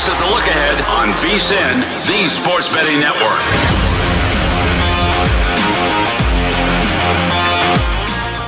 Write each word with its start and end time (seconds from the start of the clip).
This 0.00 0.16
is 0.16 0.18
the 0.18 0.30
look 0.30 0.46
ahead 0.46 0.80
on 0.88 1.12
VSIN, 1.12 2.06
the 2.06 2.26
Sports 2.26 2.70
Betting 2.70 3.00
Network. 3.00 3.38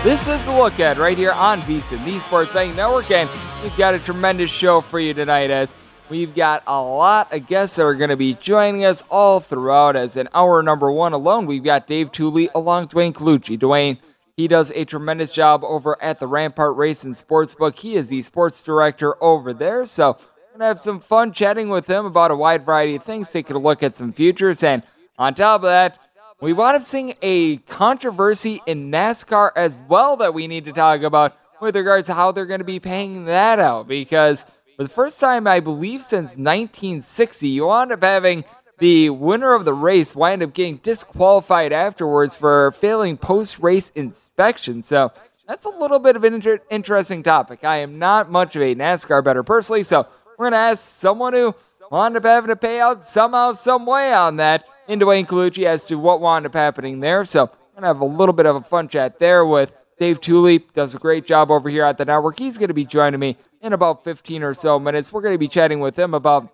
This 0.02 0.28
is 0.28 0.46
the 0.46 0.52
look 0.52 0.72
ahead 0.72 0.96
right 0.96 1.18
here 1.18 1.32
on 1.32 1.60
VSIN, 1.60 2.02
the 2.06 2.18
Sports 2.20 2.54
Betting 2.54 2.74
Network, 2.74 3.10
and 3.10 3.28
we've 3.62 3.76
got 3.76 3.92
a 3.94 3.98
tremendous 3.98 4.50
show 4.50 4.80
for 4.80 4.98
you 4.98 5.12
tonight 5.12 5.50
as 5.50 5.76
we've 6.08 6.34
got 6.34 6.62
a 6.66 6.80
lot 6.80 7.30
of 7.34 7.46
guests 7.46 7.76
that 7.76 7.82
are 7.82 7.94
going 7.96 8.08
to 8.08 8.16
be 8.16 8.32
joining 8.32 8.86
us 8.86 9.04
all 9.10 9.38
throughout. 9.38 9.94
As 9.94 10.16
in 10.16 10.30
hour 10.32 10.62
number 10.62 10.90
one 10.90 11.12
alone, 11.12 11.44
we've 11.44 11.62
got 11.62 11.86
Dave 11.86 12.10
Tuley 12.12 12.48
along 12.54 12.86
Duane 12.86 13.12
Colucci. 13.12 13.58
Duane. 13.58 13.98
he 14.38 14.48
does 14.48 14.70
a 14.70 14.86
tremendous 14.86 15.30
job 15.30 15.62
over 15.64 16.02
at 16.02 16.18
the 16.18 16.26
Rampart 16.26 16.76
Race 16.76 17.04
and 17.04 17.12
Sportsbook. 17.12 17.78
He 17.78 17.96
is 17.96 18.08
the 18.08 18.22
sports 18.22 18.62
director 18.62 19.22
over 19.22 19.52
there, 19.52 19.84
so 19.84 20.16
Have 20.60 20.78
some 20.78 21.00
fun 21.00 21.32
chatting 21.32 21.70
with 21.70 21.88
him 21.88 22.04
about 22.04 22.30
a 22.30 22.36
wide 22.36 22.64
variety 22.64 22.96
of 22.96 23.02
things, 23.02 23.30
taking 23.30 23.56
a 23.56 23.58
look 23.58 23.82
at 23.82 23.96
some 23.96 24.12
futures, 24.12 24.62
and 24.62 24.82
on 25.18 25.34
top 25.34 25.62
of 25.62 25.68
that, 25.68 25.98
we 26.40 26.52
wound 26.52 26.76
up 26.76 26.82
seeing 26.82 27.14
a 27.22 27.56
controversy 27.56 28.62
in 28.66 28.90
NASCAR 28.90 29.50
as 29.56 29.78
well 29.88 30.16
that 30.18 30.34
we 30.34 30.46
need 30.46 30.64
to 30.66 30.72
talk 30.72 31.02
about 31.02 31.36
with 31.60 31.74
regards 31.74 32.08
to 32.08 32.14
how 32.14 32.32
they're 32.32 32.46
going 32.46 32.60
to 32.60 32.64
be 32.64 32.80
paying 32.80 33.24
that 33.24 33.58
out. 33.58 33.88
Because 33.88 34.44
for 34.76 34.82
the 34.82 34.88
first 34.88 35.18
time, 35.18 35.46
I 35.46 35.60
believe, 35.60 36.02
since 36.02 36.30
1960, 36.30 37.48
you 37.48 37.66
wound 37.66 37.90
up 37.90 38.02
having 38.02 38.44
the 38.78 39.10
winner 39.10 39.54
of 39.54 39.64
the 39.64 39.74
race 39.74 40.14
wind 40.14 40.42
up 40.42 40.52
getting 40.52 40.76
disqualified 40.78 41.72
afterwards 41.72 42.34
for 42.34 42.72
failing 42.72 43.16
post 43.16 43.58
race 43.58 43.90
inspection. 43.94 44.82
So 44.82 45.12
that's 45.46 45.64
a 45.64 45.70
little 45.70 45.98
bit 45.98 46.16
of 46.16 46.24
an 46.24 46.34
inter- 46.34 46.60
interesting 46.70 47.22
topic. 47.22 47.64
I 47.64 47.76
am 47.78 47.98
not 47.98 48.30
much 48.30 48.56
of 48.56 48.62
a 48.62 48.74
NASCAR 48.74 49.22
bettor 49.24 49.42
personally, 49.42 49.82
so 49.82 50.06
we're 50.42 50.50
going 50.50 50.58
to 50.58 50.70
ask 50.70 50.98
someone 50.98 51.32
who 51.34 51.54
wound 51.92 52.16
up 52.16 52.24
having 52.24 52.48
to 52.48 52.56
pay 52.56 52.80
out 52.80 53.04
somehow, 53.04 53.52
some 53.52 53.86
way 53.86 54.12
on 54.12 54.38
that 54.38 54.64
in 54.88 54.98
Duane 54.98 55.24
Colucci 55.24 55.66
as 55.66 55.84
to 55.84 55.94
what 55.94 56.20
wound 56.20 56.46
up 56.46 56.54
happening 56.54 56.98
there. 56.98 57.24
So 57.24 57.44
we're 57.44 57.80
going 57.80 57.82
to 57.82 57.86
have 57.86 58.00
a 58.00 58.04
little 58.04 58.32
bit 58.32 58.46
of 58.46 58.56
a 58.56 58.60
fun 58.60 58.88
chat 58.88 59.20
there 59.20 59.46
with 59.46 59.72
Dave 60.00 60.20
Tuley. 60.20 60.64
Does 60.72 60.96
a 60.96 60.98
great 60.98 61.26
job 61.26 61.52
over 61.52 61.68
here 61.68 61.84
at 61.84 61.96
the 61.96 62.04
network. 62.04 62.40
He's 62.40 62.58
going 62.58 62.68
to 62.68 62.74
be 62.74 62.84
joining 62.84 63.20
me 63.20 63.36
in 63.60 63.72
about 63.72 64.02
15 64.02 64.42
or 64.42 64.52
so 64.52 64.80
minutes. 64.80 65.12
We're 65.12 65.22
going 65.22 65.34
to 65.34 65.38
be 65.38 65.46
chatting 65.46 65.78
with 65.78 65.96
him 65.96 66.12
about 66.12 66.52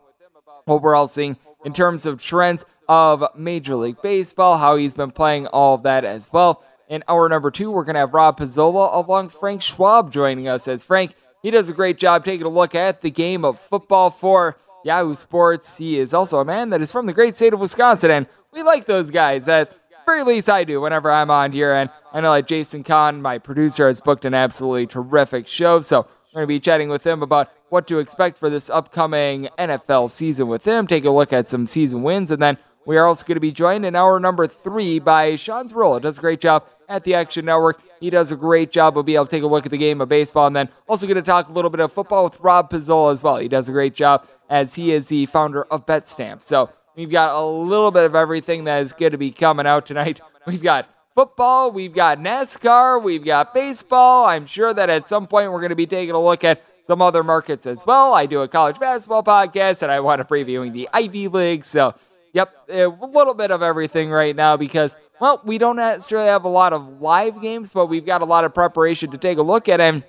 what 0.67 0.83
we're 0.83 0.95
all 0.95 1.09
seeing 1.09 1.39
in 1.65 1.73
terms 1.73 2.05
of 2.05 2.23
trends 2.23 2.67
of 2.91 3.25
Major 3.35 3.75
League 3.75 4.03
Baseball, 4.03 4.59
how 4.59 4.77
he's 4.77 4.93
been 4.93 5.13
playing 5.13 5.47
all 5.47 5.77
of 5.77 5.83
that 5.85 6.05
as 6.05 6.31
well. 6.31 6.63
In 6.91 7.03
hour 7.09 7.27
number 7.27 7.51
two, 7.51 7.71
we're 7.71 7.85
going 7.85 7.95
to 7.95 8.01
have 8.01 8.13
Rob 8.13 8.39
Pizzola 8.39 8.95
along 8.95 9.27
with 9.27 9.35
Frank 9.35 9.63
Schwab 9.63 10.13
joining 10.13 10.47
us 10.47 10.69
as 10.69 10.85
Frank 10.85 11.15
he 11.43 11.51
does 11.51 11.69
a 11.69 11.73
great 11.73 11.99
job 11.99 12.25
taking 12.25 12.47
a 12.47 12.51
look 12.51 12.75
at 12.75 13.01
the 13.01 13.11
game 13.11 13.45
of 13.45 13.59
football 13.59 14.11
for 14.11 14.57
Yahoo 14.85 15.15
Sports. 15.15 15.77
He 15.77 15.99
is 15.99 16.15
also 16.15 16.41
a 16.41 16.45
man 16.45 16.71
that 16.71 16.81
is 16.81 16.93
from 16.93 17.07
the 17.07 17.13
great 17.13 17.37
state 17.37 17.53
of 17.53 17.61
Wisconsin, 17.61 18.11
and 18.11 18.27
we 18.53 18.63
like 18.63 18.87
those 18.87 19.11
guys. 19.11 19.49
At 19.49 19.77
very 20.09 20.25
least, 20.25 20.49
I 20.49 20.65
do 20.65 20.81
whenever 20.81 21.11
I'm 21.11 21.31
on 21.31 21.53
here. 21.53 21.75
And 21.75 21.91
I 22.15 22.23
know 22.23 22.33
that 22.33 22.47
Jason 22.47 22.83
Kahn, 22.83 23.21
my 23.21 23.37
producer, 23.37 23.89
has 23.89 24.01
booked 24.01 24.25
an 24.25 24.33
absolutely 24.33 24.87
terrific 24.87 25.47
show. 25.47 25.81
So 25.81 26.07
we're 26.33 26.39
going 26.39 26.45
to 26.45 26.47
be 26.47 26.61
chatting 26.61 26.89
with 26.89 27.07
him 27.07 27.23
about 27.23 27.53
what 27.69 27.87
to 27.89 27.99
expect 27.99 28.39
for 28.39 28.49
this 28.49 28.71
upcoming 28.71 29.51
NFL 29.59 30.09
season 30.09 30.49
with 30.49 30.67
him, 30.67 30.87
take 30.87 31.05
a 31.05 31.11
look 31.11 31.31
at 31.35 31.51
some 31.51 31.67
season 31.67 32.03
wins, 32.03 32.31
and 32.31 32.41
then 32.41 32.57
we 32.87 32.97
are 32.97 33.07
also 33.07 33.27
going 33.27 33.37
to 33.37 33.41
be 33.41 33.53
joined 33.53 33.85
in 33.85 33.95
hour 33.95 34.19
number 34.19 34.47
three 34.47 34.99
by 34.99 35.37
Sean 35.37 35.69
Zerillo. 35.69 36.01
Does 36.01 36.17
a 36.17 36.21
great 36.23 36.41
job 36.41 36.65
at 36.89 37.05
the 37.05 37.15
Action 37.15 37.45
Network. 37.45 37.81
He 38.01 38.11
does 38.11 38.33
a 38.33 38.37
great 38.37 38.71
job. 38.71 38.95
We'll 38.95 39.05
be 39.05 39.15
able 39.15 39.27
to 39.27 39.31
take 39.31 39.43
a 39.43 39.47
look 39.47 39.67
at 39.67 39.71
the 39.71 39.79
game 39.79 40.01
of 40.01 40.09
baseball 40.09 40.47
and 40.47 40.57
then 40.57 40.69
also 40.89 41.07
going 41.07 41.17
to 41.17 41.23
talk 41.23 41.49
a 41.49 41.53
little 41.53 41.71
bit 41.71 41.81
of 41.81 41.93
football 41.93 42.25
with 42.25 42.39
Rob 42.41 42.71
Pizzola 42.71 43.13
as 43.13 43.23
well. 43.23 43.37
He 43.37 43.49
does 43.49 43.69
a 43.69 43.73
great 43.73 43.95
job 43.95 44.27
as 44.49 44.75
he 44.75 44.93
is 44.93 45.09
the 45.09 45.27
founder 45.27 45.65
of 45.65 45.87
BetStamp. 45.87 46.43
So 46.43 46.71
we've 46.97 47.11
got 47.11 47.35
a 47.35 47.45
little 47.45 47.91
bit 47.91 48.05
of 48.05 48.15
everything 48.15 48.65
that 48.65 48.81
is 48.83 48.93
going 48.93 49.13
to 49.13 49.19
be 49.19 49.31
coming 49.31 49.67
out 49.67 49.87
tonight. 49.87 50.21
We've 50.47 50.63
got 50.63 50.89
football, 51.15 51.71
we've 51.73 51.93
got 51.93 52.19
NASCAR, 52.19 53.03
we've 53.03 53.25
got 53.25 53.53
baseball. 53.53 54.25
I'm 54.25 54.47
sure 54.47 54.73
that 54.73 54.89
at 54.89 55.05
some 55.05 55.27
point 55.27 55.53
we're 55.53 55.59
going 55.59 55.71
to 55.71 55.77
be 55.77 55.85
taking 55.85 56.15
a 56.15 56.23
look 56.23 56.43
at 56.45 56.63
some 56.87 57.03
other 57.03 57.23
markets 57.23 57.67
as 57.67 57.85
well. 57.85 58.15
I 58.15 58.25
do 58.25 58.41
a 58.41 58.49
college 58.49 58.79
basketball 58.79 59.23
podcast 59.23 59.83
and 59.83 59.93
I 59.93 60.01
want 60.01 60.21
to 60.21 60.25
previewing 60.25 60.73
the 60.73 60.89
Ivy 60.93 61.29
League. 61.29 61.65
So, 61.65 61.95
yep, 62.33 62.53
a 62.69 62.87
little 62.87 63.35
bit 63.35 63.51
of 63.51 63.63
everything 63.63 64.11
right 64.11 64.35
now 64.35 64.57
because 64.57 64.97
well, 65.21 65.41
we 65.45 65.59
don't 65.59 65.77
necessarily 65.77 66.29
have 66.29 66.45
a 66.45 66.49
lot 66.49 66.73
of 66.73 67.01
live 67.01 67.41
games, 67.43 67.71
but 67.73 67.87
we've 67.87 68.07
got 68.07 68.23
a 68.23 68.25
lot 68.25 68.45
of 68.45 68.55
preparation 68.55 69.11
to 69.11 69.19
take 69.19 69.39
a 69.39 69.43
look 69.43 69.69
at. 69.69 69.81
And 69.81 70.05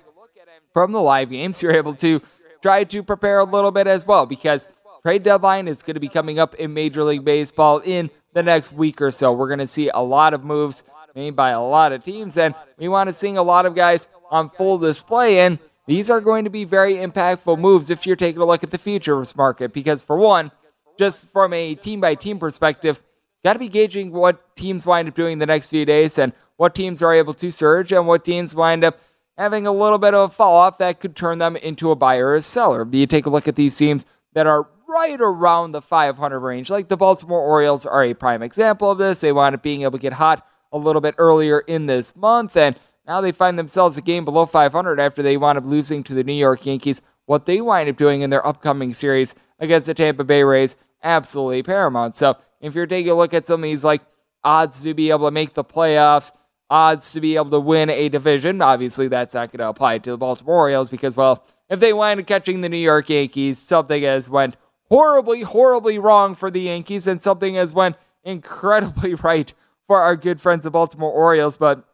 from 0.72 0.92
the 0.92 1.00
live 1.00 1.30
games, 1.30 1.62
you're 1.62 1.72
able 1.72 1.94
to 1.96 2.20
try 2.62 2.84
to 2.84 3.02
prepare 3.02 3.40
a 3.40 3.44
little 3.44 3.70
bit 3.70 3.86
as 3.86 4.06
well 4.06 4.26
because 4.26 4.68
trade 5.02 5.22
deadline 5.22 5.66
is 5.66 5.82
going 5.82 5.94
to 5.94 6.00
be 6.00 6.08
coming 6.08 6.38
up 6.38 6.54
in 6.54 6.74
Major 6.74 7.02
League 7.02 7.24
Baseball 7.24 7.78
in 7.78 8.10
the 8.34 8.42
next 8.42 8.72
week 8.72 9.00
or 9.00 9.10
so. 9.10 9.32
We're 9.32 9.48
going 9.48 9.58
to 9.58 9.66
see 9.66 9.90
a 9.92 10.00
lot 10.00 10.34
of 10.34 10.44
moves 10.44 10.82
made 11.14 11.34
by 11.34 11.50
a 11.50 11.60
lot 11.60 11.92
of 11.92 12.04
teams, 12.04 12.36
and 12.36 12.54
we 12.78 12.88
want 12.88 13.08
to 13.08 13.12
see 13.12 13.34
a 13.34 13.42
lot 13.42 13.66
of 13.66 13.74
guys 13.74 14.06
on 14.30 14.48
full 14.48 14.78
display. 14.78 15.40
And 15.40 15.58
these 15.86 16.08
are 16.08 16.20
going 16.20 16.44
to 16.44 16.50
be 16.50 16.64
very 16.64 16.94
impactful 16.94 17.58
moves 17.58 17.90
if 17.90 18.06
you're 18.06 18.14
taking 18.14 18.40
a 18.40 18.44
look 18.44 18.62
at 18.62 18.70
the 18.70 18.78
futures 18.78 19.34
market 19.34 19.72
because, 19.72 20.04
for 20.04 20.16
one, 20.16 20.52
just 21.00 21.30
from 21.30 21.54
a 21.54 21.74
team 21.74 21.98
by 21.98 22.14
team 22.14 22.38
perspective, 22.38 23.00
got 23.42 23.54
to 23.54 23.58
be 23.58 23.68
gauging 23.68 24.12
what 24.12 24.54
teams 24.54 24.84
wind 24.84 25.08
up 25.08 25.14
doing 25.14 25.38
the 25.38 25.46
next 25.46 25.68
few 25.68 25.86
days 25.86 26.18
and 26.18 26.34
what 26.58 26.74
teams 26.74 27.00
are 27.00 27.14
able 27.14 27.32
to 27.32 27.50
surge 27.50 27.90
and 27.90 28.06
what 28.06 28.22
teams 28.22 28.54
wind 28.54 28.84
up 28.84 29.00
having 29.38 29.66
a 29.66 29.72
little 29.72 29.96
bit 29.96 30.12
of 30.12 30.30
a 30.30 30.32
fall 30.32 30.54
off 30.54 30.76
that 30.76 31.00
could 31.00 31.16
turn 31.16 31.38
them 31.38 31.56
into 31.56 31.90
a 31.90 31.96
buyer 31.96 32.26
or 32.26 32.34
a 32.34 32.42
seller. 32.42 32.86
You 32.92 33.06
take 33.06 33.24
a 33.24 33.30
look 33.30 33.48
at 33.48 33.56
these 33.56 33.74
teams 33.78 34.04
that 34.34 34.46
are 34.46 34.68
right 34.86 35.18
around 35.18 35.72
the 35.72 35.80
500 35.80 36.38
range, 36.38 36.68
like 36.68 36.88
the 36.88 36.98
Baltimore 36.98 37.40
Orioles 37.40 37.86
are 37.86 38.04
a 38.04 38.12
prime 38.12 38.42
example 38.42 38.90
of 38.90 38.98
this. 38.98 39.22
They 39.22 39.32
wind 39.32 39.54
up 39.54 39.62
being 39.62 39.80
able 39.80 39.92
to 39.92 39.98
get 39.98 40.12
hot 40.12 40.46
a 40.70 40.76
little 40.76 41.00
bit 41.00 41.14
earlier 41.16 41.60
in 41.60 41.86
this 41.86 42.14
month, 42.14 42.58
and 42.58 42.78
now 43.06 43.22
they 43.22 43.32
find 43.32 43.58
themselves 43.58 43.96
a 43.96 44.02
game 44.02 44.26
below 44.26 44.44
500 44.44 45.00
after 45.00 45.22
they 45.22 45.38
wound 45.38 45.56
up 45.56 45.64
losing 45.64 46.02
to 46.02 46.12
the 46.12 46.24
New 46.24 46.34
York 46.34 46.66
Yankees. 46.66 47.00
What 47.24 47.46
they 47.46 47.62
wind 47.62 47.88
up 47.88 47.96
doing 47.96 48.20
in 48.20 48.28
their 48.28 48.46
upcoming 48.46 48.92
series 48.92 49.34
against 49.58 49.86
the 49.86 49.94
Tampa 49.94 50.24
Bay 50.24 50.42
Rays, 50.42 50.76
absolutely 51.02 51.62
paramount. 51.62 52.14
So 52.14 52.36
if 52.60 52.74
you're 52.74 52.86
taking 52.86 53.10
a 53.10 53.14
look 53.14 53.34
at 53.34 53.46
some 53.46 53.60
of 53.60 53.64
these 53.64 53.84
like 53.84 54.02
odds 54.44 54.82
to 54.82 54.94
be 54.94 55.10
able 55.10 55.26
to 55.26 55.30
make 55.30 55.54
the 55.54 55.64
playoffs, 55.64 56.32
odds 56.68 57.12
to 57.12 57.20
be 57.20 57.36
able 57.36 57.50
to 57.50 57.60
win 57.60 57.90
a 57.90 58.08
division, 58.08 58.62
obviously 58.62 59.08
that's 59.08 59.34
not 59.34 59.50
going 59.50 59.58
to 59.58 59.68
apply 59.68 59.98
to 59.98 60.10
the 60.10 60.18
Baltimore 60.18 60.56
Orioles 60.56 60.90
because, 60.90 61.16
well, 61.16 61.44
if 61.68 61.80
they 61.80 61.92
wind 61.92 62.20
up 62.20 62.26
catching 62.26 62.60
the 62.60 62.68
New 62.68 62.76
York 62.76 63.08
Yankees, 63.10 63.58
something 63.58 64.02
has 64.02 64.28
went 64.28 64.56
horribly, 64.88 65.42
horribly 65.42 65.98
wrong 65.98 66.34
for 66.34 66.50
the 66.50 66.62
Yankees, 66.62 67.06
and 67.06 67.22
something 67.22 67.54
has 67.54 67.72
went 67.72 67.96
incredibly 68.24 69.14
right 69.22 69.52
for 69.86 70.00
our 70.00 70.16
good 70.16 70.40
friends 70.40 70.64
the 70.64 70.70
Baltimore 70.70 71.12
Orioles. 71.12 71.56
But 71.56 71.84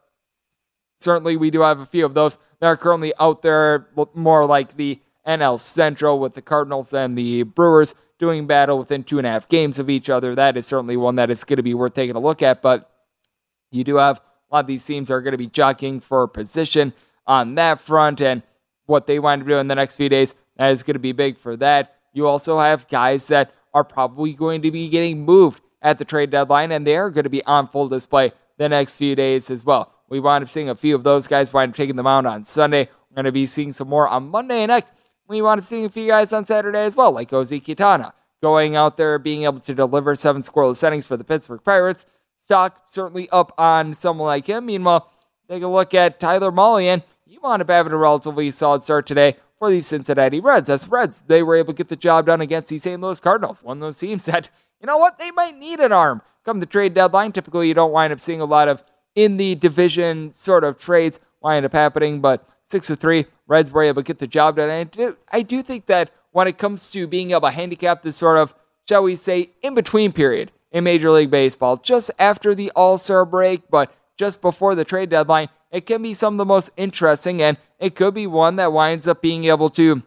certainly, 1.00 1.36
we 1.36 1.50
do 1.50 1.60
have 1.60 1.78
a 1.78 1.86
few 1.86 2.04
of 2.04 2.14
those 2.14 2.38
that 2.60 2.66
are 2.66 2.76
currently 2.76 3.12
out 3.20 3.42
there, 3.42 3.88
more 4.14 4.46
like 4.46 4.76
the 4.76 5.00
NL 5.26 5.58
Central 5.60 6.18
with 6.18 6.34
the 6.34 6.42
Cardinals 6.42 6.92
and 6.92 7.16
the 7.18 7.42
Brewers 7.42 7.94
doing 8.18 8.46
battle 8.46 8.78
within 8.78 9.04
two 9.04 9.18
and 9.18 9.26
a 9.26 9.30
half 9.30 9.48
games 9.48 9.78
of 9.78 9.90
each 9.90 10.08
other. 10.08 10.34
That 10.34 10.56
is 10.56 10.66
certainly 10.66 10.96
one 10.96 11.16
that 11.16 11.30
is 11.30 11.44
going 11.44 11.58
to 11.58 11.62
be 11.62 11.74
worth 11.74 11.94
taking 11.94 12.16
a 12.16 12.20
look 12.20 12.42
at. 12.42 12.62
But 12.62 12.90
you 13.70 13.84
do 13.84 13.96
have 13.96 14.20
a 14.50 14.54
lot 14.54 14.60
of 14.60 14.66
these 14.66 14.84
teams 14.84 15.10
are 15.10 15.20
going 15.20 15.32
to 15.32 15.38
be 15.38 15.48
jockeying 15.48 16.00
for 16.00 16.26
position 16.28 16.92
on 17.26 17.54
that 17.56 17.80
front. 17.80 18.20
And 18.20 18.42
what 18.86 19.06
they 19.06 19.18
wind 19.18 19.42
up 19.42 19.48
doing 19.48 19.60
in 19.60 19.68
the 19.68 19.74
next 19.74 19.96
few 19.96 20.08
days, 20.08 20.34
that 20.56 20.70
is 20.70 20.82
going 20.82 20.94
to 20.94 21.00
be 21.00 21.12
big 21.12 21.36
for 21.38 21.56
that. 21.56 21.96
You 22.12 22.26
also 22.26 22.58
have 22.58 22.88
guys 22.88 23.26
that 23.28 23.52
are 23.74 23.84
probably 23.84 24.32
going 24.32 24.62
to 24.62 24.70
be 24.70 24.88
getting 24.88 25.24
moved 25.24 25.60
at 25.82 25.98
the 25.98 26.04
trade 26.04 26.30
deadline, 26.30 26.72
and 26.72 26.86
they 26.86 26.96
are 26.96 27.10
going 27.10 27.24
to 27.24 27.30
be 27.30 27.44
on 27.44 27.68
full 27.68 27.88
display 27.88 28.32
the 28.56 28.68
next 28.68 28.94
few 28.94 29.14
days 29.14 29.50
as 29.50 29.64
well. 29.64 29.92
We 30.08 30.20
wind 30.20 30.42
up 30.42 30.48
seeing 30.48 30.70
a 30.70 30.74
few 30.74 30.94
of 30.94 31.04
those 31.04 31.26
guys 31.26 31.52
wind 31.52 31.72
up 31.72 31.76
taking 31.76 31.96
the 31.96 32.02
mound 32.02 32.26
on 32.26 32.44
Sunday. 32.44 32.88
We're 33.10 33.16
going 33.16 33.24
to 33.26 33.32
be 33.32 33.44
seeing 33.44 33.72
some 33.72 33.88
more 33.88 34.08
on 34.08 34.28
Monday, 34.30 34.62
and 34.62 34.72
we 35.28 35.42
wind 35.42 35.60
to 35.60 35.66
see 35.66 35.84
a 35.84 35.88
few 35.88 36.08
guys 36.08 36.32
on 36.32 36.44
Saturday 36.44 36.80
as 36.80 36.96
well, 36.96 37.12
like 37.12 37.30
José 37.30 37.62
Quintana, 37.62 38.14
going 38.42 38.76
out 38.76 38.96
there 38.96 39.18
being 39.18 39.44
able 39.44 39.60
to 39.60 39.74
deliver 39.74 40.14
seven 40.14 40.42
scoreless 40.42 40.86
innings 40.86 41.06
for 41.06 41.16
the 41.16 41.24
Pittsburgh 41.24 41.62
Pirates. 41.64 42.06
Stock 42.42 42.84
certainly 42.88 43.28
up 43.30 43.52
on 43.58 43.92
someone 43.92 44.26
like 44.26 44.46
him. 44.46 44.66
Meanwhile, 44.66 45.10
take 45.48 45.62
a 45.62 45.68
look 45.68 45.94
at 45.94 46.20
Tyler 46.20 46.52
Mahle, 46.52 47.02
He 47.26 47.38
wound 47.38 47.62
up 47.62 47.68
having 47.68 47.92
a 47.92 47.96
relatively 47.96 48.50
solid 48.50 48.82
start 48.82 49.06
today 49.06 49.36
for 49.58 49.70
the 49.70 49.80
Cincinnati 49.80 50.38
Reds. 50.38 50.70
As 50.70 50.88
Reds, 50.88 51.22
they 51.26 51.42
were 51.42 51.56
able 51.56 51.72
to 51.72 51.76
get 51.76 51.88
the 51.88 51.96
job 51.96 52.26
done 52.26 52.40
against 52.40 52.68
the 52.68 52.78
St. 52.78 53.00
Louis 53.00 53.18
Cardinals, 53.20 53.62
one 53.62 53.78
of 53.78 53.80
those 53.80 53.98
teams 53.98 54.26
that, 54.26 54.50
you 54.80 54.86
know 54.86 54.98
what, 54.98 55.18
they 55.18 55.30
might 55.30 55.56
need 55.56 55.80
an 55.80 55.92
arm 55.92 56.22
come 56.46 56.60
the 56.60 56.66
trade 56.66 56.94
deadline. 56.94 57.32
Typically, 57.32 57.68
you 57.68 57.74
don't 57.74 57.92
wind 57.92 58.12
up 58.12 58.20
seeing 58.20 58.40
a 58.40 58.46
lot 58.46 58.68
of 58.68 58.82
in 59.14 59.36
the 59.36 59.56
division 59.56 60.30
sort 60.32 60.62
of 60.64 60.78
trades 60.78 61.18
wind 61.40 61.66
up 61.66 61.72
happening, 61.72 62.20
but 62.20 62.48
six 62.64 62.86
to 62.86 62.96
three, 62.96 63.26
Reds 63.46 63.70
were 63.70 63.82
able 63.82 64.02
to 64.02 64.06
get 64.06 64.18
the 64.18 64.26
job 64.26 64.56
done. 64.56 64.68
And 64.68 64.80
I 64.80 64.84
do, 64.84 65.16
I 65.30 65.42
do 65.42 65.62
think 65.62 65.86
that 65.86 66.10
when 66.32 66.46
it 66.46 66.58
comes 66.58 66.90
to 66.90 67.06
being 67.06 67.30
able 67.30 67.42
to 67.42 67.50
handicap 67.50 68.02
this 68.02 68.16
sort 68.16 68.38
of, 68.38 68.54
shall 68.88 69.02
we 69.02 69.16
say, 69.16 69.50
in 69.62 69.74
between 69.74 70.12
period 70.12 70.52
in 70.70 70.84
Major 70.84 71.10
League 71.10 71.30
Baseball, 71.30 71.76
just 71.76 72.10
after 72.18 72.54
the 72.54 72.70
All 72.72 72.98
Star 72.98 73.24
break, 73.24 73.70
but 73.70 73.94
just 74.16 74.42
before 74.42 74.74
the 74.74 74.84
trade 74.84 75.10
deadline, 75.10 75.48
it 75.70 75.86
can 75.86 76.02
be 76.02 76.14
some 76.14 76.34
of 76.34 76.38
the 76.38 76.44
most 76.44 76.70
interesting, 76.76 77.42
and 77.42 77.56
it 77.78 77.94
could 77.94 78.14
be 78.14 78.26
one 78.26 78.56
that 78.56 78.72
winds 78.72 79.06
up 79.08 79.20
being 79.20 79.44
able 79.44 79.68
to 79.70 80.02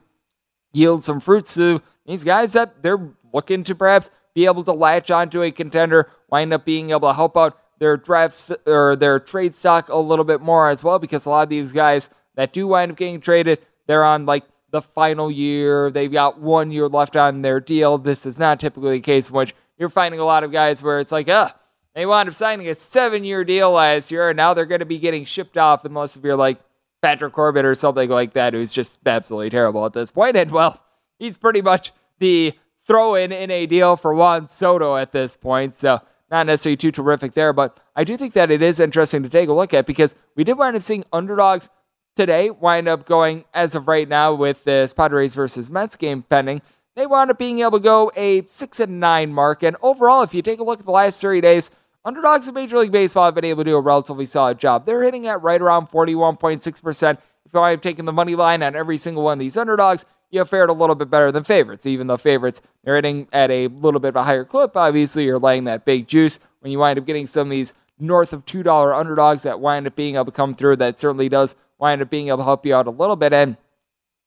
yield 0.71 1.03
some 1.03 1.19
fruits 1.19 1.55
to 1.55 1.81
these 2.05 2.23
guys 2.23 2.53
that 2.53 2.81
they're 2.81 3.13
looking 3.33 3.63
to 3.63 3.75
perhaps 3.75 4.09
be 4.33 4.45
able 4.45 4.63
to 4.63 4.71
latch 4.71 5.11
onto 5.11 5.41
a 5.41 5.51
contender, 5.51 6.09
wind 6.29 6.53
up 6.53 6.65
being 6.65 6.91
able 6.91 7.09
to 7.09 7.13
help 7.13 7.35
out 7.35 7.59
their 7.79 7.97
drafts 7.97 8.51
or 8.65 8.95
their 8.95 9.19
trade 9.19 9.53
stock 9.53 9.89
a 9.89 9.97
little 9.97 10.25
bit 10.25 10.41
more 10.41 10.69
as 10.69 10.83
well, 10.83 10.99
because 10.99 11.25
a 11.25 11.29
lot 11.29 11.43
of 11.43 11.49
these 11.49 11.71
guys 11.71 12.09
that 12.35 12.53
do 12.53 12.67
wind 12.67 12.91
up 12.91 12.97
getting 12.97 13.21
traded, 13.21 13.59
they're 13.87 14.03
on 14.03 14.25
like 14.25 14.43
the 14.71 14.81
final 14.81 15.31
year. 15.31 15.89
They've 15.89 16.11
got 16.11 16.39
one 16.39 16.71
year 16.71 16.87
left 16.87 17.15
on 17.15 17.41
their 17.41 17.59
deal. 17.59 17.97
This 17.97 18.25
is 18.25 18.37
not 18.37 18.59
typically 18.59 18.97
the 18.97 19.01
case 19.01 19.29
in 19.29 19.35
which 19.35 19.55
you're 19.77 19.89
finding 19.89 20.19
a 20.19 20.25
lot 20.25 20.43
of 20.43 20.51
guys 20.51 20.83
where 20.83 20.99
it's 20.99 21.11
like, 21.11 21.29
uh, 21.29 21.49
they 21.95 22.05
wound 22.05 22.29
up 22.29 22.35
signing 22.35 22.67
a 22.67 22.75
seven 22.75 23.23
year 23.23 23.43
deal 23.43 23.71
last 23.71 24.11
year, 24.11 24.29
and 24.29 24.37
now 24.37 24.53
they're 24.53 24.65
going 24.65 24.79
to 24.79 24.85
be 24.85 24.99
getting 24.99 25.25
shipped 25.25 25.57
off 25.57 25.85
unless 25.85 26.15
if 26.15 26.23
you're 26.23 26.35
like 26.35 26.59
Patrick 27.01 27.33
Corbin 27.33 27.65
or 27.65 27.75
something 27.75 28.09
like 28.09 28.33
that, 28.33 28.53
who's 28.53 28.71
just 28.71 28.99
absolutely 29.05 29.49
terrible 29.49 29.85
at 29.85 29.93
this 29.93 30.11
point. 30.11 30.35
And 30.37 30.51
well, 30.51 30.81
he's 31.17 31.37
pretty 31.37 31.61
much 31.61 31.91
the 32.19 32.53
throw 32.85 33.15
in 33.15 33.31
in 33.31 33.51
a 33.51 33.65
deal 33.65 33.95
for 33.95 34.13
Juan 34.13 34.47
Soto 34.47 34.95
at 34.95 35.11
this 35.11 35.35
point. 35.35 35.73
So 35.73 36.01
not 36.29 36.45
necessarily 36.45 36.77
too 36.77 36.91
terrific 36.91 37.33
there, 37.33 37.53
but 37.53 37.79
I 37.95 38.03
do 38.03 38.17
think 38.17 38.33
that 38.33 38.51
it 38.51 38.61
is 38.61 38.79
interesting 38.79 39.23
to 39.23 39.29
take 39.29 39.49
a 39.49 39.53
look 39.53 39.73
at 39.73 39.85
because 39.85 40.15
we 40.35 40.43
did 40.43 40.57
wind 40.57 40.75
up 40.75 40.83
seeing 40.83 41.03
underdogs 41.11 41.69
today 42.19 42.49
wind 42.49 42.85
up 42.85 43.05
going 43.05 43.45
as 43.53 43.75
of 43.75 43.87
right 43.87 44.09
now 44.09 44.33
with 44.33 44.65
this 44.65 44.93
Padres 44.93 45.33
versus 45.33 45.69
Mets 45.69 45.95
game 45.95 46.21
pending. 46.21 46.61
They 46.97 47.05
wound 47.05 47.31
up 47.31 47.37
being 47.37 47.59
able 47.61 47.71
to 47.71 47.79
go 47.79 48.11
a 48.13 48.45
six 48.47 48.81
and 48.81 48.99
nine 48.99 49.31
mark, 49.31 49.63
and 49.63 49.77
overall, 49.81 50.21
if 50.21 50.33
you 50.33 50.41
take 50.41 50.59
a 50.59 50.63
look 50.65 50.79
at 50.79 50.85
the 50.85 50.91
last 50.91 51.21
30 51.21 51.39
days, 51.39 51.71
underdogs 52.03 52.49
in 52.49 52.53
Major 52.53 52.77
League 52.77 52.91
Baseball 52.91 53.23
have 53.23 53.35
been 53.35 53.45
able 53.45 53.63
to 53.63 53.69
do 53.69 53.77
a 53.77 53.79
relatively 53.79 54.25
solid 54.25 54.59
job. 54.59 54.85
They're 54.85 55.01
hitting 55.01 55.27
at 55.27 55.41
right 55.41 55.61
around 55.61 55.87
41.6%. 55.87 57.13
If 57.13 57.53
you 57.53 57.61
have 57.61 57.79
taken 57.79 58.03
the 58.03 58.11
money 58.11 58.35
line 58.35 58.63
on 58.63 58.75
every 58.75 58.97
single 58.97 59.23
one 59.23 59.37
of 59.37 59.39
these 59.39 59.55
underdogs, 59.55 60.03
you 60.29 60.39
have 60.39 60.49
fared 60.49 60.69
a 60.69 60.73
little 60.73 60.95
bit 60.95 61.09
better 61.09 61.31
than 61.31 61.45
favorites, 61.45 61.85
even 61.85 62.07
though 62.07 62.17
favorites 62.17 62.61
are 62.85 62.95
hitting 62.95 63.29
at 63.31 63.49
a 63.49 63.67
little 63.67 64.01
bit 64.01 64.09
of 64.09 64.17
a 64.17 64.23
higher 64.23 64.43
clip. 64.43 64.75
Obviously, 64.75 65.23
you're 65.23 65.39
laying 65.39 65.63
that 65.63 65.85
big 65.85 66.05
juice 66.05 66.37
when 66.59 66.73
you 66.73 66.79
wind 66.79 66.99
up 66.99 67.05
getting 67.05 67.27
some 67.27 67.47
of 67.47 67.51
these 67.51 67.71
north 67.97 68.33
of 68.33 68.45
$2 68.45 68.99
underdogs 68.99 69.43
that 69.43 69.61
wind 69.61 69.87
up 69.87 69.95
being 69.95 70.15
able 70.15 70.25
to 70.25 70.31
come 70.31 70.53
through. 70.53 70.75
That 70.75 70.99
certainly 70.99 71.29
does 71.29 71.55
wind 71.79 72.01
up 72.01 72.09
being 72.09 72.27
able 72.27 72.37
to 72.37 72.43
help 72.43 72.65
you 72.65 72.75
out 72.75 72.87
a 72.87 72.91
little 72.91 73.15
bit. 73.15 73.33
And 73.33 73.57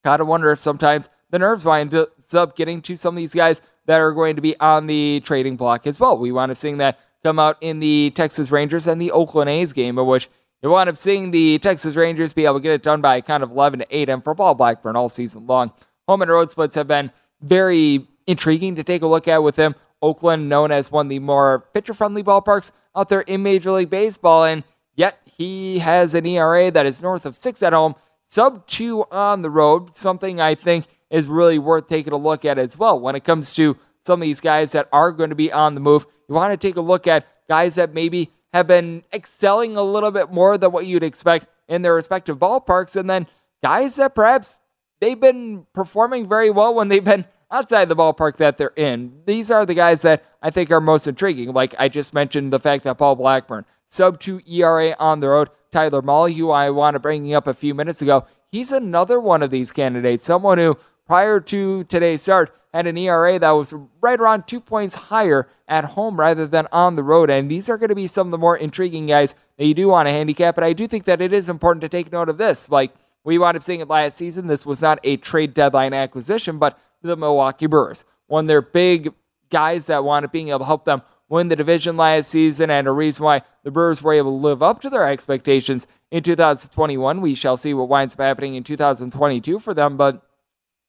kind 0.04 0.20
of 0.20 0.26
wonder 0.26 0.50
if 0.50 0.58
sometimes 0.58 1.08
the 1.31 1.38
nerves 1.38 1.64
wind 1.64 1.94
up 1.94 2.56
getting 2.56 2.81
to 2.82 2.96
some 2.96 3.14
of 3.14 3.19
these 3.19 3.34
guys 3.34 3.60
that 3.87 4.00
are 4.00 4.12
going 4.12 4.37
to 4.37 4.43
be 4.43 4.58
on 4.58 4.87
the 4.87 5.20
trading 5.25 5.56
block 5.56 5.87
as 5.87 5.99
well. 6.00 6.16
We 6.19 6.32
wind 6.32 6.50
up 6.50 6.58
seeing 6.58 6.78
that 6.78 6.99
come 7.22 7.38
out 7.38 7.56
in 7.60 7.81
the 7.81 8.10
Texas 8.10 8.50
Rangers 8.50 8.87
and 8.87 9.00
the 9.00 9.10
Oakland 9.10 9.49
A's 9.49 9.72
game, 9.72 9.99
in 9.99 10.06
which 10.06 10.28
you 10.62 10.70
wind 10.70 10.88
up 10.88 10.96
seeing 10.96 11.31
the 11.31 11.58
Texas 11.58 11.96
Rangers 11.96 12.32
be 12.32 12.44
able 12.44 12.56
to 12.56 12.60
get 12.60 12.72
it 12.72 12.82
done 12.82 13.00
by 13.00 13.20
kind 13.20 13.43
of 13.43 13.50
11 13.50 13.81
to 13.81 13.87
8 13.90 14.08
and 14.08 14.25
for 14.25 14.34
Paul 14.34 14.55
Blackburn 14.55 14.96
all 14.96 15.08
season 15.08 15.46
long. 15.46 15.72
Home 16.08 16.22
and 16.22 16.31
road 16.31 16.50
splits 16.50 16.75
have 16.75 16.88
been 16.88 17.10
very 17.40 18.06
intriguing 18.26 18.76
to 18.76 18.84
take 18.84 19.02
a 19.02 19.06
look 19.06 19.28
at 19.28 19.43
with 19.43 19.56
him. 19.56 19.75
Oakland, 20.00 20.48
known 20.48 20.72
as 20.72 20.90
one 20.90 21.06
of 21.06 21.10
the 21.10 21.20
more 21.20 21.60
pitcher 21.72 21.94
friendly 21.94 22.25
ballparks 22.25 22.72
out 22.94 23.08
there 23.08 23.20
in 23.20 23.43
Major 23.43 23.70
League 23.70 23.90
Baseball, 23.90 24.44
and 24.44 24.64
yet 24.96 25.20
he 25.37 25.79
has 25.79 26.14
an 26.14 26.26
ERA 26.26 26.70
that 26.70 26.87
is 26.87 27.02
north 27.02 27.26
of 27.26 27.37
six 27.37 27.62
at 27.62 27.73
home, 27.73 27.94
sub 28.26 28.67
two 28.67 29.05
on 29.11 29.43
the 29.43 29.50
road, 29.50 29.94
something 29.94 30.40
I 30.40 30.55
think 30.55 30.87
is 31.11 31.26
really 31.26 31.58
worth 31.58 31.88
taking 31.88 32.12
a 32.12 32.17
look 32.17 32.44
at 32.44 32.58
as 32.58 32.79
well. 32.79 32.99
When 32.99 33.14
it 33.14 33.25
comes 33.25 33.55
to 33.55 33.76
some 34.00 34.20
of 34.20 34.26
these 34.26 34.40
guys 34.40 34.73
that 34.73 34.88
are 34.93 35.12
going 35.12 35.31
to 35.31 35.37
be 35.37 35.52
on 35.52 35.75
the 35.75 35.81
move, 35.81 36.06
you 36.29 36.34
want 36.34 36.52
to 36.52 36.56
take 36.56 36.76
a 36.76 36.81
look 36.81 37.06
at 37.06 37.26
guys 37.49 37.75
that 37.75 37.93
maybe 37.93 38.31
have 38.52 38.67
been 38.67 39.05
excelling 39.12 39.76
a 39.76 39.82
little 39.82 40.11
bit 40.11 40.31
more 40.31 40.58
than 40.58 40.73
what 40.73 40.87
you'd 40.87 41.02
expect 41.02 41.46
in 41.69 41.82
their 41.82 41.94
respective 41.94 42.38
ballparks, 42.38 42.96
and 42.96 43.08
then 43.08 43.26
guys 43.62 43.96
that 43.96 44.14
perhaps 44.14 44.61
they've 45.00 45.20
been 45.20 45.67
performing 45.73 46.29
very 46.29 46.50
well 46.50 46.75
when 46.75 46.88
they've 46.88 47.05
been 47.05 47.25
outside 47.50 47.88
the 47.88 47.96
ballpark 47.96 48.37
that 48.37 48.56
they're 48.56 48.73
in. 48.76 49.12
These 49.26 49.50
are 49.50 49.67
the 49.67 49.75
guys 49.75 50.02
that 50.02 50.25
I 50.40 50.50
think 50.50 50.70
are 50.70 50.81
most 50.81 51.06
intriguing. 51.06 51.52
Like 51.52 51.75
I 51.79 51.88
just 51.88 52.14
mentioned, 52.14 52.52
the 52.52 52.61
fact 52.61 52.84
that 52.84 52.99
Paul 52.99 53.17
Blackburn, 53.17 53.64
sub 53.92 54.18
2 54.18 54.40
ERA 54.46 54.96
on 54.98 55.20
the 55.20 55.28
road, 55.28 55.50
Tyler 55.70 56.00
Mahle, 56.00 56.34
who 56.34 56.50
I 56.50 56.70
want 56.70 56.94
to 56.94 57.00
bring 57.00 57.34
up 57.34 57.46
a 57.46 57.52
few 57.52 57.74
minutes 57.74 58.00
ago, 58.00 58.26
he's 58.50 58.72
another 58.72 59.20
one 59.20 59.42
of 59.42 59.50
these 59.50 59.70
candidates, 59.70 60.24
someone 60.24 60.56
who 60.56 60.78
prior 61.06 61.40
to 61.40 61.84
today's 61.84 62.22
start 62.22 62.54
had 62.72 62.86
an 62.86 62.96
ERA 62.96 63.38
that 63.38 63.50
was 63.50 63.74
right 64.00 64.18
around 64.18 64.46
two 64.46 64.60
points 64.60 64.94
higher 64.94 65.46
at 65.68 65.84
home 65.84 66.18
rather 66.18 66.46
than 66.46 66.66
on 66.72 66.96
the 66.96 67.02
road. 67.02 67.28
And 67.28 67.50
these 67.50 67.68
are 67.68 67.76
going 67.76 67.90
to 67.90 67.94
be 67.94 68.06
some 68.06 68.28
of 68.28 68.30
the 68.30 68.38
more 68.38 68.56
intriguing 68.56 69.04
guys 69.04 69.34
that 69.58 69.66
you 69.66 69.74
do 69.74 69.88
want 69.88 70.06
to 70.06 70.10
handicap. 70.10 70.54
But 70.54 70.64
I 70.64 70.72
do 70.72 70.88
think 70.88 71.04
that 71.04 71.20
it 71.20 71.34
is 71.34 71.50
important 71.50 71.82
to 71.82 71.88
take 71.90 72.10
note 72.10 72.30
of 72.30 72.38
this. 72.38 72.70
Like, 72.70 72.94
we 73.24 73.36
wound 73.36 73.58
up 73.58 73.62
seeing 73.62 73.80
it 73.80 73.88
last 73.88 74.16
season. 74.16 74.46
This 74.46 74.64
was 74.64 74.80
not 74.80 75.00
a 75.04 75.18
trade 75.18 75.52
deadline 75.52 75.92
acquisition, 75.92 76.58
but 76.58 76.78
the 77.02 77.14
Milwaukee 77.14 77.67
Brewers. 77.67 78.06
One 78.26 78.44
of 78.44 78.48
their 78.48 78.62
big 78.62 79.12
guys 79.50 79.86
that 79.86 80.02
wound 80.02 80.24
up 80.24 80.32
being 80.32 80.48
able 80.48 80.60
to 80.60 80.64
help 80.64 80.86
them 80.86 81.02
win 81.32 81.48
the 81.48 81.56
division 81.56 81.96
last 81.96 82.29
season, 82.29 82.69
and 82.69 82.86
a 82.86 82.93
reason 82.93 83.24
why 83.24 83.41
the 83.65 83.70
Brewers 83.70 84.03
were 84.03 84.12
able 84.12 84.39
to 84.39 84.46
live 84.46 84.62
up 84.62 84.82
to 84.82 84.91
their 84.91 85.08
expectations 85.08 85.86
in 86.10 86.22
2021. 86.22 87.22
We 87.22 87.34
shall 87.34 87.56
see 87.56 87.72
what 87.72 87.89
winds 87.89 88.12
up 88.12 88.20
happening 88.20 88.55
in 88.55 88.65
2022 88.65 89.58
for 89.58 89.72
them, 89.72 89.96
but 89.96 90.22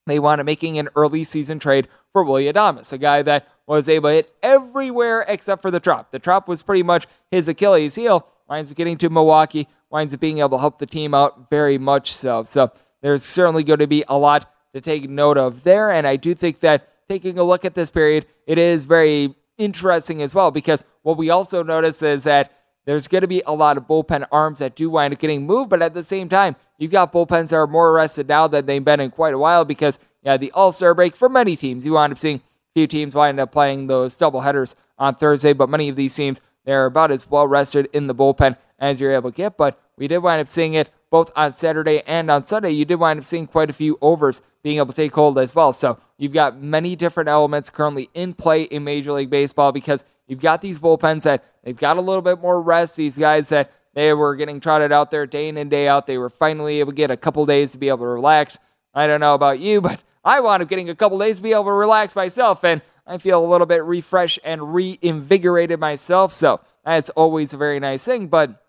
they 0.06 0.18
wound 0.18 0.42
up 0.42 0.44
making 0.44 0.78
an 0.78 0.90
early 0.96 1.24
season 1.24 1.58
trade 1.58 1.88
for 2.12 2.22
Willy 2.22 2.44
Adames, 2.44 2.92
a 2.92 2.98
guy 2.98 3.22
that 3.22 3.48
was 3.66 3.88
able 3.88 4.10
to 4.10 4.16
hit 4.16 4.34
everywhere 4.42 5.24
except 5.28 5.62
for 5.62 5.70
the 5.70 5.80
drop. 5.80 6.10
The 6.10 6.18
drop 6.18 6.46
was 6.46 6.62
pretty 6.62 6.82
much 6.82 7.06
his 7.30 7.48
Achilles 7.48 7.94
heel. 7.94 8.28
Winds 8.46 8.70
up 8.70 8.76
getting 8.76 8.98
to 8.98 9.08
Milwaukee, 9.08 9.66
winds 9.88 10.12
up 10.12 10.20
being 10.20 10.40
able 10.40 10.50
to 10.50 10.58
help 10.58 10.78
the 10.78 10.84
team 10.84 11.14
out 11.14 11.48
very 11.48 11.78
much 11.78 12.12
so. 12.12 12.44
So 12.44 12.70
there's 13.00 13.24
certainly 13.24 13.64
going 13.64 13.78
to 13.78 13.86
be 13.86 14.04
a 14.08 14.18
lot 14.18 14.52
to 14.74 14.82
take 14.82 15.08
note 15.08 15.38
of 15.38 15.64
there. 15.64 15.90
And 15.90 16.06
I 16.06 16.16
do 16.16 16.34
think 16.34 16.60
that 16.60 16.86
taking 17.08 17.38
a 17.38 17.44
look 17.44 17.64
at 17.64 17.72
this 17.72 17.90
period, 17.90 18.26
it 18.46 18.58
is 18.58 18.84
very 18.84 19.34
interesting 19.58 20.22
as 20.22 20.34
well 20.34 20.50
because 20.50 20.84
what 21.02 21.16
we 21.16 21.30
also 21.30 21.62
notice 21.62 22.02
is 22.02 22.24
that 22.24 22.52
there's 22.84 23.08
going 23.08 23.22
to 23.22 23.28
be 23.28 23.42
a 23.46 23.52
lot 23.52 23.76
of 23.76 23.86
bullpen 23.86 24.26
arms 24.30 24.58
that 24.58 24.76
do 24.76 24.90
wind 24.90 25.14
up 25.14 25.20
getting 25.20 25.46
moved, 25.46 25.70
but 25.70 25.80
at 25.80 25.94
the 25.94 26.04
same 26.04 26.28
time, 26.28 26.56
you've 26.78 26.90
got 26.90 27.12
bullpens 27.12 27.48
that 27.48 27.56
are 27.56 27.66
more 27.66 27.90
arrested 27.90 28.28
now 28.28 28.46
than 28.46 28.66
they've 28.66 28.84
been 28.84 29.00
in 29.00 29.10
quite 29.10 29.32
a 29.32 29.38
while 29.38 29.64
because 29.64 29.98
yeah, 30.22 30.36
the 30.36 30.52
All 30.52 30.72
Star 30.72 30.94
break 30.94 31.16
for 31.16 31.28
many 31.28 31.56
teams, 31.56 31.84
you 31.84 31.92
wind 31.92 32.12
up 32.12 32.18
seeing 32.18 32.36
a 32.36 32.42
few 32.74 32.86
teams 32.86 33.14
wind 33.14 33.40
up 33.40 33.52
playing 33.52 33.86
those 33.86 34.16
double 34.16 34.40
headers 34.40 34.74
on 34.98 35.14
Thursday, 35.14 35.52
but 35.52 35.68
many 35.68 35.88
of 35.88 35.96
these 35.96 36.14
teams 36.14 36.40
they're 36.64 36.86
about 36.86 37.10
as 37.10 37.28
well 37.28 37.46
rested 37.46 37.88
in 37.92 38.06
the 38.06 38.14
bullpen 38.14 38.56
as 38.78 39.00
you're 39.00 39.12
able 39.12 39.30
to 39.30 39.36
get. 39.36 39.56
But 39.56 39.80
we 39.96 40.08
did 40.08 40.18
wind 40.18 40.40
up 40.40 40.48
seeing 40.48 40.74
it 40.74 40.90
both 41.10 41.30
on 41.36 41.52
Saturday 41.52 42.02
and 42.06 42.30
on 42.30 42.42
Sunday. 42.42 42.70
You 42.70 42.84
did 42.84 42.96
wind 42.96 43.20
up 43.20 43.24
seeing 43.24 43.46
quite 43.46 43.70
a 43.70 43.74
few 43.74 43.98
overs 44.00 44.40
being 44.64 44.78
able 44.78 44.86
to 44.86 44.94
take 44.94 45.14
hold 45.14 45.38
as 45.38 45.54
well. 45.54 45.72
So 45.74 46.00
you've 46.16 46.32
got 46.32 46.60
many 46.60 46.96
different 46.96 47.28
elements 47.28 47.68
currently 47.68 48.08
in 48.14 48.32
play 48.32 48.62
in 48.62 48.82
Major 48.82 49.12
League 49.12 49.30
Baseball 49.30 49.70
because 49.70 50.02
you've 50.26 50.40
got 50.40 50.62
these 50.62 50.80
bullpens 50.80 51.22
that 51.22 51.44
they've 51.62 51.76
got 51.76 51.98
a 51.98 52.00
little 52.00 52.22
bit 52.22 52.40
more 52.40 52.60
rest. 52.60 52.96
These 52.96 53.18
guys 53.18 53.50
that 53.50 53.70
they 53.92 54.12
were 54.14 54.34
getting 54.34 54.60
trotted 54.60 54.90
out 54.90 55.10
there 55.10 55.26
day 55.26 55.48
in 55.48 55.58
and 55.58 55.70
day 55.70 55.86
out, 55.86 56.06
they 56.06 56.16
were 56.16 56.30
finally 56.30 56.80
able 56.80 56.92
to 56.92 56.96
get 56.96 57.10
a 57.10 57.16
couple 57.16 57.44
days 57.44 57.72
to 57.72 57.78
be 57.78 57.88
able 57.88 57.98
to 57.98 58.06
relax. 58.06 58.58
I 58.94 59.06
don't 59.06 59.20
know 59.20 59.34
about 59.34 59.60
you, 59.60 59.82
but 59.82 60.02
I 60.24 60.40
wound 60.40 60.62
up 60.62 60.68
getting 60.70 60.88
a 60.88 60.94
couple 60.94 61.18
days 61.18 61.36
to 61.36 61.42
be 61.42 61.52
able 61.52 61.64
to 61.64 61.72
relax 61.72 62.16
myself, 62.16 62.64
and 62.64 62.80
I 63.06 63.18
feel 63.18 63.44
a 63.44 63.46
little 63.46 63.66
bit 63.66 63.84
refreshed 63.84 64.38
and 64.42 64.72
reinvigorated 64.72 65.78
myself. 65.78 66.32
So 66.32 66.62
that's 66.82 67.10
always 67.10 67.52
a 67.52 67.58
very 67.58 67.78
nice 67.78 68.06
thing. 68.06 68.28
But 68.28 68.64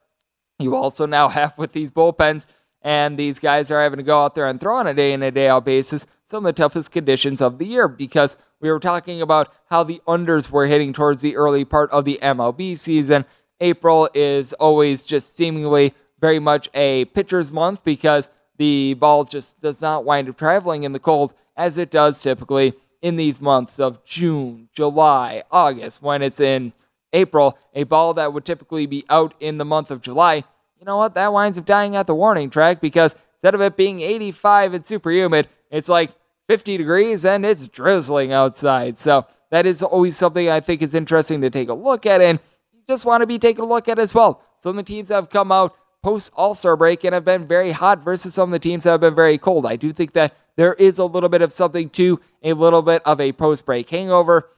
you 0.59 0.75
also 0.75 1.05
now 1.05 1.29
have 1.29 1.57
with 1.57 1.71
these 1.71 1.89
bullpens 1.89 2.45
and 2.85 3.17
these 3.17 3.39
guys 3.39 3.71
are 3.71 3.81
having 3.81 3.97
to 3.97 4.03
go 4.03 4.21
out 4.21 4.35
there 4.35 4.47
and 4.47 4.59
throw 4.59 4.77
on 4.77 4.85
a 4.85 4.93
day 4.93 5.11
in 5.11 5.23
a 5.23 5.31
day 5.31 5.49
out 5.49 5.65
basis 5.65 6.05
some 6.23 6.45
of 6.45 6.55
the 6.55 6.61
toughest 6.61 6.91
conditions 6.91 7.41
of 7.41 7.57
the 7.57 7.65
year 7.65 7.87
because 7.87 8.37
we 8.61 8.69
were 8.69 8.79
talking 8.79 9.21
about 9.21 9.51
how 9.71 9.83
the 9.83 10.01
unders 10.07 10.51
were 10.51 10.67
hitting 10.67 10.93
towards 10.93 11.23
the 11.23 11.35
early 11.35 11.65
part 11.65 11.89
of 11.89 12.05
the 12.05 12.19
MLB 12.21 12.77
season. 12.77 13.25
April 13.59 14.07
is 14.13 14.53
always 14.53 15.03
just 15.03 15.35
seemingly 15.35 15.95
very 16.19 16.37
much 16.37 16.69
a 16.75 17.05
pitcher's 17.05 17.51
month 17.51 17.83
because 17.83 18.29
the 18.57 18.93
ball 18.93 19.23
just 19.23 19.61
does 19.61 19.81
not 19.81 20.05
wind 20.05 20.29
up 20.29 20.37
traveling 20.37 20.83
in 20.83 20.93
the 20.93 20.99
cold 20.99 21.33
as 21.57 21.79
it 21.79 21.89
does 21.89 22.21
typically 22.21 22.73
in 23.01 23.15
these 23.15 23.41
months 23.41 23.79
of 23.79 24.03
June, 24.05 24.69
July, 24.73 25.43
August. 25.51 26.03
When 26.03 26.21
it's 26.21 26.39
in 26.39 26.73
April, 27.13 27.57
a 27.73 27.83
ball 27.83 28.13
that 28.13 28.31
would 28.31 28.45
typically 28.45 28.85
be 28.85 29.05
out 29.09 29.33
in 29.39 29.57
the 29.57 29.65
month 29.65 29.89
of 29.89 30.01
July, 30.01 30.43
you 30.85 30.91
know 30.91 30.97
what? 30.97 31.15
That 31.15 31.33
winds 31.33 31.57
up 31.57 31.65
dying 31.65 31.95
at 31.95 32.05
the 32.05 32.13
warning 32.13 32.51
track 32.51 32.79
because 32.79 33.15
instead 33.33 33.55
of 33.55 33.61
it 33.61 33.75
being 33.75 34.01
85 34.01 34.75
and 34.75 34.85
super 34.85 35.09
humid, 35.09 35.47
it's 35.71 35.89
like 35.89 36.11
50 36.47 36.77
degrees 36.77 37.25
and 37.25 37.43
it's 37.43 37.67
drizzling 37.67 38.31
outside. 38.31 38.95
So 38.95 39.25
that 39.49 39.65
is 39.65 39.81
always 39.81 40.15
something 40.15 40.47
I 40.47 40.59
think 40.59 40.83
is 40.83 40.93
interesting 40.93 41.41
to 41.41 41.49
take 41.49 41.69
a 41.69 41.73
look 41.73 42.05
at 42.05 42.21
and 42.21 42.39
you 42.71 42.81
just 42.87 43.03
want 43.03 43.21
to 43.21 43.25
be 43.25 43.39
taking 43.39 43.63
a 43.63 43.67
look 43.67 43.89
at 43.89 43.97
as 43.97 44.13
well. 44.13 44.43
Some 44.59 44.77
of 44.77 44.85
the 44.85 44.93
teams 44.93 45.09
have 45.09 45.31
come 45.31 45.51
out 45.51 45.75
post 46.03 46.31
All 46.35 46.53
Star 46.53 46.77
break 46.77 47.03
and 47.03 47.15
have 47.15 47.25
been 47.25 47.47
very 47.47 47.71
hot 47.71 48.03
versus 48.03 48.35
some 48.35 48.49
of 48.49 48.51
the 48.51 48.59
teams 48.59 48.83
that 48.83 48.91
have 48.91 49.01
been 49.01 49.15
very 49.15 49.39
cold. 49.39 49.65
I 49.65 49.77
do 49.77 49.91
think 49.91 50.13
that 50.13 50.35
there 50.55 50.75
is 50.75 50.99
a 50.99 51.05
little 51.05 51.29
bit 51.29 51.41
of 51.41 51.51
something 51.51 51.89
to 51.91 52.19
a 52.43 52.53
little 52.53 52.83
bit 52.83 53.01
of 53.05 53.19
a 53.19 53.31
post 53.31 53.65
break 53.65 53.89
hangover 53.89 54.51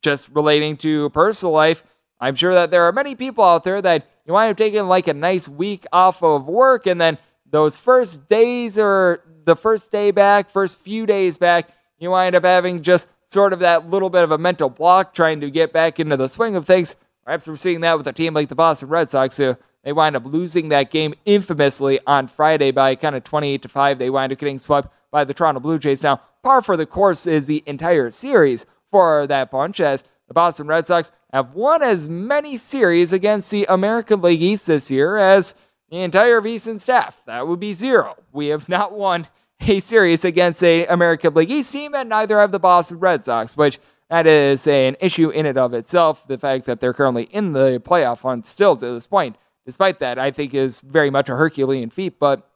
just 0.00 0.30
relating 0.30 0.78
to 0.78 1.10
personal 1.10 1.52
life. 1.52 1.84
I'm 2.20 2.34
sure 2.34 2.52
that 2.54 2.70
there 2.70 2.84
are 2.84 2.92
many 2.92 3.14
people 3.14 3.44
out 3.44 3.64
there 3.64 3.80
that 3.80 4.06
you 4.26 4.34
wind 4.34 4.50
up 4.50 4.56
taking 4.56 4.86
like 4.86 5.08
a 5.08 5.14
nice 5.14 5.48
week 5.48 5.86
off 5.92 6.22
of 6.22 6.46
work 6.46 6.86
and 6.86 7.00
then 7.00 7.18
those 7.50 7.76
first 7.76 8.28
days 8.28 8.78
or 8.78 9.24
the 9.44 9.56
first 9.56 9.90
day 9.90 10.10
back, 10.10 10.50
first 10.50 10.80
few 10.80 11.06
days 11.06 11.38
back, 11.38 11.70
you 11.98 12.10
wind 12.10 12.34
up 12.34 12.44
having 12.44 12.82
just 12.82 13.08
sort 13.24 13.52
of 13.52 13.60
that 13.60 13.88
little 13.88 14.10
bit 14.10 14.24
of 14.24 14.30
a 14.30 14.38
mental 14.38 14.68
block 14.68 15.14
trying 15.14 15.40
to 15.40 15.50
get 15.50 15.72
back 15.72 15.98
into 15.98 16.16
the 16.16 16.28
swing 16.28 16.56
of 16.56 16.66
things. 16.66 16.94
Perhaps 17.24 17.46
we're 17.46 17.56
seeing 17.56 17.80
that 17.80 17.96
with 17.96 18.06
a 18.06 18.12
team 18.12 18.34
like 18.34 18.48
the 18.48 18.54
Boston 18.54 18.88
Red 18.88 19.08
Sox, 19.08 19.36
who 19.36 19.56
they 19.84 19.92
wind 19.92 20.16
up 20.16 20.24
losing 20.24 20.68
that 20.68 20.90
game 20.90 21.14
infamously 21.24 22.00
on 22.06 22.26
Friday 22.26 22.70
by 22.70 22.94
kind 22.94 23.16
of 23.16 23.24
28 23.24 23.62
to 23.62 23.68
5. 23.68 23.98
They 23.98 24.10
wind 24.10 24.32
up 24.32 24.38
getting 24.38 24.58
swept 24.58 24.88
by 25.10 25.24
the 25.24 25.34
Toronto 25.34 25.60
Blue 25.60 25.78
Jays. 25.78 26.02
Now, 26.02 26.20
par 26.42 26.62
for 26.62 26.76
the 26.76 26.86
course 26.86 27.26
is 27.26 27.46
the 27.46 27.62
entire 27.66 28.10
series 28.10 28.66
for 28.90 29.26
that 29.26 29.50
bunch, 29.50 29.80
as 29.80 30.04
the 30.28 30.34
Boston 30.34 30.66
Red 30.66 30.86
Sox 30.86 31.10
have 31.32 31.54
won 31.54 31.82
as 31.82 32.08
many 32.08 32.56
series 32.56 33.12
against 33.12 33.50
the 33.50 33.66
American 33.68 34.20
League 34.20 34.42
East 34.42 34.66
this 34.66 34.90
year 34.90 35.16
as 35.16 35.54
the 35.90 35.98
entire 35.98 36.40
VSiN 36.40 36.80
staff. 36.80 37.22
That 37.26 37.46
would 37.46 37.60
be 37.60 37.72
zero. 37.72 38.16
We 38.32 38.48
have 38.48 38.68
not 38.68 38.92
won 38.92 39.28
a 39.60 39.80
series 39.80 40.24
against 40.24 40.62
a 40.62 40.86
American 40.86 41.34
League 41.34 41.50
East 41.50 41.72
team, 41.72 41.94
and 41.94 42.08
neither 42.08 42.38
have 42.38 42.52
the 42.52 42.58
Boston 42.58 42.98
Red 42.98 43.22
Sox, 43.24 43.56
which 43.56 43.78
that 44.08 44.26
is 44.26 44.66
an 44.66 44.96
issue 45.00 45.30
in 45.30 45.46
and 45.46 45.58
of 45.58 45.74
itself. 45.74 46.26
The 46.26 46.38
fact 46.38 46.64
that 46.64 46.80
they're 46.80 46.94
currently 46.94 47.24
in 47.24 47.52
the 47.52 47.80
playoff 47.84 48.22
hunt 48.22 48.46
still 48.46 48.76
to 48.76 48.92
this 48.92 49.06
point, 49.06 49.36
despite 49.66 49.98
that, 49.98 50.18
I 50.18 50.30
think 50.30 50.54
is 50.54 50.80
very 50.80 51.10
much 51.10 51.28
a 51.28 51.36
Herculean 51.36 51.90
feat, 51.90 52.18
but 52.18 52.48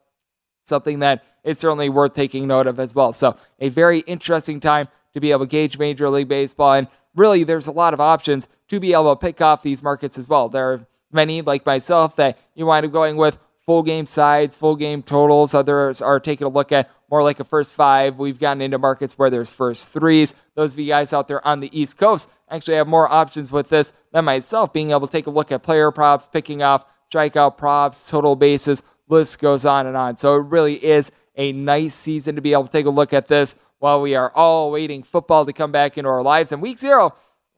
something 0.65 1.01
that 1.01 1.23
is 1.45 1.59
certainly 1.59 1.89
worth 1.89 2.15
taking 2.15 2.47
note 2.47 2.67
of 2.67 2.81
as 2.81 2.95
well. 2.95 3.13
So, 3.13 3.37
a 3.61 3.69
very 3.69 4.01
interesting 4.01 4.61
time 4.61 4.89
to 5.13 5.21
be 5.21 5.31
able 5.31 5.45
to 5.45 5.51
gauge 5.51 5.79
Major 5.79 6.09
League 6.11 6.29
Baseball, 6.29 6.73
and 6.73 6.89
really, 7.15 7.45
there's 7.45 7.67
a 7.67 7.73
lot 7.73 7.95
of 7.95 8.01
options 8.01 8.49
to 8.69 8.81
be 8.81 8.93
able 8.93 9.15
to 9.15 9.21
pick 9.21 9.41
off 9.41 9.63
these 9.63 9.83
markets 9.83 10.19
as 10.19 10.29
well. 10.29 10.49
There 10.49 10.73
are 10.73 10.87
many, 11.13 11.43
like 11.43 11.65
myself, 11.67 12.17
that 12.17 12.39
you 12.55 12.67
wind 12.67 12.87
up 12.87 12.93
going 12.93 13.17
with 13.17 13.39
full 13.67 13.83
game 13.83 14.07
sides, 14.07 14.57
full 14.57 14.77
game 14.77 15.03
totals. 15.03 15.55
Others 15.55 16.03
are 16.03 16.21
taking 16.21 16.47
a 16.47 16.51
look 16.51 16.73
at 16.73 16.91
more 17.11 17.23
like 17.23 17.41
a 17.41 17.45
first 17.45 17.75
five. 17.75 18.19
We've 18.19 18.39
gotten 18.39 18.61
into 18.61 18.79
markets 18.79 19.17
where 19.17 19.31
there's 19.31 19.51
first 19.51 19.89
threes. 19.89 20.35
Those 20.55 20.75
of 20.75 20.79
you 20.79 20.87
guys 20.87 21.13
out 21.13 21.29
there 21.29 21.47
on 21.47 21.61
the 21.61 21.79
East 21.79 21.97
Coast 21.97 22.29
actually 22.51 22.77
have 22.77 22.89
more 22.89 23.11
options 23.11 23.51
with 23.51 23.69
this 23.69 23.93
than 24.13 24.25
myself, 24.25 24.73
being 24.73 24.91
able 24.91 25.07
to 25.07 25.13
take 25.13 25.27
a 25.27 25.31
look 25.31 25.53
at 25.53 25.63
player 25.63 25.91
props, 25.91 26.27
picking 26.27 26.63
off 26.63 26.85
strikeout 27.13 27.57
props, 27.57 28.11
total 28.11 28.37
bases, 28.37 28.83
list 29.09 29.39
goes 29.39 29.65
on 29.65 29.87
and 29.87 29.97
on. 29.97 30.17
So 30.17 30.35
it 30.37 30.47
really 30.47 30.85
is 30.85 31.11
a 31.37 31.53
nice 31.53 31.95
season 31.95 32.37
to 32.37 32.43
be 32.43 32.53
able 32.53 32.67
to 32.67 32.73
take 32.73 32.87
a 32.87 32.91
look 32.91 33.13
at 33.13 33.29
this 33.29 33.55
while 33.79 34.01
we 34.01 34.15
are 34.15 34.31
all 34.35 34.71
waiting 34.71 35.03
football 35.03 35.45
to 35.45 35.53
come 35.53 35.73
back 35.73 35.99
into 35.99 36.09
our 36.09 36.23
lives. 36.23 36.53
And 36.53 36.63
week 36.63 36.79
zero, 36.79 37.15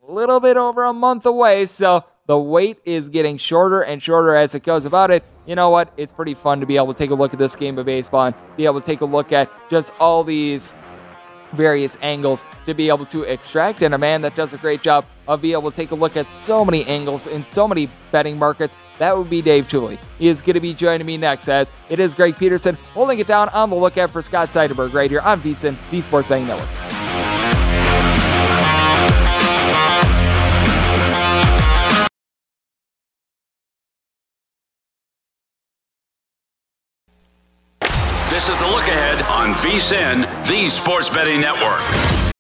a 0.06 0.12
little 0.12 0.40
bit 0.40 0.56
over 0.56 0.84
a 0.84 0.92
month 0.92 1.26
away. 1.26 1.66
So 1.66 2.04
the 2.26 2.38
wait 2.38 2.78
is 2.84 3.08
getting 3.08 3.38
shorter 3.38 3.82
and 3.82 4.02
shorter 4.02 4.34
as 4.34 4.54
it 4.54 4.62
goes 4.62 4.84
about 4.84 5.10
it. 5.10 5.22
You 5.46 5.54
know 5.54 5.70
what? 5.70 5.92
It's 5.96 6.12
pretty 6.12 6.34
fun 6.34 6.60
to 6.60 6.66
be 6.66 6.76
able 6.76 6.92
to 6.92 6.98
take 6.98 7.10
a 7.10 7.14
look 7.14 7.32
at 7.32 7.38
this 7.38 7.54
game 7.54 7.78
of 7.78 7.86
baseball 7.86 8.26
and 8.26 8.34
be 8.56 8.64
able 8.64 8.80
to 8.80 8.86
take 8.86 9.00
a 9.00 9.06
look 9.06 9.32
at 9.32 9.50
just 9.70 9.92
all 10.00 10.24
these 10.24 10.74
various 11.52 11.96
angles 12.02 12.44
to 12.66 12.74
be 12.74 12.88
able 12.88 13.06
to 13.06 13.22
extract. 13.22 13.82
And 13.82 13.94
a 13.94 13.98
man 13.98 14.22
that 14.22 14.34
does 14.34 14.52
a 14.52 14.58
great 14.58 14.82
job 14.82 15.04
of 15.28 15.42
being 15.42 15.52
able 15.52 15.70
to 15.70 15.76
take 15.76 15.90
a 15.90 15.94
look 15.94 16.16
at 16.16 16.28
so 16.28 16.64
many 16.64 16.84
angles 16.84 17.26
in 17.26 17.42
so 17.44 17.66
many 17.66 17.88
betting 18.12 18.38
markets, 18.38 18.76
that 18.98 19.16
would 19.16 19.28
be 19.28 19.42
Dave 19.42 19.68
Tuley. 19.68 19.98
He 20.18 20.28
is 20.28 20.40
going 20.40 20.54
to 20.54 20.60
be 20.60 20.74
joining 20.74 21.06
me 21.06 21.16
next 21.16 21.48
as 21.48 21.72
it 21.88 22.00
is 22.00 22.14
Greg 22.14 22.36
Peterson 22.36 22.76
holding 22.94 23.18
it 23.18 23.26
down 23.26 23.48
on 23.50 23.70
the 23.70 23.76
lookout 23.76 24.10
for 24.10 24.22
Scott 24.22 24.48
Seidenberg 24.48 24.92
right 24.92 25.10
here 25.10 25.20
on 25.20 25.40
VSiN, 25.40 25.76
the 25.90 26.00
Sports 26.00 26.28
Betting 26.28 26.46
Network. 26.46 26.68
This 38.36 38.50
is 38.50 38.58
the 38.58 38.66
look 38.66 38.86
on 38.86 38.95
VSiN, 39.56 40.46
the 40.48 40.68
Sports 40.68 41.08
Betting 41.08 41.40
Network. 41.40 42.35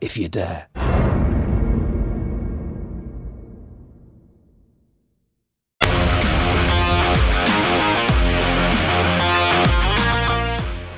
if 0.00 0.16
you 0.16 0.28
dare. 0.28 0.68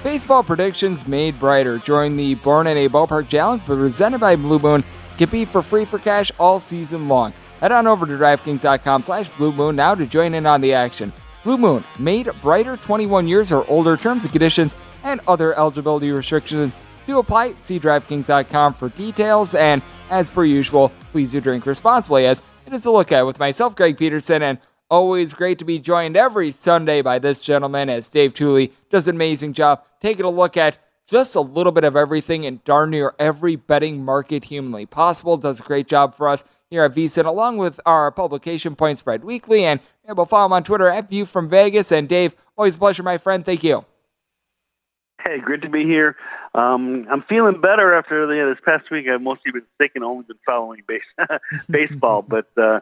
Baseball 0.03 0.43
predictions 0.43 1.07
made 1.07 1.39
brighter 1.39 1.79
during 1.79 2.17
the 2.17 2.35
Born 2.37 2.67
in 2.67 2.77
a 2.77 2.89
Ballpark 2.89 3.29
Challenge, 3.29 3.63
presented 3.65 4.19
by 4.19 4.37
Blue 4.37 4.59
Moon. 4.59 4.85
Compete 5.19 5.49
for 5.49 5.63
free 5.63 5.85
for 5.85 5.99
cash 5.99 6.33
all 6.39 6.59
season 6.59 7.09
long. 7.09 7.33
Head 7.61 7.73
on 7.73 7.87
over 7.87 8.07
to 8.07 8.13
DraftKings.com 8.13 9.03
slash 9.03 9.29
Blue 9.31 9.53
Moon 9.53 9.77
now 9.77 9.95
to 9.95 10.07
join 10.07 10.35
in 10.35 10.47
on 10.47 10.61
the 10.61 10.73
action. 10.73 11.13
Blue 11.45 11.57
Moon, 11.57 11.85
made 11.99 12.31
brighter 12.43 12.77
21 12.77 13.29
years 13.29 13.53
or 13.53 13.65
older 13.69 13.97
terms 13.97 14.25
and 14.25 14.33
conditions 14.33 14.75
and 15.05 15.21
other 15.27 15.57
eligibility 15.59 16.11
restrictions 16.11 16.75
to 17.11 17.19
apply. 17.19 17.55
See 17.55 17.79
DraftKings.com 17.79 18.75
for 18.75 18.89
details. 18.91 19.55
And 19.55 19.83
as 20.11 20.31
per 20.31 20.45
usual, 20.45 20.93
please 21.13 21.33
do 21.33 21.41
drink 21.41 21.67
responsibly 21.67 22.27
as 22.27 22.43
it 22.67 22.73
is 22.73 22.87
a 22.87 22.91
look 22.91 23.13
at 23.13 23.27
with 23.27 23.39
myself, 23.39 23.77
Greg 23.77 23.99
Peterson, 23.99 24.43
and 24.43 24.59
always 24.91 25.35
great 25.35 25.59
to 25.59 25.65
be 25.65 25.79
joined 25.79 26.17
every 26.17 26.51
Sunday 26.51 27.03
by 27.03 27.19
this 27.19 27.41
gentleman 27.41 27.89
as 27.89 28.09
Dave 28.09 28.35
Tuley 28.35 28.73
does 28.91 29.07
an 29.07 29.17
amazing 29.17 29.53
job 29.53 29.85
taking 30.01 30.25
a 30.25 30.31
look 30.31 30.57
at 30.57 30.79
just 31.07 31.35
a 31.35 31.41
little 31.41 31.73
bit 31.73 31.85
of 31.85 31.97
everything 31.97 32.45
in 32.45 32.61
darn 32.65 32.91
near 32.91 33.15
every 33.19 33.57
betting 33.57 34.05
market 34.05 34.45
humanly 34.45 34.87
possible. 34.87 35.37
Does 35.37 35.61
a 35.61 35.65
great 35.65 35.89
job 35.89 36.15
for 36.15 36.29
us 36.29 36.45
here 36.71 36.85
at 36.85 36.95
VSiN, 36.95 37.27
along 37.27 37.57
with 37.57 37.81
our 37.85 38.11
publication 38.13 38.77
Point 38.77 38.99
Spread 38.99 39.25
Weekly. 39.25 39.65
And 39.65 39.81
to 40.09 40.27
follow 40.27 40.47
him 40.47 40.53
on 40.53 40.65
Twitter 40.65 40.89
at 40.89 41.09
View 41.09 41.27
from 41.27 41.49
Vegas. 41.49 41.93
And 41.93 42.09
Dave, 42.09 42.35
always 42.57 42.77
a 42.77 42.79
pleasure, 42.79 43.03
my 43.03 43.19
friend. 43.19 43.45
Thank 43.45 43.63
you. 43.65 43.85
Hey, 45.25 45.39
great 45.39 45.63
to 45.63 45.69
be 45.69 45.85
here. 45.85 46.17
Um, 46.55 47.07
I'm 47.11 47.23
feeling 47.23 47.61
better 47.61 47.95
after 47.95 48.27
this 48.27 48.59
past 48.65 48.91
week. 48.91 49.07
I've 49.09 49.23
mostly 49.23 49.53
been 49.53 49.67
sick 49.81 49.93
and 49.95 50.03
only 50.03 50.25
been 50.25 50.39
following 50.45 50.83
base, 50.87 51.03
baseball, 51.71 52.23
but 52.23 52.47
uh, 52.57 52.81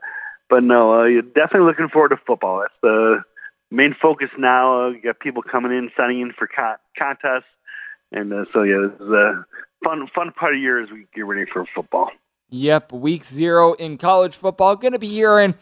but 0.49 0.63
no, 0.63 1.03
uh, 1.03 1.21
definitely 1.35 1.67
looking 1.67 1.89
forward 1.89 2.11
to 2.11 2.17
football. 2.17 2.61
That's 2.61 2.73
the 2.83 3.23
main 3.71 3.95
focus 4.01 4.31
now. 4.39 4.89
Uh, 4.89 4.93
got 5.03 5.21
people 5.21 5.43
coming 5.43 5.73
in, 5.73 5.91
signing 5.97 6.21
in 6.21 6.33
for 6.33 6.49
co- 6.49 6.77
contests, 6.99 7.45
and 8.11 8.33
uh, 8.33 8.45
so 8.55 8.63
yeah, 8.63 8.89
this 8.89 9.01
is 9.01 9.13
a 9.13 9.45
fun 9.85 10.09
fun 10.15 10.33
part 10.33 10.55
of 10.55 10.61
year 10.61 10.83
as 10.83 10.91
we 10.91 11.07
get 11.15 11.27
ready 11.27 11.51
for 11.51 11.67
football. 11.75 12.11
Yep, 12.49 12.93
week 12.93 13.25
zero 13.25 13.75
in 13.75 13.99
college 13.99 14.35
football. 14.35 14.77
Going 14.77 14.95
to 14.95 14.99
be 14.99 15.09
here 15.09 15.39
in 15.39 15.55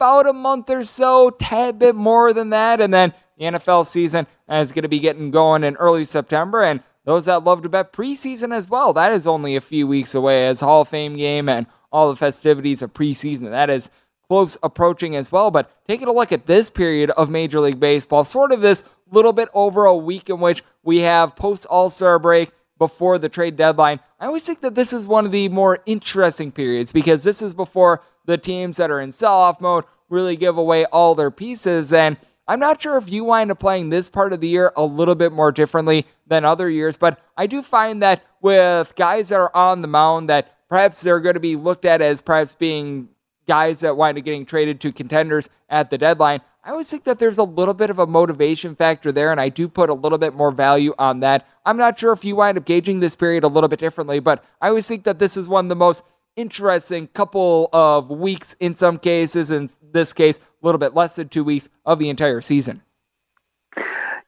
about 0.00 0.26
a 0.28 0.32
month 0.32 0.68
or 0.68 0.82
so, 0.82 1.30
tad 1.30 1.78
bit 1.78 1.94
more 1.94 2.32
than 2.32 2.50
that, 2.50 2.80
and 2.80 2.92
then 2.92 3.14
the 3.38 3.44
NFL 3.44 3.86
season 3.86 4.26
is 4.48 4.72
going 4.72 4.82
to 4.82 4.88
be 4.88 4.98
getting 4.98 5.30
going 5.30 5.62
in 5.62 5.76
early 5.76 6.04
September, 6.04 6.64
and 6.64 6.82
those 7.04 7.24
that 7.24 7.44
love 7.44 7.62
to 7.62 7.68
bet 7.68 7.92
preseason 7.92 8.54
as 8.54 8.68
well. 8.68 8.92
That 8.92 9.12
is 9.12 9.26
only 9.26 9.56
a 9.56 9.60
few 9.60 9.86
weeks 9.86 10.14
away 10.14 10.46
as 10.46 10.60
Hall 10.60 10.82
of 10.82 10.88
Fame 10.88 11.16
game 11.16 11.48
and 11.48 11.66
all 11.90 12.08
the 12.08 12.16
festivities 12.16 12.82
of 12.82 12.94
preseason. 12.94 13.50
That 13.50 13.70
is 13.70 13.90
close 14.28 14.56
approaching 14.62 15.14
as 15.16 15.30
well. 15.30 15.50
But 15.50 15.70
taking 15.86 16.08
a 16.08 16.12
look 16.12 16.32
at 16.32 16.46
this 16.46 16.70
period 16.70 17.10
of 17.10 17.28
Major 17.28 17.60
League 17.60 17.80
Baseball, 17.80 18.24
sort 18.24 18.52
of 18.52 18.60
this 18.60 18.84
little 19.10 19.32
bit 19.32 19.48
over 19.52 19.84
a 19.84 19.96
week 19.96 20.30
in 20.30 20.40
which 20.40 20.62
we 20.82 21.00
have 21.00 21.36
post 21.36 21.66
All 21.66 21.90
Star 21.90 22.18
break 22.18 22.50
before 22.78 23.18
the 23.18 23.28
trade 23.28 23.56
deadline. 23.56 24.00
I 24.18 24.26
always 24.26 24.44
think 24.44 24.60
that 24.60 24.74
this 24.74 24.92
is 24.92 25.06
one 25.06 25.26
of 25.26 25.32
the 25.32 25.48
more 25.48 25.80
interesting 25.86 26.50
periods 26.50 26.92
because 26.92 27.24
this 27.24 27.42
is 27.42 27.54
before 27.54 28.02
the 28.24 28.38
teams 28.38 28.76
that 28.78 28.90
are 28.90 29.00
in 29.00 29.12
sell 29.12 29.34
off 29.34 29.60
mode 29.60 29.84
really 30.08 30.36
give 30.36 30.56
away 30.56 30.84
all 30.86 31.14
their 31.14 31.30
pieces. 31.30 31.92
And 31.92 32.16
I'm 32.52 32.60
not 32.60 32.82
sure 32.82 32.98
if 32.98 33.08
you 33.08 33.24
wind 33.24 33.50
up 33.50 33.60
playing 33.60 33.88
this 33.88 34.10
part 34.10 34.34
of 34.34 34.42
the 34.42 34.48
year 34.48 34.74
a 34.76 34.84
little 34.84 35.14
bit 35.14 35.32
more 35.32 35.50
differently 35.52 36.04
than 36.26 36.44
other 36.44 36.68
years, 36.68 36.98
but 36.98 37.18
I 37.34 37.46
do 37.46 37.62
find 37.62 38.02
that 38.02 38.22
with 38.42 38.94
guys 38.94 39.30
that 39.30 39.36
are 39.36 39.56
on 39.56 39.80
the 39.80 39.88
mound 39.88 40.28
that 40.28 40.54
perhaps 40.68 41.00
they're 41.00 41.18
going 41.18 41.32
to 41.32 41.40
be 41.40 41.56
looked 41.56 41.86
at 41.86 42.02
as 42.02 42.20
perhaps 42.20 42.54
being 42.54 43.08
guys 43.48 43.80
that 43.80 43.96
wind 43.96 44.18
up 44.18 44.24
getting 44.24 44.44
traded 44.44 44.82
to 44.82 44.92
contenders 44.92 45.48
at 45.70 45.88
the 45.88 45.96
deadline. 45.96 46.42
I 46.62 46.72
always 46.72 46.90
think 46.90 47.04
that 47.04 47.18
there's 47.18 47.38
a 47.38 47.42
little 47.42 47.72
bit 47.72 47.88
of 47.88 47.98
a 47.98 48.06
motivation 48.06 48.74
factor 48.74 49.12
there, 49.12 49.32
and 49.32 49.40
I 49.40 49.48
do 49.48 49.66
put 49.66 49.88
a 49.88 49.94
little 49.94 50.18
bit 50.18 50.34
more 50.34 50.50
value 50.50 50.92
on 50.98 51.20
that. 51.20 51.48
I'm 51.64 51.78
not 51.78 51.98
sure 51.98 52.12
if 52.12 52.22
you 52.22 52.36
wind 52.36 52.58
up 52.58 52.66
gauging 52.66 53.00
this 53.00 53.16
period 53.16 53.44
a 53.44 53.48
little 53.48 53.68
bit 53.68 53.80
differently, 53.80 54.20
but 54.20 54.44
I 54.60 54.68
always 54.68 54.86
think 54.86 55.04
that 55.04 55.18
this 55.18 55.38
is 55.38 55.48
one 55.48 55.64
of 55.64 55.68
the 55.70 55.74
most 55.74 56.04
interesting 56.36 57.06
couple 57.08 57.70
of 57.72 58.10
weeks 58.10 58.54
in 58.60 58.74
some 58.74 58.98
cases, 58.98 59.50
in 59.50 59.70
this 59.90 60.12
case, 60.12 60.38
a 60.62 60.66
little 60.66 60.78
bit 60.78 60.94
less 60.94 61.16
than 61.16 61.28
two 61.28 61.44
weeks 61.44 61.68
of 61.84 61.98
the 61.98 62.08
entire 62.08 62.40
season. 62.40 62.82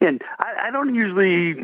And 0.01 0.21
I, 0.39 0.69
I 0.69 0.71
don't 0.71 0.95
usually 0.95 1.55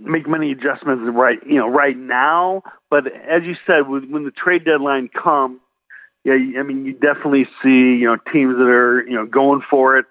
make 0.00 0.28
many 0.28 0.52
adjustments 0.52 1.04
right, 1.14 1.38
you 1.46 1.56
know, 1.56 1.68
right 1.68 1.96
now. 1.96 2.62
But 2.90 3.06
as 3.06 3.42
you 3.44 3.56
said, 3.66 3.88
when 3.88 4.24
the 4.24 4.30
trade 4.30 4.64
deadline 4.64 5.08
comes, 5.08 5.60
yeah, 6.24 6.34
I 6.34 6.62
mean, 6.62 6.84
you 6.84 6.92
definitely 6.92 7.46
see, 7.62 7.98
you 7.98 8.06
know, 8.06 8.16
teams 8.32 8.56
that 8.56 8.66
are, 8.66 9.06
you 9.06 9.14
know, 9.14 9.26
going 9.26 9.62
for 9.70 9.96
it, 9.98 10.06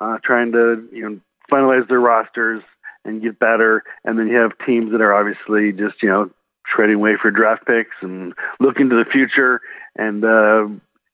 uh, 0.00 0.18
trying 0.22 0.52
to, 0.52 0.86
you 0.92 1.02
know, 1.08 1.20
finalize 1.50 1.88
their 1.88 2.00
rosters 2.00 2.62
and 3.06 3.22
get 3.22 3.38
better. 3.38 3.82
And 4.04 4.18
then 4.18 4.28
you 4.28 4.36
have 4.36 4.52
teams 4.66 4.92
that 4.92 5.00
are 5.00 5.14
obviously 5.14 5.72
just, 5.72 6.02
you 6.02 6.10
know, 6.10 6.30
trading 6.66 6.96
away 6.96 7.16
for 7.20 7.30
draft 7.30 7.66
picks 7.66 7.96
and 8.02 8.34
looking 8.60 8.90
to 8.90 8.96
the 8.96 9.10
future. 9.10 9.62
And, 9.96 10.24
uh, 10.24 10.66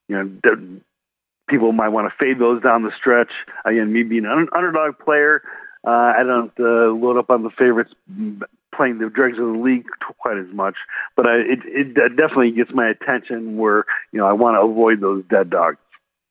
you 0.09 0.16
know, 0.16 0.81
people 1.53 1.73
might 1.73 1.91
want 1.91 2.11
to 2.11 2.17
fade 2.19 2.39
those 2.39 2.63
down 2.63 2.83
the 2.83 2.91
stretch. 2.99 3.31
Again, 3.65 3.93
me 3.93 4.03
being 4.03 4.25
an 4.25 4.49
underdog 4.53 4.99
player, 4.99 5.43
uh, 5.87 6.15
I 6.17 6.23
don't 6.23 6.53
uh, 6.59 6.91
load 6.93 7.19
up 7.19 7.31
on 7.31 7.43
the 7.43 7.51
favorites 7.51 7.93
playing 8.75 8.99
the 8.99 9.11
dregs 9.11 9.39
of 9.39 9.45
the 9.45 9.59
league 9.59 9.85
quite 10.19 10.39
as 10.39 10.47
much, 10.53 10.77
but 11.15 11.27
I, 11.27 11.37
it, 11.37 11.59
it 11.65 12.17
definitely 12.17 12.53
gets 12.53 12.71
my 12.73 12.88
attention 12.88 13.57
where 13.57 13.85
you 14.12 14.19
know 14.19 14.27
I 14.27 14.33
want 14.33 14.57
to 14.57 14.61
avoid 14.61 15.01
those 15.01 15.25
dead 15.29 15.51
dogs. 15.51 15.77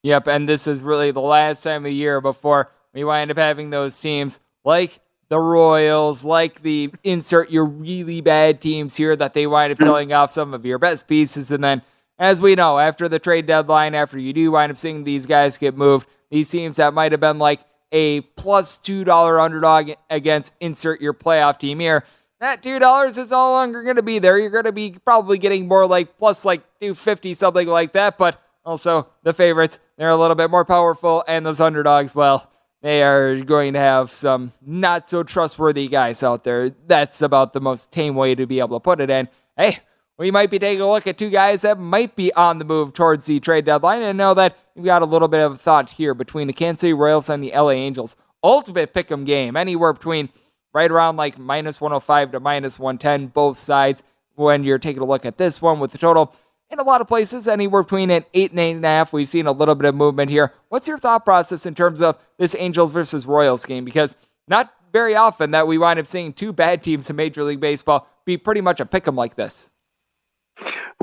Yep, 0.04 0.28
and 0.28 0.50
this 0.50 0.66
is 0.68 0.82
really 0.82 1.12
the 1.12 1.22
last 1.22 1.62
time 1.62 1.86
of 1.86 1.92
the 1.92 1.96
year 1.96 2.20
before 2.20 2.72
we 2.94 3.04
wind 3.04 3.30
up 3.30 3.38
having 3.38 3.70
those 3.70 4.00
teams 4.00 4.40
like 4.64 5.00
the 5.30 5.40
Royals, 5.40 6.26
like 6.26 6.62
the 6.62 6.92
insert 7.04 7.52
your 7.52 7.66
really 7.66 8.22
bad 8.22 8.60
teams 8.60 8.98
here 8.98 9.16
that 9.16 9.34
they 9.34 9.48
wind 9.48 9.72
up 9.72 9.78
selling 9.78 10.12
off 10.12 10.32
some 10.32 10.54
of 10.54 10.66
your 10.66 10.80
best 10.80 11.08
pieces, 11.08 11.52
and 11.52 11.64
then 11.64 11.82
as 12.22 12.40
we 12.40 12.54
know, 12.54 12.78
after 12.78 13.10
the 13.10 13.18
trade 13.18 13.48
deadline, 13.48 13.96
after 13.96 14.20
you 14.20 14.32
do 14.32 14.52
wind 14.52 14.72
up 14.72 14.78
seeing 14.78 15.04
these 15.04 15.26
guys 15.26 15.58
get 15.58 15.76
moved, 15.76 16.08
these 16.30 16.48
teams 16.50 16.78
that 16.78 16.94
might 16.94 17.12
have 17.12 17.20
been 17.20 17.40
like 17.40 17.62
a 17.92 18.22
plus 18.22 18.78
$2 18.78 19.44
underdog 19.44 19.90
against 20.08 20.54
insert 20.60 21.02
your 21.02 21.16
playoff 21.16 21.58
team 21.58 21.80
here, 21.80 22.06
that 22.40 22.62
$2 22.62 23.18
is 23.18 23.32
no 23.32 23.52
longer 23.52 23.82
going 23.82 23.96
to 23.96 24.04
be 24.04 24.20
there. 24.20 24.38
You're 24.38 24.52
going 24.52 24.66
to 24.66 24.72
be 24.72 24.92
probably 25.04 25.40
getting 25.40 25.68
more 25.68 25.88
like 25.88 26.20
plus 26.20 26.46
like 26.46 26.62
250, 26.80 27.34
something 27.34 27.68
like 27.68 27.94
that. 27.94 28.20
But 28.20 28.40
also 28.64 29.08
the 29.24 29.34
favorites, 29.34 29.80
they're 29.98 30.10
a 30.12 30.16
little 30.16 30.36
bit 30.36 30.52
more 30.52 30.64
powerful. 30.64 31.24
And 31.28 31.44
those 31.44 31.60
underdogs, 31.60 32.14
well, 32.14 32.52
they 32.84 33.02
are 33.02 33.42
going 33.42 33.74
to 33.74 33.80
have 33.80 34.12
some 34.12 34.52
not 34.64 35.10
so 35.10 35.24
trustworthy 35.24 35.88
guys 35.88 36.22
out 36.22 36.44
there. 36.44 36.70
That's 36.70 37.24
about 37.24 37.54
the 37.54 37.62
most 37.62 37.92
tame 37.92 38.14
way 38.14 38.36
to 38.36 38.46
be 38.46 38.60
able 38.60 38.80
to 38.80 38.84
put 38.84 39.02
it 39.02 39.10
in. 39.10 39.28
Hey, 39.58 39.80
we 40.22 40.30
might 40.30 40.52
be 40.52 40.60
taking 40.60 40.82
a 40.82 40.88
look 40.88 41.08
at 41.08 41.18
two 41.18 41.32
guys 41.32 41.64
that 41.64 41.80
might 41.80 42.16
be 42.16 42.32
on 42.36 42.60
the 42.60 42.66
move 42.66 42.94
towards 42.94 43.26
the 43.26 43.40
trade 43.40 43.66
deadline. 43.66 44.04
And 44.04 44.20
know 44.20 44.36
that 44.36 44.56
you've 44.76 44.86
got 44.86 45.02
a 45.02 45.06
little 45.06 45.28
bit 45.28 45.44
of 45.44 45.54
a 45.54 45.58
thought 45.58 45.90
here 45.90 46.14
between 46.14 46.46
the 46.46 46.54
Kansas 46.54 46.82
City 46.82 46.94
Royals 46.94 47.28
and 47.28 47.44
the 47.44 47.52
LA 47.52 47.72
Angels. 47.72 48.16
Ultimate 48.44 48.94
pick 48.94 49.12
'em 49.12 49.26
game, 49.26 49.58
anywhere 49.58 49.94
between 49.94 50.30
right 50.74 50.92
around 50.92 51.18
like 51.18 51.40
minus 51.40 51.82
105 51.82 52.32
to 52.34 52.40
minus 52.40 52.78
110, 52.78 53.28
both 53.28 53.58
sides. 53.58 54.04
When 54.36 54.64
you're 54.64 54.78
taking 54.78 55.02
a 55.02 55.06
look 55.06 55.26
at 55.26 55.38
this 55.38 55.60
one 55.60 55.80
with 55.80 55.92
the 55.92 55.98
total 55.98 56.34
in 56.70 56.78
a 56.78 56.84
lot 56.84 57.02
of 57.02 57.08
places, 57.08 57.48
anywhere 57.48 57.82
between 57.82 58.12
an 58.12 58.24
eight 58.36 58.52
and 58.52 58.60
eight 58.60 58.76
and 58.76 58.86
a 58.86 58.90
half. 58.90 59.14
We've 59.14 59.28
seen 59.28 59.48
a 59.48 59.52
little 59.52 59.76
bit 59.76 59.90
of 59.90 59.96
movement 59.96 60.30
here. 60.30 60.54
What's 60.70 60.88
your 60.88 61.00
thought 61.00 61.26
process 61.26 61.66
in 61.66 61.74
terms 61.74 62.00
of 62.00 62.20
this 62.38 62.56
Angels 62.60 62.94
versus 62.94 63.26
Royals 63.26 63.66
game? 63.66 63.86
Because 63.86 64.16
not 64.48 64.72
very 64.94 65.16
often 65.16 65.50
that 65.52 65.66
we 65.66 65.80
wind 65.80 66.00
up 66.00 66.06
seeing 66.06 66.32
two 66.32 66.54
bad 66.54 66.84
teams 66.84 67.10
in 67.10 67.16
Major 67.16 67.44
League 67.44 67.60
Baseball 67.60 68.08
be 68.24 68.38
pretty 68.38 68.62
much 68.62 68.80
a 68.80 68.86
pick 68.86 69.08
'em 69.08 69.16
like 69.16 69.34
this. 69.36 69.71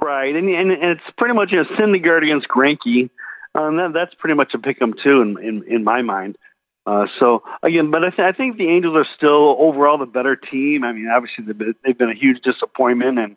Right, 0.03 0.35
and 0.35 0.49
and, 0.49 0.71
and 0.71 0.91
it's 0.93 1.11
pretty 1.17 1.35
much 1.35 1.51
you 1.51 1.59
know 1.59 1.65
Syndergaard 1.77 2.23
against 2.23 2.49
Greinke. 2.49 3.11
Um, 3.55 3.77
that, 3.77 3.93
that's 3.95 4.15
pretty 4.15 4.35
much 4.35 4.53
a 4.55 4.59
pick 4.59 4.81
'em 4.81 4.95
too 5.03 5.23
in 5.23 5.39
in, 5.43 5.65
in 5.67 5.85
my 5.85 6.03
mind. 6.03 6.37
Uh, 6.87 7.07
so 7.19 7.43
again, 7.63 7.91
but 7.91 8.05
I, 8.05 8.11
th- 8.11 8.21
I 8.21 8.33
think 8.33 8.57
the 8.57 8.69
Angels 8.69 8.97
are 8.97 9.07
still 9.17 9.57
overall 9.59 9.99
the 9.99 10.07
better 10.07 10.37
team. 10.37 10.85
I 10.85 10.93
mean, 10.93 11.09
obviously 11.15 11.45
they've 11.45 11.59
been, 11.59 11.75
they've 11.85 11.99
been 11.99 12.11
a 12.11 12.15
huge 12.15 12.43
disappointment, 12.43 13.19
and 13.19 13.37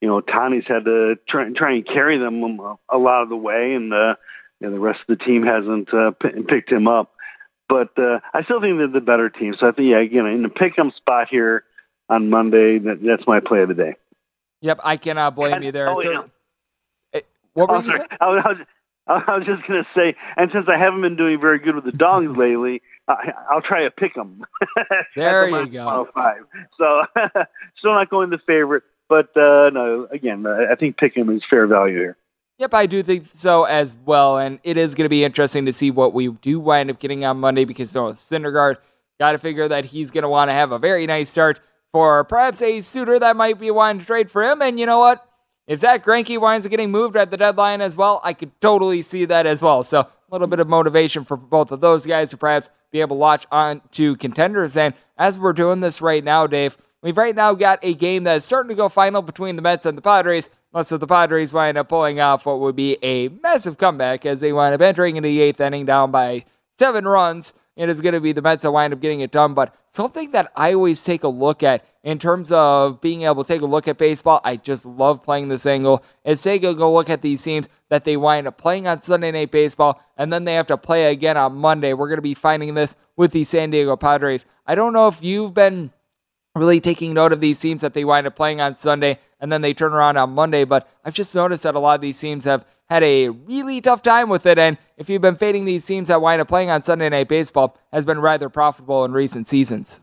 you 0.00 0.08
know 0.08 0.20
Tony's 0.20 0.64
had 0.66 0.84
to 0.84 1.16
try, 1.28 1.50
try 1.52 1.74
and 1.74 1.86
carry 1.86 2.18
them 2.18 2.42
a, 2.90 2.98
lot 2.98 3.22
of 3.22 3.28
the 3.28 3.36
way, 3.36 3.74
and 3.74 3.92
uh, 3.92 4.14
you 4.60 4.68
know, 4.68 4.72
the 4.72 4.78
rest 4.80 5.00
of 5.08 5.18
the 5.18 5.24
team 5.24 5.44
hasn't 5.44 5.92
uh, 5.92 6.12
p- 6.12 6.42
picked 6.46 6.70
him 6.70 6.86
up. 6.86 7.12
But 7.68 7.98
uh, 7.98 8.20
I 8.34 8.44
still 8.44 8.60
think 8.60 8.78
they're 8.78 8.86
the 8.86 9.00
better 9.00 9.30
team. 9.30 9.54
So 9.58 9.66
I 9.66 9.72
think 9.72 9.88
yeah, 9.90 10.00
again 10.00 10.26
in 10.26 10.42
the 10.42 10.48
pick 10.48 10.78
'em 10.78 10.92
spot 10.96 11.28
here 11.30 11.64
on 12.08 12.30
Monday, 12.30 12.78
that, 12.78 13.00
that's 13.02 13.26
my 13.26 13.40
play 13.40 13.62
of 13.62 13.68
the 13.68 13.74
day. 13.74 13.94
Yep, 14.62 14.80
I 14.84 14.96
cannot 14.96 15.34
blame 15.34 15.54
and, 15.54 15.64
you 15.64 15.72
there. 15.72 15.90
Oh, 15.90 16.00
yeah. 16.00 16.22
Eh, 17.12 17.20
what 17.52 17.68
were 17.68 17.76
oh, 17.76 17.80
you 17.80 17.96
saying? 17.96 18.08
I 18.20 18.26
was, 18.26 18.56
I 19.08 19.36
was 19.36 19.44
just 19.44 19.66
going 19.66 19.82
to 19.82 19.88
say, 19.94 20.16
and 20.36 20.50
since 20.52 20.66
I 20.68 20.78
haven't 20.78 21.02
been 21.02 21.16
doing 21.16 21.40
very 21.40 21.58
good 21.58 21.74
with 21.74 21.84
the 21.84 21.92
dogs 21.92 22.28
lately, 22.36 22.80
I, 23.08 23.32
will 23.52 23.60
try 23.60 23.82
to 23.82 23.90
pick 23.90 24.14
them. 24.14 24.44
there 25.16 25.48
you 25.48 25.66
go. 25.66 26.08
Five. 26.14 26.44
So 26.78 27.04
still 27.76 27.92
not 27.92 28.08
going 28.08 28.30
the 28.30 28.38
favorite, 28.46 28.84
but 29.08 29.36
uh, 29.36 29.70
no. 29.70 30.06
Again, 30.12 30.46
I 30.46 30.76
think 30.76 30.96
pick 30.96 31.16
them 31.16 31.28
is 31.30 31.42
fair 31.50 31.66
value 31.66 31.98
here. 31.98 32.16
Yep, 32.58 32.74
I 32.74 32.86
do 32.86 33.02
think 33.02 33.26
so 33.32 33.64
as 33.64 33.94
well, 34.04 34.38
and 34.38 34.60
it 34.62 34.76
is 34.76 34.94
going 34.94 35.06
to 35.06 35.08
be 35.08 35.24
interesting 35.24 35.66
to 35.66 35.72
see 35.72 35.90
what 35.90 36.14
we 36.14 36.28
do 36.28 36.60
wind 36.60 36.90
up 36.90 37.00
getting 37.00 37.24
on 37.24 37.40
Monday 37.40 37.64
because 37.64 37.92
you 37.92 38.00
know, 38.00 38.12
Syndergaard 38.12 38.76
got 39.18 39.32
to 39.32 39.38
figure 39.38 39.66
that 39.66 39.86
he's 39.86 40.12
going 40.12 40.22
to 40.22 40.28
want 40.28 40.48
to 40.48 40.52
have 40.52 40.70
a 40.70 40.78
very 40.78 41.04
nice 41.06 41.28
start 41.28 41.58
for 41.92 42.24
perhaps 42.24 42.62
a 42.62 42.80
suitor 42.80 43.18
that 43.18 43.36
might 43.36 43.60
be 43.60 43.70
wanting 43.70 44.00
to 44.00 44.06
trade 44.06 44.30
for 44.30 44.42
him. 44.42 44.62
And 44.62 44.80
you 44.80 44.86
know 44.86 44.98
what? 44.98 45.26
If 45.66 45.80
Zack 45.80 46.04
Greinke 46.04 46.40
winds 46.40 46.66
up 46.66 46.70
getting 46.70 46.90
moved 46.90 47.16
at 47.16 47.30
the 47.30 47.36
deadline 47.36 47.80
as 47.80 47.96
well, 47.96 48.20
I 48.24 48.32
could 48.32 48.58
totally 48.60 49.02
see 49.02 49.24
that 49.26 49.46
as 49.46 49.62
well. 49.62 49.82
So 49.82 50.00
a 50.00 50.08
little 50.30 50.48
bit 50.48 50.58
of 50.58 50.68
motivation 50.68 51.24
for 51.24 51.36
both 51.36 51.70
of 51.70 51.80
those 51.80 52.04
guys 52.04 52.30
to 52.30 52.36
perhaps 52.36 52.68
be 52.90 53.00
able 53.00 53.16
to 53.16 53.20
latch 53.20 53.46
on 53.52 53.82
to 53.92 54.16
contenders. 54.16 54.76
And 54.76 54.94
as 55.16 55.38
we're 55.38 55.52
doing 55.52 55.80
this 55.80 56.02
right 56.02 56.24
now, 56.24 56.46
Dave, 56.46 56.76
we've 57.02 57.16
right 57.16 57.36
now 57.36 57.54
got 57.54 57.78
a 57.82 57.94
game 57.94 58.24
that 58.24 58.36
is 58.36 58.44
certain 58.44 58.70
to 58.70 58.74
go 58.74 58.88
final 58.88 59.22
between 59.22 59.56
the 59.56 59.62
Mets 59.62 59.86
and 59.86 59.96
the 59.96 60.02
Padres. 60.02 60.48
Unless 60.72 60.88
the 60.88 61.06
Padres 61.06 61.52
wind 61.52 61.76
up 61.76 61.90
pulling 61.90 62.18
off 62.18 62.46
what 62.46 62.58
would 62.58 62.74
be 62.74 62.96
a 63.02 63.28
massive 63.28 63.76
comeback 63.76 64.24
as 64.24 64.40
they 64.40 64.52
wind 64.52 64.74
up 64.74 64.80
entering 64.80 65.16
into 65.16 65.28
the 65.28 65.42
eighth 65.42 65.60
inning 65.60 65.84
down 65.84 66.10
by 66.10 66.44
seven 66.78 67.06
runs 67.06 67.52
it 67.76 67.88
is 67.88 68.00
going 68.00 68.14
to 68.14 68.20
be 68.20 68.32
the 68.32 68.42
Mets 68.42 68.62
that 68.62 68.70
wind 68.70 68.92
up 68.92 69.00
getting 69.00 69.20
it 69.20 69.30
done. 69.30 69.54
But 69.54 69.74
something 69.86 70.30
that 70.32 70.52
I 70.56 70.74
always 70.74 71.02
take 71.02 71.24
a 71.24 71.28
look 71.28 71.62
at 71.62 71.84
in 72.02 72.18
terms 72.18 72.52
of 72.52 73.00
being 73.00 73.22
able 73.22 73.44
to 73.44 73.52
take 73.52 73.62
a 73.62 73.66
look 73.66 73.88
at 73.88 73.98
baseball, 73.98 74.40
I 74.44 74.56
just 74.56 74.84
love 74.84 75.22
playing 75.22 75.48
this 75.48 75.66
angle, 75.66 76.02
is 76.24 76.42
take 76.42 76.64
a 76.64 76.74
go 76.74 76.92
look 76.92 77.08
at 77.08 77.22
these 77.22 77.42
teams 77.42 77.68
that 77.88 78.04
they 78.04 78.16
wind 78.16 78.46
up 78.46 78.58
playing 78.58 78.86
on 78.86 79.00
Sunday 79.00 79.30
Night 79.30 79.50
Baseball, 79.50 80.02
and 80.16 80.32
then 80.32 80.44
they 80.44 80.54
have 80.54 80.66
to 80.68 80.76
play 80.76 81.10
again 81.10 81.36
on 81.36 81.54
Monday. 81.54 81.92
We're 81.92 82.08
going 82.08 82.18
to 82.18 82.22
be 82.22 82.34
finding 82.34 82.74
this 82.74 82.94
with 83.16 83.32
the 83.32 83.44
San 83.44 83.70
Diego 83.70 83.96
Padres. 83.96 84.46
I 84.66 84.74
don't 84.74 84.92
know 84.92 85.08
if 85.08 85.22
you've 85.22 85.54
been 85.54 85.92
really 86.54 86.80
taking 86.80 87.14
note 87.14 87.32
of 87.32 87.40
these 87.40 87.58
teams 87.58 87.80
that 87.82 87.94
they 87.94 88.04
wind 88.04 88.26
up 88.26 88.36
playing 88.36 88.60
on 88.60 88.76
Sunday 88.76 89.18
and 89.40 89.50
then 89.50 89.62
they 89.62 89.74
turn 89.74 89.92
around 89.92 90.16
on 90.16 90.30
Monday. 90.30 90.64
But 90.64 90.88
I've 91.04 91.14
just 91.14 91.34
noticed 91.34 91.62
that 91.64 91.74
a 91.74 91.78
lot 91.78 91.96
of 91.96 92.00
these 92.00 92.18
teams 92.18 92.44
have 92.44 92.66
had 92.88 93.02
a 93.02 93.28
really 93.28 93.80
tough 93.80 94.02
time 94.02 94.28
with 94.28 94.46
it. 94.46 94.58
And 94.58 94.76
if 95.02 95.10
you've 95.10 95.20
been 95.20 95.34
fading 95.34 95.64
these 95.64 95.84
teams 95.84 96.06
that 96.06 96.22
wind 96.22 96.40
up 96.40 96.46
playing 96.46 96.70
on 96.70 96.80
Sunday 96.80 97.08
Night 97.08 97.26
Baseball, 97.26 97.76
has 97.92 98.04
been 98.04 98.20
rather 98.20 98.48
profitable 98.48 99.04
in 99.04 99.10
recent 99.12 99.48
seasons. 99.48 100.00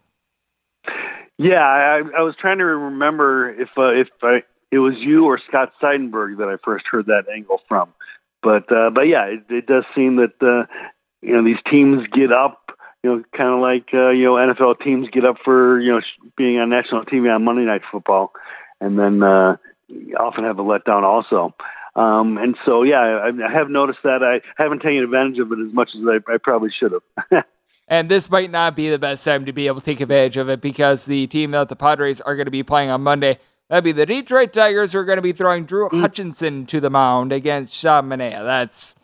Yeah, 1.38 1.64
I, 1.64 2.02
I 2.18 2.22
was 2.22 2.36
trying 2.38 2.58
to 2.58 2.66
remember 2.66 3.50
if 3.50 3.70
uh, 3.78 3.94
if 3.94 4.10
I, 4.22 4.44
it 4.72 4.80
was 4.80 4.96
you 4.98 5.24
or 5.24 5.40
Scott 5.48 5.72
Seidenberg 5.82 6.38
that 6.40 6.50
I 6.50 6.58
first 6.66 6.86
heard 6.92 7.06
that 7.06 7.30
angle 7.34 7.62
from. 7.70 7.94
But 8.44 8.70
uh, 8.70 8.90
but 8.90 9.04
yeah, 9.04 9.24
it, 9.24 9.44
it 9.50 9.66
does 9.66 9.86
seem 9.96 10.18
that 10.18 10.34
uh, 10.42 10.66
you 11.22 11.34
know 11.34 11.46
these 11.46 11.62
teams 11.72 12.06
get 12.12 12.34
up, 12.34 12.78
you 13.02 13.10
know, 13.10 13.24
kind 13.36 13.54
of 13.54 13.62
like 13.62 13.94
uh, 13.94 14.10
you 14.10 14.26
know 14.26 14.34
NFL 14.34 14.82
teams 14.84 15.08
get 15.14 15.24
up 15.24 15.38
for 15.46 15.80
you 15.80 15.94
know 15.94 16.02
being 16.36 16.60
on 16.60 16.70
national 16.70 17.06
TV 17.06 17.34
on 17.34 17.46
Monday 17.46 17.64
Night 17.64 17.84
Football, 17.90 18.34
and 18.82 19.00
then 19.00 19.24
uh, 19.24 19.56
often 20.20 20.44
have 20.44 20.60
a 20.60 20.64
letdown 20.64 21.04
also. 21.04 21.56
Um, 21.95 22.38
and 22.38 22.56
so, 22.65 22.84
yeah, 22.84 22.99
I, 22.99 23.28
I 23.28 23.52
have 23.52 23.69
noticed 23.69 23.99
that. 24.04 24.23
I 24.23 24.41
haven't 24.62 24.80
taken 24.80 25.04
advantage 25.04 25.39
of 25.39 25.52
it 25.52 25.60
as 25.60 25.73
much 25.73 25.89
as 25.95 26.02
I, 26.08 26.34
I 26.34 26.38
probably 26.38 26.69
should 26.78 26.93
have. 26.93 27.45
And 27.89 28.08
this 28.08 28.30
might 28.30 28.52
not 28.52 28.75
be 28.75 28.88
the 28.89 28.99
best 28.99 29.25
time 29.25 29.45
to 29.45 29.52
be 29.52 29.65
able 29.65 29.82
to 29.82 29.86
take 29.86 29.99
advantage 29.99 30.38
of 30.38 30.47
it 30.47 30.62
because 30.62 31.06
the 31.06 31.25
team 31.25 31.52
that 31.52 31.69
the 31.69 31.75
Padres 31.75 32.21
are 32.21 32.36
going 32.36 32.45
to 32.45 32.52
be 32.52 32.62
playing 32.62 32.91
on 32.91 33.02
Monday, 33.02 33.39
that'd 33.67 33.84
be 33.84 33.91
the 33.91 34.06
Detroit 34.06 34.54
Tigers, 34.54 34.93
who 34.93 34.99
are 34.99 35.06
going 35.06 35.17
to 35.17 35.23
be 35.23 35.34
throwing 35.34 35.65
Drew 35.65 35.89
mm. 35.89 35.99
Hutchison 35.99 36.67
to 36.67 36.80
the 36.80 36.91
mound 36.91 37.32
against 37.32 37.73
Sean 37.73 38.08
Manaea. 38.08 38.43
That's 38.43 38.95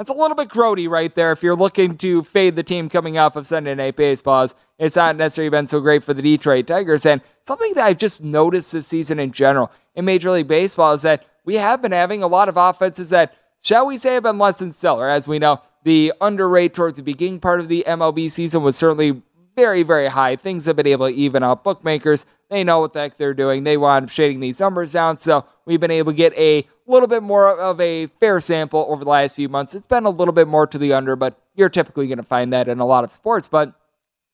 that's 0.00 0.08
a 0.08 0.14
little 0.14 0.34
bit 0.34 0.48
grody 0.48 0.88
right 0.88 1.14
there. 1.14 1.30
If 1.30 1.42
you're 1.42 1.54
looking 1.54 1.98
to 1.98 2.22
fade 2.22 2.56
the 2.56 2.62
team 2.62 2.88
coming 2.88 3.18
off 3.18 3.36
of 3.36 3.46
Sunday 3.46 3.74
Night 3.74 3.96
Baseballs, 3.96 4.54
it's 4.78 4.96
not 4.96 5.14
necessarily 5.14 5.50
been 5.50 5.66
so 5.66 5.78
great 5.78 6.02
for 6.02 6.14
the 6.14 6.22
Detroit 6.22 6.68
Tigers. 6.68 7.04
And 7.04 7.20
something 7.42 7.74
that 7.74 7.84
I've 7.84 7.98
just 7.98 8.22
noticed 8.22 8.72
this 8.72 8.86
season 8.86 9.20
in 9.20 9.30
general 9.30 9.70
in 9.94 10.06
Major 10.06 10.30
League 10.30 10.48
Baseball 10.48 10.94
is 10.94 11.02
that 11.02 11.26
we 11.44 11.56
have 11.56 11.82
been 11.82 11.92
having 11.92 12.22
a 12.22 12.28
lot 12.28 12.48
of 12.48 12.56
offenses 12.56 13.10
that, 13.10 13.34
shall 13.60 13.86
we 13.86 13.98
say, 13.98 14.14
have 14.14 14.22
been 14.22 14.38
less 14.38 14.60
than 14.60 14.72
stellar. 14.72 15.10
As 15.10 15.28
we 15.28 15.38
know, 15.38 15.60
the 15.84 16.14
underrate 16.18 16.72
towards 16.72 16.96
the 16.96 17.02
beginning 17.02 17.38
part 17.38 17.60
of 17.60 17.68
the 17.68 17.84
MLB 17.86 18.30
season 18.30 18.62
was 18.62 18.76
certainly 18.76 19.20
very, 19.60 19.82
very 19.82 20.06
high. 20.06 20.36
Things 20.36 20.64
have 20.64 20.76
been 20.76 20.86
able 20.86 21.06
to 21.06 21.14
even 21.14 21.42
out. 21.42 21.62
Bookmakers, 21.62 22.24
they 22.48 22.64
know 22.64 22.80
what 22.80 22.94
the 22.94 23.00
heck 23.00 23.18
they're 23.18 23.34
doing. 23.34 23.62
They 23.62 23.76
want 23.76 24.10
shading 24.10 24.40
these 24.40 24.58
numbers 24.58 24.92
down. 24.92 25.18
So 25.18 25.44
we've 25.66 25.78
been 25.78 25.90
able 25.90 26.12
to 26.12 26.16
get 26.16 26.32
a 26.32 26.66
little 26.86 27.06
bit 27.06 27.22
more 27.22 27.54
of 27.54 27.78
a 27.78 28.06
fair 28.06 28.40
sample 28.40 28.86
over 28.88 29.04
the 29.04 29.10
last 29.10 29.36
few 29.36 29.50
months. 29.50 29.74
It's 29.74 29.84
been 29.84 30.06
a 30.06 30.10
little 30.10 30.32
bit 30.32 30.48
more 30.48 30.66
to 30.66 30.78
the 30.78 30.94
under, 30.94 31.14
but 31.14 31.38
you're 31.54 31.68
typically 31.68 32.06
going 32.06 32.16
to 32.16 32.22
find 32.24 32.54
that 32.54 32.68
in 32.68 32.80
a 32.80 32.86
lot 32.86 33.04
of 33.04 33.12
sports. 33.12 33.48
But 33.48 33.74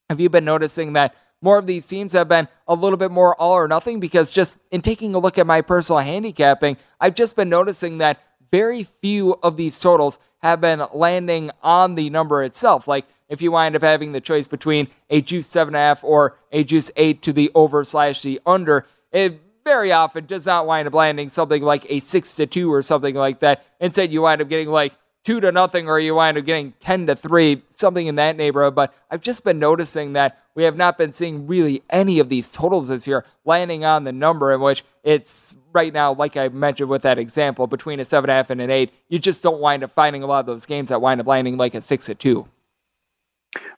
have 0.08 0.20
you 0.20 0.28
been 0.28 0.44
noticing 0.44 0.92
that 0.92 1.16
more 1.42 1.58
of 1.58 1.66
these 1.66 1.88
teams 1.88 2.12
have 2.12 2.28
been 2.28 2.46
a 2.68 2.74
little 2.74 2.96
bit 2.96 3.10
more 3.10 3.34
all 3.34 3.54
or 3.54 3.66
nothing? 3.66 3.98
Because 3.98 4.30
just 4.30 4.58
in 4.70 4.80
taking 4.80 5.12
a 5.16 5.18
look 5.18 5.38
at 5.38 5.46
my 5.46 5.60
personal 5.60 5.98
handicapping, 5.98 6.76
I've 7.00 7.16
just 7.16 7.34
been 7.34 7.48
noticing 7.48 7.98
that 7.98 8.22
very 8.52 8.84
few 8.84 9.34
of 9.42 9.56
these 9.56 9.80
totals 9.80 10.20
have 10.38 10.60
been 10.60 10.84
landing 10.94 11.50
on 11.64 11.96
the 11.96 12.10
number 12.10 12.44
itself. 12.44 12.86
Like 12.86 13.06
if 13.28 13.42
you 13.42 13.52
wind 13.52 13.76
up 13.76 13.82
having 13.82 14.12
the 14.12 14.20
choice 14.20 14.46
between 14.46 14.88
a 15.10 15.20
juice 15.20 15.46
seven 15.46 15.74
and 15.74 15.80
a 15.80 15.86
half 15.86 16.04
or 16.04 16.38
a 16.52 16.64
juice 16.64 16.90
eight 16.96 17.22
to 17.22 17.32
the 17.32 17.50
over 17.54 17.84
slash 17.84 18.22
the 18.22 18.40
under, 18.46 18.86
it 19.12 19.40
very 19.64 19.90
often 19.90 20.26
does 20.26 20.46
not 20.46 20.66
wind 20.66 20.86
up 20.86 20.94
landing 20.94 21.28
something 21.28 21.62
like 21.62 21.84
a 21.90 21.98
six 21.98 22.36
to 22.36 22.46
two 22.46 22.72
or 22.72 22.82
something 22.82 23.14
like 23.14 23.40
that. 23.40 23.64
Instead, 23.80 24.12
you 24.12 24.22
wind 24.22 24.40
up 24.40 24.48
getting 24.48 24.68
like 24.68 24.92
two 25.24 25.40
to 25.40 25.50
nothing 25.50 25.88
or 25.88 25.98
you 25.98 26.14
wind 26.14 26.38
up 26.38 26.44
getting 26.44 26.72
10 26.78 27.08
to 27.08 27.16
three, 27.16 27.60
something 27.70 28.06
in 28.06 28.14
that 28.14 28.36
neighborhood. 28.36 28.76
But 28.76 28.94
I've 29.10 29.20
just 29.20 29.42
been 29.42 29.58
noticing 29.58 30.12
that 30.12 30.40
we 30.54 30.62
have 30.62 30.76
not 30.76 30.96
been 30.96 31.10
seeing 31.10 31.48
really 31.48 31.82
any 31.90 32.20
of 32.20 32.28
these 32.28 32.52
totals 32.52 32.88
this 32.88 33.08
year 33.08 33.24
landing 33.44 33.84
on 33.84 34.04
the 34.04 34.12
number 34.12 34.52
in 34.52 34.60
which 34.60 34.84
it's 35.02 35.56
right 35.72 35.92
now, 35.92 36.14
like 36.14 36.36
I 36.36 36.48
mentioned 36.48 36.88
with 36.88 37.02
that 37.02 37.18
example, 37.18 37.66
between 37.66 37.98
a 37.98 38.04
seven 38.04 38.30
and 38.30 38.60
an 38.60 38.70
eight. 38.70 38.92
You 39.08 39.18
just 39.18 39.42
don't 39.42 39.60
wind 39.60 39.82
up 39.82 39.90
finding 39.90 40.22
a 40.22 40.26
lot 40.26 40.40
of 40.40 40.46
those 40.46 40.64
games 40.64 40.90
that 40.90 41.00
wind 41.00 41.20
up 41.20 41.26
landing 41.26 41.56
like 41.56 41.74
a 41.74 41.80
six 41.80 42.06
to 42.06 42.14
two. 42.14 42.46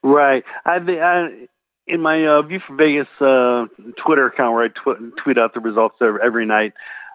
Right. 0.02 0.44
I, 0.64 0.76
I 0.76 1.28
in 1.88 2.02
my 2.02 2.24
uh, 2.26 2.42
View 2.42 2.60
from 2.64 2.76
Vegas 2.76 3.08
uh, 3.20 3.66
Twitter 3.96 4.26
account 4.26 4.54
where 4.54 4.64
I 4.64 4.68
tw- 4.68 5.16
tweet 5.22 5.38
out 5.38 5.54
the 5.54 5.60
results 5.60 5.96
every 6.00 6.46
night. 6.46 6.74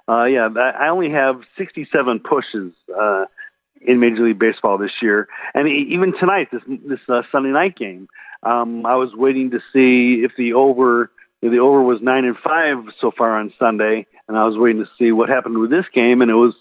Uh, 0.10 0.26
yeah, 0.26 0.50
I 0.50 0.90
only 0.90 1.10
have 1.12 1.42
67 1.58 2.20
pushes 2.20 2.74
uh, 3.00 3.26
in 3.82 4.00
Major 4.00 4.26
League 4.26 4.40
Baseball 4.40 4.78
this 4.78 4.92
year, 5.02 5.30
and 5.54 5.68
even 5.68 6.14
tonight, 6.20 6.50
this 6.52 6.62
this 6.86 7.00
uh, 7.08 7.22
Sunday 7.32 7.52
night 7.52 7.78
game, 7.78 8.10
um, 8.44 8.86
I 8.86 8.96
was 8.96 9.14
waiting 9.14 9.52
to 9.52 9.60
see 9.72 10.24
if 10.26 10.34
the 10.38 10.54
over 10.54 11.10
the 11.42 11.60
over 11.60 11.82
was 11.82 12.02
nine 12.02 12.26
and 12.26 12.38
five 12.38 12.78
so 13.00 13.12
far 13.18 13.40
on 13.40 13.54
Sunday, 13.58 14.06
and 14.28 14.38
I 14.38 14.46
was 14.46 14.58
waiting 14.58 14.84
to 14.84 14.90
see 14.98 15.14
what 15.14 15.30
happened 15.30 15.58
with 15.58 15.70
this 15.70 15.86
game, 15.94 16.22
and 16.22 16.30
it 16.30 16.36
was 16.36 16.54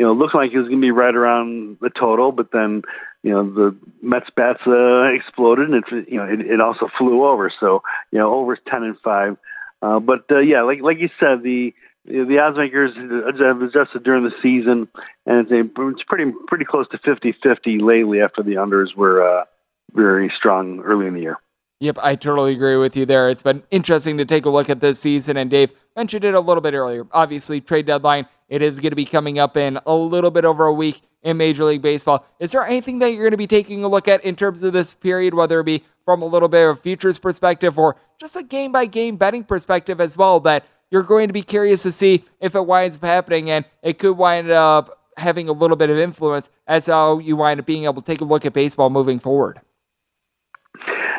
you 0.00 0.06
know 0.06 0.14
looked 0.14 0.34
like 0.34 0.50
it 0.50 0.58
was 0.58 0.66
going 0.66 0.80
to 0.80 0.86
be 0.86 0.90
right 0.90 1.14
around 1.14 1.76
the 1.82 1.90
total, 1.90 2.32
but 2.32 2.52
then 2.52 2.80
you 3.22 3.32
know 3.32 3.44
the 3.52 3.76
Mets 4.00 4.30
bats 4.34 4.60
uh, 4.66 5.12
exploded, 5.12 5.68
and 5.68 5.84
it's 5.84 6.10
you 6.10 6.16
know 6.16 6.24
it, 6.24 6.40
it 6.40 6.58
also 6.58 6.88
flew 6.96 7.28
over, 7.28 7.52
so 7.60 7.82
you 8.10 8.18
know 8.18 8.32
over 8.32 8.56
ten 8.56 8.82
and 8.82 8.98
five. 9.04 9.36
Uh, 9.82 10.00
but 10.00 10.24
uh, 10.30 10.38
yeah, 10.38 10.62
like 10.62 10.80
like 10.80 11.00
you 11.00 11.10
said, 11.20 11.42
the 11.42 11.74
the 12.06 12.38
odds 12.38 12.56
makers 12.56 12.92
have 12.96 13.60
adjusted 13.60 14.02
during 14.02 14.24
the 14.24 14.32
season, 14.42 14.88
and 15.26 15.46
it's, 15.46 15.50
a, 15.50 15.88
it's 15.90 16.02
pretty 16.04 16.32
pretty 16.48 16.64
close 16.64 16.88
to 16.88 16.98
50-50 16.98 17.82
lately 17.82 18.22
after 18.22 18.42
the 18.42 18.54
unders 18.54 18.96
were 18.96 19.22
uh, 19.22 19.44
very 19.92 20.32
strong 20.34 20.80
early 20.80 21.08
in 21.08 21.12
the 21.12 21.20
year. 21.20 21.36
Yep, 21.80 21.98
I 22.02 22.14
totally 22.14 22.52
agree 22.52 22.76
with 22.76 22.94
you 22.94 23.06
there. 23.06 23.30
It's 23.30 23.40
been 23.40 23.62
interesting 23.70 24.18
to 24.18 24.26
take 24.26 24.44
a 24.44 24.50
look 24.50 24.68
at 24.68 24.80
this 24.80 25.00
season, 25.00 25.38
and 25.38 25.50
Dave 25.50 25.72
mentioned 25.96 26.24
it 26.24 26.34
a 26.34 26.40
little 26.40 26.60
bit 26.60 26.74
earlier. 26.74 27.06
Obviously, 27.10 27.58
trade 27.62 27.86
deadline, 27.86 28.26
it 28.50 28.60
is 28.60 28.80
going 28.80 28.90
to 28.90 28.96
be 28.96 29.06
coming 29.06 29.38
up 29.38 29.56
in 29.56 29.78
a 29.86 29.94
little 29.94 30.30
bit 30.30 30.44
over 30.44 30.66
a 30.66 30.74
week 30.74 31.00
in 31.22 31.38
Major 31.38 31.64
League 31.64 31.80
Baseball. 31.80 32.26
Is 32.38 32.52
there 32.52 32.66
anything 32.66 32.98
that 32.98 33.12
you're 33.12 33.22
going 33.22 33.30
to 33.30 33.38
be 33.38 33.46
taking 33.46 33.82
a 33.82 33.88
look 33.88 34.08
at 34.08 34.22
in 34.22 34.36
terms 34.36 34.62
of 34.62 34.74
this 34.74 34.92
period, 34.92 35.32
whether 35.32 35.58
it 35.60 35.64
be 35.64 35.82
from 36.04 36.20
a 36.20 36.26
little 36.26 36.48
bit 36.48 36.68
of 36.68 36.78
futures 36.80 37.18
perspective 37.18 37.78
or 37.78 37.96
just 38.18 38.36
a 38.36 38.42
game 38.42 38.72
by 38.72 38.84
game 38.84 39.16
betting 39.16 39.44
perspective 39.44 40.02
as 40.02 40.18
well, 40.18 40.38
that 40.40 40.66
you're 40.90 41.02
going 41.02 41.28
to 41.28 41.32
be 41.32 41.42
curious 41.42 41.82
to 41.84 41.92
see 41.92 42.24
if 42.40 42.54
it 42.54 42.66
winds 42.66 42.96
up 42.96 43.04
happening 43.04 43.48
and 43.48 43.64
it 43.82 43.98
could 43.98 44.18
wind 44.18 44.50
up 44.50 44.98
having 45.16 45.48
a 45.48 45.52
little 45.52 45.76
bit 45.78 45.88
of 45.88 45.96
influence 45.96 46.50
as 46.66 46.86
how 46.88 47.18
you 47.18 47.36
wind 47.36 47.58
up 47.58 47.64
being 47.64 47.84
able 47.84 48.02
to 48.02 48.12
take 48.12 48.20
a 48.20 48.24
look 48.24 48.44
at 48.44 48.52
baseball 48.52 48.90
moving 48.90 49.18
forward. 49.18 49.60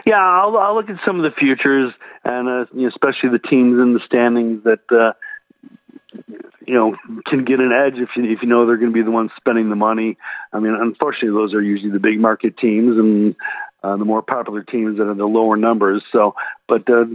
Yeah, 0.05 0.19
I'll, 0.19 0.57
I'll 0.57 0.75
look 0.75 0.89
at 0.89 0.97
some 1.05 1.17
of 1.17 1.23
the 1.23 1.37
futures 1.37 1.93
and 2.23 2.47
uh, 2.47 2.65
you 2.73 2.83
know, 2.83 2.87
especially 2.87 3.29
the 3.29 3.39
teams 3.39 3.79
in 3.79 3.93
the 3.93 3.99
standings 4.05 4.63
that 4.63 4.79
uh, 4.91 5.13
you 6.65 6.73
know 6.73 6.95
can 7.25 7.45
get 7.45 7.59
an 7.59 7.71
edge 7.71 7.95
if 7.95 8.09
you 8.15 8.23
if 8.25 8.41
you 8.41 8.47
know 8.47 8.65
they're 8.65 8.77
going 8.77 8.91
to 8.91 8.93
be 8.93 9.03
the 9.03 9.11
ones 9.11 9.31
spending 9.37 9.69
the 9.69 9.75
money. 9.75 10.17
I 10.53 10.59
mean, 10.59 10.73
unfortunately, 10.73 11.29
those 11.29 11.53
are 11.53 11.61
usually 11.61 11.91
the 11.91 11.99
big 11.99 12.19
market 12.19 12.57
teams 12.57 12.97
and 12.97 13.35
uh, 13.83 13.97
the 13.97 14.05
more 14.05 14.21
popular 14.21 14.63
teams 14.63 14.97
that 14.97 15.07
are 15.07 15.15
the 15.15 15.25
lower 15.25 15.57
numbers. 15.57 16.03
So, 16.11 16.35
but 16.67 16.89
uh, 16.89 17.05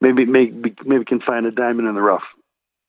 maybe 0.00 0.24
maybe 0.24 0.74
maybe 0.84 1.04
can 1.04 1.20
find 1.20 1.46
a 1.46 1.50
diamond 1.50 1.88
in 1.88 1.94
the 1.94 2.02
rough. 2.02 2.24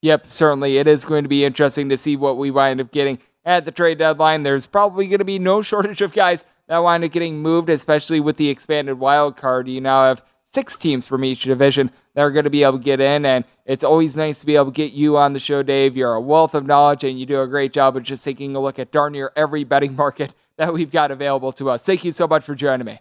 Yep, 0.02 0.28
certainly. 0.28 0.78
It 0.78 0.88
is 0.88 1.06
going 1.06 1.24
to 1.24 1.30
be 1.30 1.46
interesting 1.46 1.90
to 1.90 1.98
see 1.98 2.16
what 2.16 2.38
we 2.38 2.50
wind 2.50 2.82
up 2.82 2.92
getting 2.92 3.20
at 3.46 3.66
the 3.66 3.72
trade 3.72 3.98
deadline. 3.98 4.44
There's 4.44 4.68
probably 4.68 5.08
going 5.08 5.20
to 5.20 5.26
be 5.26 5.40
no 5.40 5.62
shortage 5.62 6.02
of 6.02 6.14
guys 6.14 6.44
that 6.68 6.80
wind 6.80 7.04
up 7.04 7.12
getting 7.12 7.42
moved, 7.42 7.70
especially 7.70 8.20
with 8.20 8.38
the 8.38 8.50
expanded 8.50 9.00
wild 9.00 9.38
card. 9.38 9.68
You 9.68 9.82
now 9.82 10.04
have 10.04 10.24
six 10.44 10.78
teams 10.78 11.08
from 11.08 11.24
each 11.24 11.44
division 11.44 11.92
that 12.14 12.22
are 12.22 12.32
going 12.32 12.44
to 12.44 12.50
be 12.50 12.64
able 12.64 12.78
to 12.78 12.84
get 12.84 13.00
in, 13.00 13.26
and 13.26 13.46
it's 13.66 13.84
always 13.84 14.18
nice 14.18 14.40
to 14.42 14.46
be 14.46 14.56
able 14.56 14.66
to 14.66 14.72
get 14.72 14.92
you 14.92 15.18
on 15.18 15.34
the 15.34 15.40
show, 15.40 15.64
Dave. 15.64 15.96
You're 15.96 16.14
a 16.14 16.22
wealth 16.22 16.56
of 16.56 16.66
knowledge, 16.66 17.04
and 17.04 17.20
you 17.20 17.26
do 17.26 17.42
a 17.42 17.48
great 17.48 17.74
job 17.74 17.96
of 17.96 18.04
just 18.04 18.24
taking 18.24 18.56
a 18.56 18.60
look 18.60 18.80
at 18.80 18.92
darn 18.92 19.14
near 19.14 19.32
every 19.36 19.64
betting 19.64 19.96
market 19.98 20.34
that 20.58 20.74
we've 20.74 20.92
got 20.92 21.12
available 21.12 21.52
to 21.54 21.70
us. 21.70 21.86
Thank 21.86 22.04
you 22.04 22.12
so 22.12 22.28
much 22.28 22.44
for 22.44 22.56
joining 22.56 22.86
me. 22.86 23.00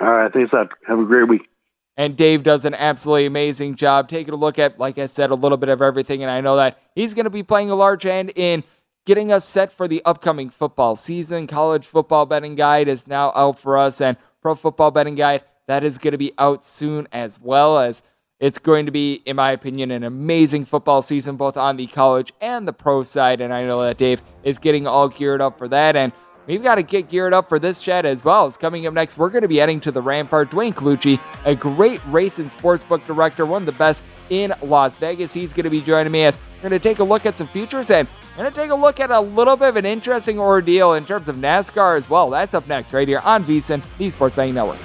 All 0.00 0.10
right, 0.10 0.32
thanks. 0.32 0.50
Doug. 0.50 0.74
Have 0.86 0.98
a 0.98 1.04
great 1.04 1.28
week. 1.28 1.48
And 1.96 2.16
Dave 2.16 2.44
does 2.44 2.64
an 2.64 2.74
absolutely 2.74 3.26
amazing 3.26 3.74
job 3.74 4.08
taking 4.08 4.32
a 4.32 4.36
look 4.36 4.58
at, 4.60 4.78
like 4.78 4.98
I 4.98 5.06
said, 5.06 5.30
a 5.30 5.34
little 5.34 5.58
bit 5.58 5.68
of 5.68 5.82
everything. 5.82 6.22
And 6.22 6.30
I 6.30 6.40
know 6.40 6.54
that 6.54 6.80
he's 6.94 7.12
going 7.12 7.24
to 7.24 7.30
be 7.30 7.42
playing 7.42 7.70
a 7.70 7.74
large 7.74 8.04
hand 8.04 8.30
in 8.36 8.62
getting 9.08 9.32
us 9.32 9.42
set 9.42 9.72
for 9.72 9.88
the 9.88 10.02
upcoming 10.04 10.50
football 10.50 10.94
season. 10.94 11.46
College 11.46 11.86
football 11.86 12.26
betting 12.26 12.54
guide 12.54 12.88
is 12.88 13.06
now 13.06 13.32
out 13.34 13.58
for 13.58 13.78
us, 13.78 14.02
and 14.02 14.18
pro 14.42 14.54
football 14.54 14.90
betting 14.90 15.14
guide 15.14 15.42
that 15.66 15.82
is 15.82 15.96
going 15.96 16.12
to 16.12 16.18
be 16.18 16.34
out 16.36 16.62
soon 16.62 17.08
as 17.10 17.40
well 17.40 17.78
as 17.78 18.02
it's 18.38 18.58
going 18.58 18.84
to 18.84 18.92
be, 18.92 19.22
in 19.24 19.36
my 19.36 19.52
opinion, 19.52 19.90
an 19.92 20.04
amazing 20.04 20.66
football 20.66 21.00
season, 21.00 21.36
both 21.36 21.56
on 21.56 21.78
the 21.78 21.86
college 21.86 22.34
and 22.42 22.68
the 22.68 22.72
pro 22.74 23.02
side. 23.02 23.40
And 23.40 23.50
I 23.50 23.64
know 23.64 23.80
that 23.80 23.96
Dave 23.96 24.20
is 24.44 24.58
getting 24.58 24.86
all 24.86 25.08
geared 25.08 25.40
up 25.40 25.56
for 25.56 25.68
that. 25.68 25.96
And 25.96 26.12
We've 26.48 26.62
got 26.62 26.76
to 26.76 26.82
get 26.82 27.10
geared 27.10 27.34
up 27.34 27.46
for 27.46 27.58
this 27.58 27.82
chat 27.82 28.06
as 28.06 28.24
well. 28.24 28.46
As 28.46 28.56
coming 28.56 28.86
up 28.86 28.94
next, 28.94 29.18
we're 29.18 29.28
going 29.28 29.42
to 29.42 29.48
be 29.48 29.58
heading 29.58 29.80
to 29.80 29.92
the 29.92 30.00
Rampart. 30.00 30.50
Duane 30.50 30.72
Colucci, 30.72 31.20
a 31.44 31.54
great 31.54 32.00
race 32.06 32.38
and 32.38 32.50
sportsbook 32.50 33.04
director, 33.04 33.44
one 33.44 33.60
of 33.60 33.66
the 33.66 33.72
best 33.72 34.02
in 34.30 34.54
Las 34.62 34.96
Vegas. 34.96 35.34
He's 35.34 35.52
going 35.52 35.64
to 35.64 35.70
be 35.70 35.82
joining 35.82 36.10
me 36.10 36.24
as 36.24 36.38
we're 36.56 36.70
going 36.70 36.80
to 36.80 36.88
take 36.88 37.00
a 37.00 37.04
look 37.04 37.26
at 37.26 37.36
some 37.36 37.48
futures 37.48 37.90
and 37.90 38.08
we're 38.30 38.44
going 38.44 38.54
to 38.54 38.60
take 38.60 38.70
a 38.70 38.74
look 38.74 38.98
at 38.98 39.10
a 39.10 39.20
little 39.20 39.56
bit 39.56 39.68
of 39.68 39.76
an 39.76 39.84
interesting 39.84 40.38
ordeal 40.38 40.94
in 40.94 41.04
terms 41.04 41.28
of 41.28 41.36
NASCAR 41.36 41.98
as 41.98 42.08
well. 42.08 42.30
That's 42.30 42.54
up 42.54 42.66
next 42.66 42.94
right 42.94 43.06
here 43.06 43.20
on 43.20 43.44
VSIN, 43.44 43.82
the 43.98 44.08
Sports 44.08 44.34
Betting 44.34 44.54
Network. 44.54 44.78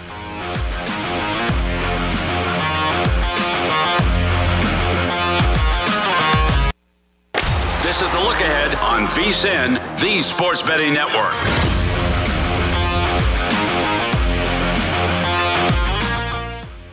Is 8.03 8.11
the 8.11 8.19
look 8.19 8.41
ahead 8.41 8.75
on 8.79 9.07
VSIN, 9.07 10.01
the 10.01 10.19
Sports 10.19 10.61
Betting 10.61 10.93
Network. 10.93 11.31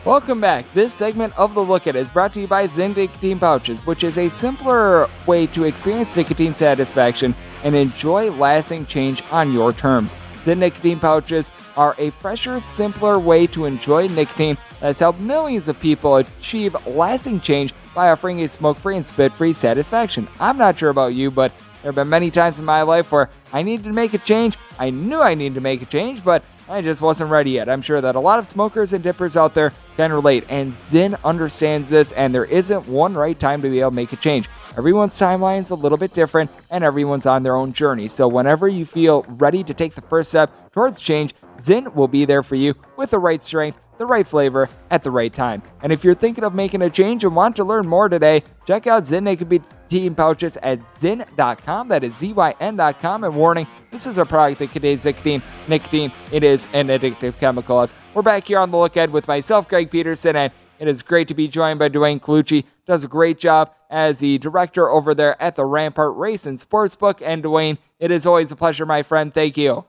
Welcome 0.05 0.39
back. 0.39 0.65
This 0.73 0.93
segment 0.93 1.37
of 1.37 1.53
The 1.53 1.59
Look 1.59 1.85
At 1.85 1.97
is 1.97 2.11
brought 2.11 2.33
to 2.35 2.39
you 2.39 2.47
by 2.47 2.65
Zyn 2.65 2.95
Nicotine 2.95 3.39
Pouches, 3.39 3.85
which 3.85 4.05
is 4.05 4.17
a 4.17 4.29
simpler 4.29 5.09
way 5.27 5.47
to 5.47 5.65
experience 5.65 6.15
nicotine 6.15 6.55
satisfaction 6.55 7.35
and 7.65 7.75
enjoy 7.75 8.31
lasting 8.31 8.85
change 8.85 9.21
on 9.31 9.51
your 9.51 9.73
terms. 9.73 10.15
Zyn 10.45 10.59
Nicotine 10.59 10.99
Pouches 11.01 11.51
are 11.75 11.93
a 11.97 12.09
fresher, 12.09 12.61
simpler 12.61 13.19
way 13.19 13.47
to 13.47 13.65
enjoy 13.65 14.07
nicotine 14.07 14.55
that 14.79 14.87
has 14.87 14.99
helped 14.99 15.19
millions 15.19 15.67
of 15.67 15.77
people 15.81 16.15
achieve 16.15 16.73
lasting 16.87 17.41
change 17.41 17.73
by 17.93 18.09
offering 18.09 18.41
a 18.41 18.47
smoke 18.47 18.77
free 18.77 18.95
and 18.95 19.05
spit 19.05 19.31
free 19.31 19.53
satisfaction. 19.53 20.27
I'm 20.39 20.57
not 20.57 20.77
sure 20.77 20.89
about 20.89 21.13
you, 21.13 21.31
but 21.31 21.51
there 21.81 21.89
have 21.89 21.95
been 21.95 22.09
many 22.09 22.29
times 22.31 22.59
in 22.59 22.65
my 22.65 22.83
life 22.83 23.11
where 23.11 23.29
I 23.51 23.63
needed 23.63 23.85
to 23.85 23.93
make 23.93 24.13
a 24.13 24.19
change. 24.19 24.57
I 24.77 24.91
knew 24.91 25.19
I 25.19 25.33
needed 25.33 25.55
to 25.55 25.61
make 25.61 25.81
a 25.81 25.85
change, 25.85 26.23
but 26.23 26.43
I 26.69 26.81
just 26.81 27.01
wasn't 27.01 27.31
ready 27.31 27.51
yet. 27.51 27.67
I'm 27.67 27.81
sure 27.81 27.99
that 27.99 28.15
a 28.15 28.19
lot 28.19 28.39
of 28.39 28.45
smokers 28.45 28.93
and 28.93 29.03
dippers 29.03 29.35
out 29.35 29.53
there 29.53 29.73
can 29.97 30.13
relate, 30.13 30.45
and 30.47 30.71
Zyn 30.71 31.21
understands 31.23 31.89
this, 31.89 32.13
and 32.13 32.33
there 32.33 32.45
isn't 32.45 32.87
one 32.87 33.13
right 33.13 33.37
time 33.37 33.61
to 33.61 33.69
be 33.69 33.81
able 33.81 33.89
to 33.89 33.95
make 33.95 34.13
a 34.13 34.15
change. 34.15 34.47
Everyone's 34.77 35.19
timeline 35.19 35.61
is 35.61 35.71
a 35.71 35.75
little 35.75 35.97
bit 35.97 36.13
different, 36.13 36.49
and 36.69 36.81
everyone's 36.83 37.25
on 37.25 37.43
their 37.43 37.57
own 37.57 37.73
journey. 37.73 38.07
So, 38.07 38.27
whenever 38.29 38.69
you 38.69 38.85
feel 38.85 39.23
ready 39.27 39.65
to 39.65 39.73
take 39.73 39.95
the 39.95 40.01
first 40.01 40.29
step 40.29 40.71
towards 40.71 41.01
change, 41.01 41.33
Zyn 41.57 41.93
will 41.93 42.07
be 42.07 42.23
there 42.23 42.41
for 42.41 42.55
you 42.55 42.75
with 42.95 43.11
the 43.11 43.19
right 43.19 43.43
strength, 43.43 43.77
the 44.01 44.05
right 44.07 44.27
flavor, 44.27 44.67
at 44.89 45.03
the 45.03 45.11
right 45.11 45.33
time. 45.33 45.61
And 45.81 45.93
if 45.93 46.03
you're 46.03 46.15
thinking 46.15 46.43
of 46.43 46.53
making 46.55 46.81
a 46.81 46.89
change 46.89 47.23
and 47.23 47.35
want 47.35 47.55
to 47.57 47.63
learn 47.63 47.87
more 47.87 48.09
today, 48.09 48.43
check 48.65 48.87
out 48.87 49.03
Zyn 49.03 49.23
Nicotine 49.23 50.15
Pouches 50.15 50.57
at 50.57 50.79
Zyn.com. 50.79 51.87
That 51.87 52.03
is 52.03 52.17
Z-Y-N.com. 52.17 53.23
And 53.23 53.35
warning, 53.35 53.67
this 53.91 54.07
is 54.07 54.17
a 54.17 54.25
product 54.25 54.59
that 54.59 54.71
contains 54.71 55.05
nicotine. 55.05 55.41
Nicotine, 55.67 56.11
it 56.31 56.43
is 56.43 56.67
an 56.73 56.87
addictive 56.87 57.39
chemical. 57.39 57.85
We're 58.13 58.23
back 58.23 58.47
here 58.47 58.57
on 58.57 58.71
the 58.71 58.77
look 58.77 58.95
ahead 58.95 59.11
with 59.11 59.27
myself, 59.27 59.69
Greg 59.69 59.91
Peterson, 59.91 60.35
and 60.35 60.51
it 60.79 60.87
is 60.87 61.03
great 61.03 61.27
to 61.27 61.35
be 61.35 61.47
joined 61.47 61.77
by 61.77 61.87
Duane 61.87 62.19
Colucci. 62.19 62.65
Does 62.87 63.03
a 63.03 63.07
great 63.07 63.37
job 63.37 63.71
as 63.91 64.19
the 64.19 64.39
director 64.39 64.89
over 64.89 65.13
there 65.13 65.39
at 65.39 65.55
the 65.55 65.65
Rampart 65.65 66.15
Race 66.15 66.47
and 66.47 66.57
Sportsbook. 66.57 67.21
And 67.21 67.43
Duane, 67.43 67.77
it 67.99 68.09
is 68.09 68.25
always 68.25 68.51
a 68.51 68.55
pleasure, 68.55 68.85
my 68.85 69.03
friend. 69.03 69.31
Thank 69.31 69.57
you. 69.57 69.85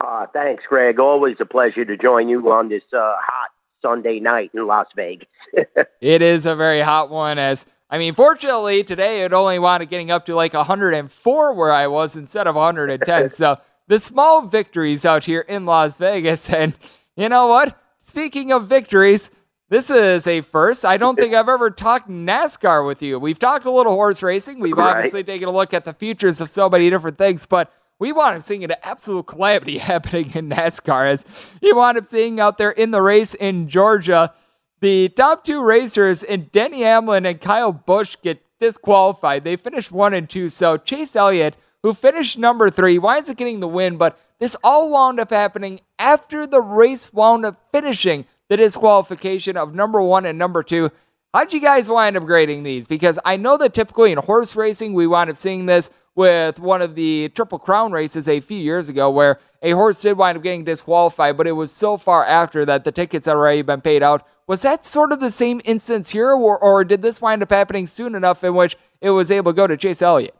Uh, 0.00 0.26
thanks, 0.32 0.62
Greg. 0.68 1.00
Always 1.00 1.36
a 1.40 1.46
pleasure 1.46 1.84
to 1.84 1.96
join 1.96 2.28
you 2.28 2.50
on 2.52 2.68
this 2.68 2.82
uh, 2.92 3.14
hot 3.18 3.50
Sunday 3.82 4.20
night 4.20 4.50
in 4.54 4.66
Las 4.66 4.86
Vegas. 4.94 5.28
it 6.00 6.22
is 6.22 6.46
a 6.46 6.54
very 6.54 6.80
hot 6.80 7.10
one. 7.10 7.38
As 7.38 7.66
I 7.90 7.98
mean, 7.98 8.14
fortunately 8.14 8.84
today 8.84 9.24
it 9.24 9.32
only 9.32 9.58
wound 9.58 9.88
getting 9.88 10.10
up 10.10 10.26
to 10.26 10.34
like 10.34 10.54
104 10.54 11.54
where 11.54 11.72
I 11.72 11.86
was 11.88 12.16
instead 12.16 12.46
of 12.46 12.54
110. 12.54 13.30
so 13.30 13.56
the 13.88 13.98
small 13.98 14.42
victories 14.42 15.04
out 15.04 15.24
here 15.24 15.40
in 15.40 15.66
Las 15.66 15.98
Vegas, 15.98 16.48
and 16.52 16.76
you 17.16 17.28
know 17.28 17.46
what? 17.48 17.80
Speaking 18.00 18.52
of 18.52 18.66
victories. 18.66 19.30
This 19.70 19.90
is 19.90 20.26
a 20.26 20.40
first. 20.40 20.86
I 20.86 20.96
don't 20.96 21.16
think 21.16 21.34
I've 21.34 21.46
ever 21.46 21.70
talked 21.70 22.08
NASCAR 22.08 22.86
with 22.86 23.02
you. 23.02 23.18
We've 23.18 23.38
talked 23.38 23.66
a 23.66 23.70
little 23.70 23.92
horse 23.92 24.22
racing. 24.22 24.60
We've 24.60 24.74
right. 24.74 24.96
obviously 24.96 25.22
taken 25.22 25.46
a 25.46 25.52
look 25.52 25.74
at 25.74 25.84
the 25.84 25.92
futures 25.92 26.40
of 26.40 26.48
so 26.48 26.70
many 26.70 26.88
different 26.88 27.18
things, 27.18 27.44
but 27.44 27.70
we 27.98 28.12
wound 28.12 28.36
up 28.36 28.42
seeing 28.42 28.64
an 28.64 28.72
absolute 28.82 29.26
calamity 29.26 29.78
happening 29.78 30.30
in 30.34 30.50
NASCAR 30.50 31.10
as 31.10 31.52
you 31.60 31.76
wound 31.76 31.98
up 31.98 32.06
seeing 32.06 32.40
out 32.40 32.58
there 32.58 32.70
in 32.70 32.90
the 32.90 33.02
race 33.02 33.34
in 33.34 33.68
Georgia. 33.68 34.32
The 34.80 35.08
top 35.08 35.44
two 35.44 35.62
racers 35.62 36.22
in 36.22 36.50
Denny 36.52 36.82
Hamlin 36.82 37.26
and 37.26 37.40
Kyle 37.40 37.72
Busch 37.72 38.16
get 38.22 38.40
disqualified. 38.60 39.44
They 39.44 39.56
finished 39.56 39.90
one 39.90 40.14
and 40.14 40.30
two. 40.30 40.48
So 40.48 40.76
Chase 40.76 41.16
Elliott, 41.16 41.56
who 41.82 41.92
finished 41.94 42.38
number 42.38 42.70
three, 42.70 42.98
winds 42.98 43.28
up 43.28 43.36
getting 43.36 43.60
the 43.60 43.68
win, 43.68 43.96
but 43.96 44.18
this 44.38 44.56
all 44.62 44.90
wound 44.90 45.18
up 45.18 45.30
happening 45.30 45.80
after 45.98 46.46
the 46.46 46.60
race 46.60 47.12
wound 47.12 47.44
up 47.44 47.60
finishing 47.72 48.24
the 48.48 48.56
disqualification 48.56 49.56
of 49.56 49.74
number 49.74 50.00
one 50.00 50.24
and 50.24 50.38
number 50.38 50.62
two. 50.62 50.90
How'd 51.34 51.52
you 51.52 51.60
guys 51.60 51.90
wind 51.90 52.16
up 52.16 52.24
grading 52.24 52.62
these? 52.62 52.86
Because 52.86 53.18
I 53.24 53.36
know 53.36 53.56
that 53.58 53.74
typically 53.74 54.12
in 54.12 54.18
horse 54.18 54.56
racing, 54.56 54.94
we 54.94 55.06
wind 55.06 55.28
up 55.28 55.36
seeing 55.36 55.66
this 55.66 55.90
with 56.18 56.58
one 56.58 56.82
of 56.82 56.96
the 56.96 57.28
Triple 57.28 57.60
Crown 57.60 57.92
races 57.92 58.28
a 58.28 58.40
few 58.40 58.58
years 58.58 58.88
ago 58.88 59.08
where 59.08 59.38
a 59.62 59.70
horse 59.70 60.00
did 60.02 60.18
wind 60.18 60.36
up 60.36 60.42
getting 60.42 60.64
disqualified, 60.64 61.36
but 61.36 61.46
it 61.46 61.52
was 61.52 61.70
so 61.70 61.96
far 61.96 62.26
after 62.26 62.66
that 62.66 62.82
the 62.82 62.90
tickets 62.90 63.26
had 63.26 63.36
already 63.36 63.62
been 63.62 63.80
paid 63.80 64.02
out. 64.02 64.26
Was 64.48 64.62
that 64.62 64.84
sort 64.84 65.12
of 65.12 65.20
the 65.20 65.30
same 65.30 65.60
instance 65.64 66.10
here, 66.10 66.32
or, 66.32 66.58
or 66.58 66.82
did 66.82 67.02
this 67.02 67.22
wind 67.22 67.44
up 67.44 67.50
happening 67.50 67.86
soon 67.86 68.16
enough 68.16 68.42
in 68.42 68.56
which 68.56 68.76
it 69.00 69.10
was 69.10 69.30
able 69.30 69.52
to 69.52 69.56
go 69.56 69.68
to 69.68 69.76
Chase 69.76 70.02
Elliott? 70.02 70.34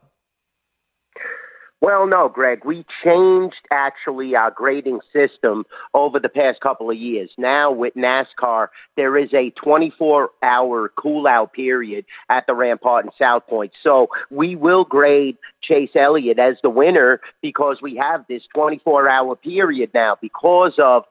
Well, 1.81 2.09
no, 2.09 2.29
Greg. 2.29 2.65
We 2.65 2.85
changed 3.05 3.69
actually 3.71 4.35
our 4.35 4.51
grading 4.51 4.99
system 5.13 5.65
over 5.95 6.19
the 6.19 6.29
past 6.29 6.61
couple 6.61 6.91
of 6.91 6.97
years. 6.97 7.31
Now 7.39 7.71
with 7.71 7.95
NASCAR, 7.95 8.69
there 8.97 9.17
is 9.17 9.33
a 9.33 9.51
24 9.51 10.31
hour 10.43 10.93
cool 10.97 11.29
out 11.29 11.53
period 11.53 12.05
at 12.31 12.47
the 12.49 12.55
Rampart 12.55 13.05
and 13.05 13.15
South 13.17 13.47
Point. 13.47 13.73
So 13.81 14.09
we 14.29 14.57
will 14.57 14.85
grade 14.85 15.37
Chase 15.63 15.91
Elliott 15.95 16.41
as 16.41 16.57
the 16.65 16.71
winner 16.71 17.21
because 17.43 17.79
we 17.81 17.95
have 17.95 18.25
this 18.29 18.43
24 18.55 19.09
hour 19.09 19.37
period 19.37 19.91
now 19.95 20.17
because 20.21 20.75
of 20.79 21.05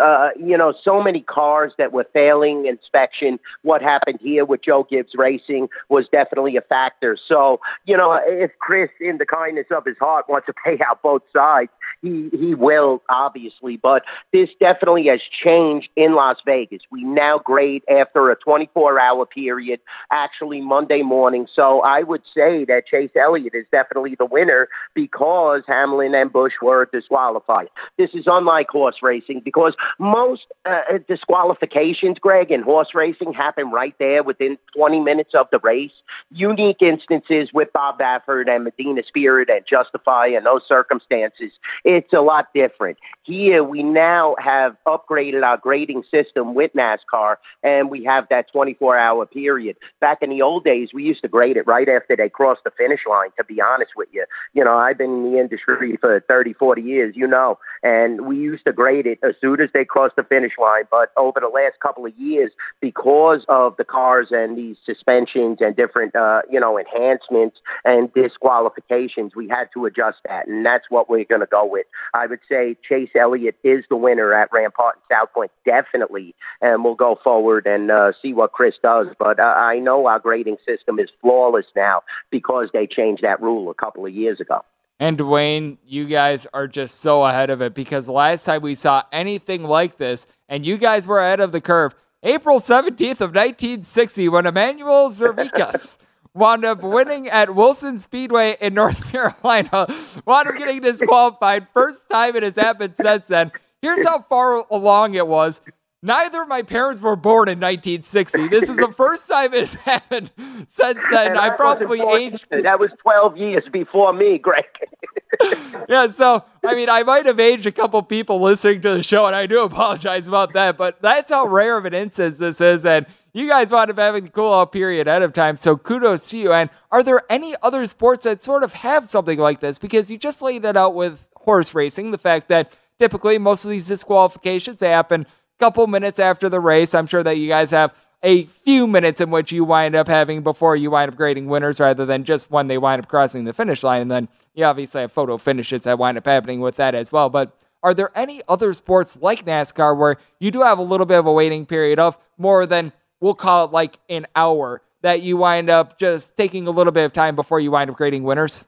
uh, 0.00 0.30
you 0.38 0.56
know, 0.56 0.74
so 0.82 1.02
many 1.02 1.20
cars 1.20 1.72
that 1.78 1.92
were 1.92 2.06
failing 2.12 2.66
inspection. 2.66 3.38
What 3.62 3.82
happened 3.82 4.18
here 4.22 4.44
with 4.44 4.62
Joe 4.62 4.86
Gibbs 4.88 5.12
Racing 5.14 5.68
was 5.88 6.06
definitely 6.10 6.56
a 6.56 6.62
factor. 6.62 7.16
So, 7.28 7.60
you 7.84 7.96
know, 7.96 8.18
if 8.24 8.52
Chris, 8.58 8.90
in 9.00 9.18
the 9.18 9.26
kindness 9.26 9.66
of 9.70 9.84
his 9.84 9.96
heart, 9.98 10.28
wants 10.28 10.46
to 10.46 10.54
pay 10.64 10.78
out 10.88 11.02
both 11.02 11.22
sides, 11.32 11.70
he 12.00 12.30
he 12.32 12.54
will 12.54 13.02
obviously. 13.08 13.76
But 13.76 14.02
this 14.32 14.48
definitely 14.60 15.06
has 15.06 15.20
changed 15.22 15.88
in 15.96 16.14
Las 16.14 16.36
Vegas. 16.44 16.82
We 16.90 17.04
now 17.04 17.38
grade 17.38 17.82
after 17.88 18.30
a 18.30 18.36
24-hour 18.36 19.26
period, 19.26 19.80
actually 20.10 20.60
Monday 20.60 21.02
morning. 21.02 21.46
So 21.54 21.80
I 21.82 22.02
would 22.02 22.22
say 22.34 22.64
that 22.64 22.86
Chase 22.86 23.10
Elliott 23.20 23.54
is 23.54 23.66
definitely 23.70 24.16
the 24.18 24.26
winner 24.26 24.68
because 24.94 25.62
Hamlin 25.66 26.14
and 26.14 26.32
Busch 26.32 26.54
were 26.60 26.88
disqualified. 26.92 27.68
This 27.98 28.10
is 28.14 28.24
unlike 28.26 28.68
horse 28.68 28.96
racing 29.02 29.42
because 29.44 29.74
most 29.98 30.42
uh, 30.64 30.98
disqualifications, 31.08 32.18
Greg, 32.18 32.50
in 32.50 32.62
horse 32.62 32.88
racing 32.94 33.32
happen 33.32 33.70
right 33.70 33.94
there 33.98 34.22
within 34.22 34.58
20 34.76 35.00
minutes 35.00 35.30
of 35.34 35.46
the 35.50 35.58
race. 35.60 35.92
Unique 36.30 36.82
instances 36.82 37.50
with 37.52 37.72
Bob 37.72 37.98
Baffert 37.98 38.48
and 38.48 38.64
Medina 38.64 39.02
Spirit 39.06 39.48
and 39.48 39.64
Justify 39.68 40.26
and 40.26 40.46
those 40.46 40.62
circumstances, 40.66 41.52
it's 41.84 42.12
a 42.12 42.20
lot 42.20 42.48
different. 42.54 42.98
Here, 43.24 43.62
we 43.62 43.82
now 43.82 44.34
have 44.38 44.76
upgraded 44.86 45.42
our 45.44 45.56
grading 45.56 46.02
system 46.10 46.54
with 46.54 46.72
NASCAR, 46.74 47.36
and 47.62 47.90
we 47.90 48.04
have 48.04 48.26
that 48.30 48.50
24 48.52 48.96
hour 48.96 49.26
period. 49.26 49.76
Back 50.00 50.18
in 50.22 50.30
the 50.30 50.42
old 50.42 50.64
days, 50.64 50.90
we 50.92 51.04
used 51.04 51.22
to 51.22 51.28
grade 51.28 51.56
it 51.56 51.66
right 51.66 51.88
after 51.88 52.16
they 52.16 52.28
crossed 52.28 52.64
the 52.64 52.70
finish 52.70 53.00
line, 53.08 53.30
to 53.38 53.44
be 53.44 53.60
honest 53.60 53.92
with 53.96 54.08
you. 54.12 54.24
You 54.54 54.64
know, 54.64 54.76
I've 54.76 54.98
been 54.98 55.24
in 55.24 55.32
the 55.32 55.38
industry 55.38 55.96
for 56.00 56.20
30, 56.20 56.52
40 56.54 56.82
years, 56.82 57.14
you 57.16 57.26
know, 57.26 57.58
and 57.82 58.26
we 58.26 58.36
used 58.36 58.64
to 58.64 58.72
grade 58.72 59.06
it 59.06 59.18
as 59.22 59.34
soon 59.40 59.60
as 59.60 59.70
they 59.72 59.84
crossed 59.84 60.16
the 60.16 60.22
finish 60.22 60.52
line. 60.58 60.84
But 60.90 61.12
over 61.16 61.40
the 61.40 61.48
last 61.48 61.80
couple 61.80 62.06
of 62.06 62.16
years, 62.16 62.50
because 62.80 63.44
of 63.48 63.76
the 63.76 63.84
cars 63.84 64.28
and 64.30 64.56
these 64.56 64.76
suspensions 64.84 65.58
and 65.60 65.74
different, 65.76 66.14
uh, 66.14 66.42
you 66.50 66.60
know, 66.60 66.78
enhancements 66.78 67.58
and 67.84 68.12
disqualifications, 68.14 69.34
we 69.34 69.48
had 69.48 69.68
to 69.74 69.86
adjust 69.86 70.18
that. 70.28 70.46
And 70.46 70.64
that's 70.64 70.84
what 70.88 71.08
we're 71.08 71.24
going 71.24 71.40
to 71.40 71.46
go 71.46 71.64
with. 71.64 71.86
I 72.14 72.26
would 72.26 72.40
say 72.48 72.76
Chase 72.88 73.10
Elliott 73.18 73.56
is 73.62 73.84
the 73.88 73.96
winner 73.96 74.32
at 74.32 74.50
Rampart 74.52 74.96
and 74.96 75.16
South 75.16 75.32
Point, 75.32 75.50
definitely. 75.64 76.34
And 76.60 76.84
we'll 76.84 76.94
go 76.94 77.18
forward 77.22 77.66
and 77.66 77.90
uh, 77.90 78.12
see 78.20 78.32
what 78.32 78.52
Chris 78.52 78.74
does. 78.82 79.08
But 79.18 79.40
uh, 79.40 79.42
I 79.42 79.78
know 79.78 80.06
our 80.06 80.18
grading 80.18 80.58
system 80.66 80.98
is 80.98 81.08
flawless 81.20 81.66
now 81.74 82.02
because 82.30 82.68
they 82.72 82.86
changed 82.86 83.22
that 83.22 83.40
rule 83.40 83.70
a 83.70 83.74
couple 83.74 84.06
of 84.06 84.12
years 84.12 84.40
ago. 84.40 84.62
And 85.02 85.18
Duane, 85.18 85.78
you 85.84 86.06
guys 86.06 86.46
are 86.54 86.68
just 86.68 87.00
so 87.00 87.24
ahead 87.24 87.50
of 87.50 87.60
it 87.60 87.74
because 87.74 88.08
last 88.08 88.44
time 88.44 88.62
we 88.62 88.76
saw 88.76 89.02
anything 89.10 89.64
like 89.64 89.96
this, 89.96 90.28
and 90.48 90.64
you 90.64 90.78
guys 90.78 91.08
were 91.08 91.18
ahead 91.18 91.40
of 91.40 91.50
the 91.50 91.60
curve, 91.60 91.92
April 92.22 92.60
17th 92.60 93.20
of 93.20 93.34
1960, 93.34 94.28
when 94.28 94.46
Emanuel 94.46 95.10
Zervakis 95.10 95.98
wound 96.34 96.64
up 96.64 96.84
winning 96.84 97.26
at 97.26 97.52
Wilson 97.52 97.98
Speedway 97.98 98.56
in 98.60 98.74
North 98.74 99.10
Carolina, 99.10 99.88
wound 100.24 100.46
up 100.48 100.56
getting 100.56 100.80
disqualified. 100.82 101.66
First 101.74 102.08
time 102.08 102.36
it 102.36 102.44
has 102.44 102.54
happened 102.54 102.94
since 102.94 103.26
then. 103.26 103.50
Here's 103.80 104.06
how 104.06 104.22
far 104.22 104.64
along 104.70 105.14
it 105.14 105.26
was. 105.26 105.62
Neither 106.04 106.42
of 106.42 106.48
my 106.48 106.62
parents 106.62 107.00
were 107.00 107.14
born 107.14 107.48
in 107.48 107.60
1960. 107.60 108.48
This 108.48 108.68
is 108.68 108.76
the 108.76 108.92
first 108.96 109.28
time 109.28 109.54
it's 109.54 109.74
happened 109.74 110.32
since 110.66 111.04
then. 111.10 111.36
I 111.36 111.50
probably 111.50 112.00
aged. 112.00 112.46
That 112.50 112.80
was 112.80 112.90
12 113.02 113.36
years 113.36 113.62
before 113.72 114.12
me, 114.12 114.38
Greg. 114.38 114.64
yeah, 115.88 116.08
so 116.08 116.44
I 116.64 116.74
mean, 116.74 116.88
I 116.90 117.04
might 117.04 117.26
have 117.26 117.40
aged 117.40 117.66
a 117.66 117.72
couple 117.72 118.02
people 118.02 118.40
listening 118.40 118.82
to 118.82 118.94
the 118.94 119.02
show, 119.02 119.26
and 119.26 119.34
I 119.34 119.46
do 119.46 119.62
apologize 119.62 120.28
about 120.28 120.52
that. 120.54 120.76
But 120.76 121.00
that's 121.00 121.30
how 121.30 121.46
rare 121.46 121.76
of 121.76 121.84
an 121.84 121.94
instance 121.94 122.38
this 122.38 122.60
is. 122.60 122.84
And 122.84 123.06
you 123.32 123.48
guys 123.48 123.70
wound 123.70 123.90
up 123.90 123.98
having 123.98 124.24
the 124.24 124.30
cool 124.30 124.52
off 124.52 124.72
period 124.72 125.08
ahead 125.08 125.22
of 125.22 125.32
time. 125.32 125.56
So 125.56 125.76
kudos 125.76 126.28
to 126.30 126.38
you. 126.38 126.52
And 126.52 126.68
are 126.90 127.02
there 127.02 127.22
any 127.30 127.54
other 127.62 127.86
sports 127.86 128.24
that 128.24 128.42
sort 128.42 128.62
of 128.62 128.72
have 128.74 129.08
something 129.08 129.38
like 129.38 129.60
this? 129.60 129.78
Because 129.78 130.10
you 130.10 130.18
just 130.18 130.42
laid 130.42 130.64
it 130.64 130.76
out 130.76 130.94
with 130.94 131.28
horse 131.36 131.74
racing, 131.74 132.10
the 132.10 132.18
fact 132.18 132.48
that 132.48 132.76
typically 132.98 133.38
most 133.38 133.64
of 133.64 133.70
these 133.70 133.88
disqualifications 133.88 134.80
happen 134.80 135.26
couple 135.62 135.86
minutes 135.86 136.18
after 136.18 136.48
the 136.48 136.58
race. 136.58 136.92
I'm 136.92 137.06
sure 137.06 137.22
that 137.22 137.36
you 137.36 137.46
guys 137.46 137.70
have 137.70 137.96
a 138.24 138.46
few 138.46 138.88
minutes 138.88 139.20
in 139.20 139.30
which 139.30 139.52
you 139.52 139.62
wind 139.62 139.94
up 139.94 140.08
having 140.08 140.42
before 140.42 140.74
you 140.74 140.90
wind 140.90 141.08
up 141.08 141.16
grading 141.16 141.46
winners 141.46 141.78
rather 141.78 142.04
than 142.04 142.24
just 142.24 142.50
when 142.50 142.66
they 142.66 142.78
wind 142.78 143.00
up 143.00 143.06
crossing 143.06 143.44
the 143.44 143.52
finish 143.52 143.84
line. 143.84 144.02
And 144.02 144.10
then 144.10 144.28
you 144.54 144.64
obviously 144.64 145.02
have 145.02 145.12
photo 145.12 145.38
finishes 145.38 145.84
that 145.84 146.00
wind 146.00 146.18
up 146.18 146.26
happening 146.26 146.58
with 146.58 146.74
that 146.76 146.96
as 146.96 147.12
well. 147.12 147.30
But 147.30 147.56
are 147.80 147.94
there 147.94 148.10
any 148.18 148.42
other 148.48 148.72
sports 148.72 149.20
like 149.22 149.46
NASCAR 149.46 149.96
where 149.96 150.16
you 150.40 150.50
do 150.50 150.62
have 150.62 150.80
a 150.80 150.82
little 150.82 151.06
bit 151.06 151.20
of 151.20 151.26
a 151.26 151.32
waiting 151.32 151.64
period 151.64 152.00
of 152.00 152.18
more 152.36 152.66
than, 152.66 152.92
we'll 153.20 153.34
call 153.34 153.66
it 153.66 153.70
like 153.70 154.00
an 154.08 154.26
hour, 154.34 154.82
that 155.02 155.22
you 155.22 155.36
wind 155.36 155.70
up 155.70 155.96
just 155.96 156.36
taking 156.36 156.66
a 156.66 156.72
little 156.72 156.92
bit 156.92 157.04
of 157.04 157.12
time 157.12 157.36
before 157.36 157.60
you 157.60 157.70
wind 157.70 157.88
up 157.88 157.96
grading 157.96 158.24
winners? 158.24 158.64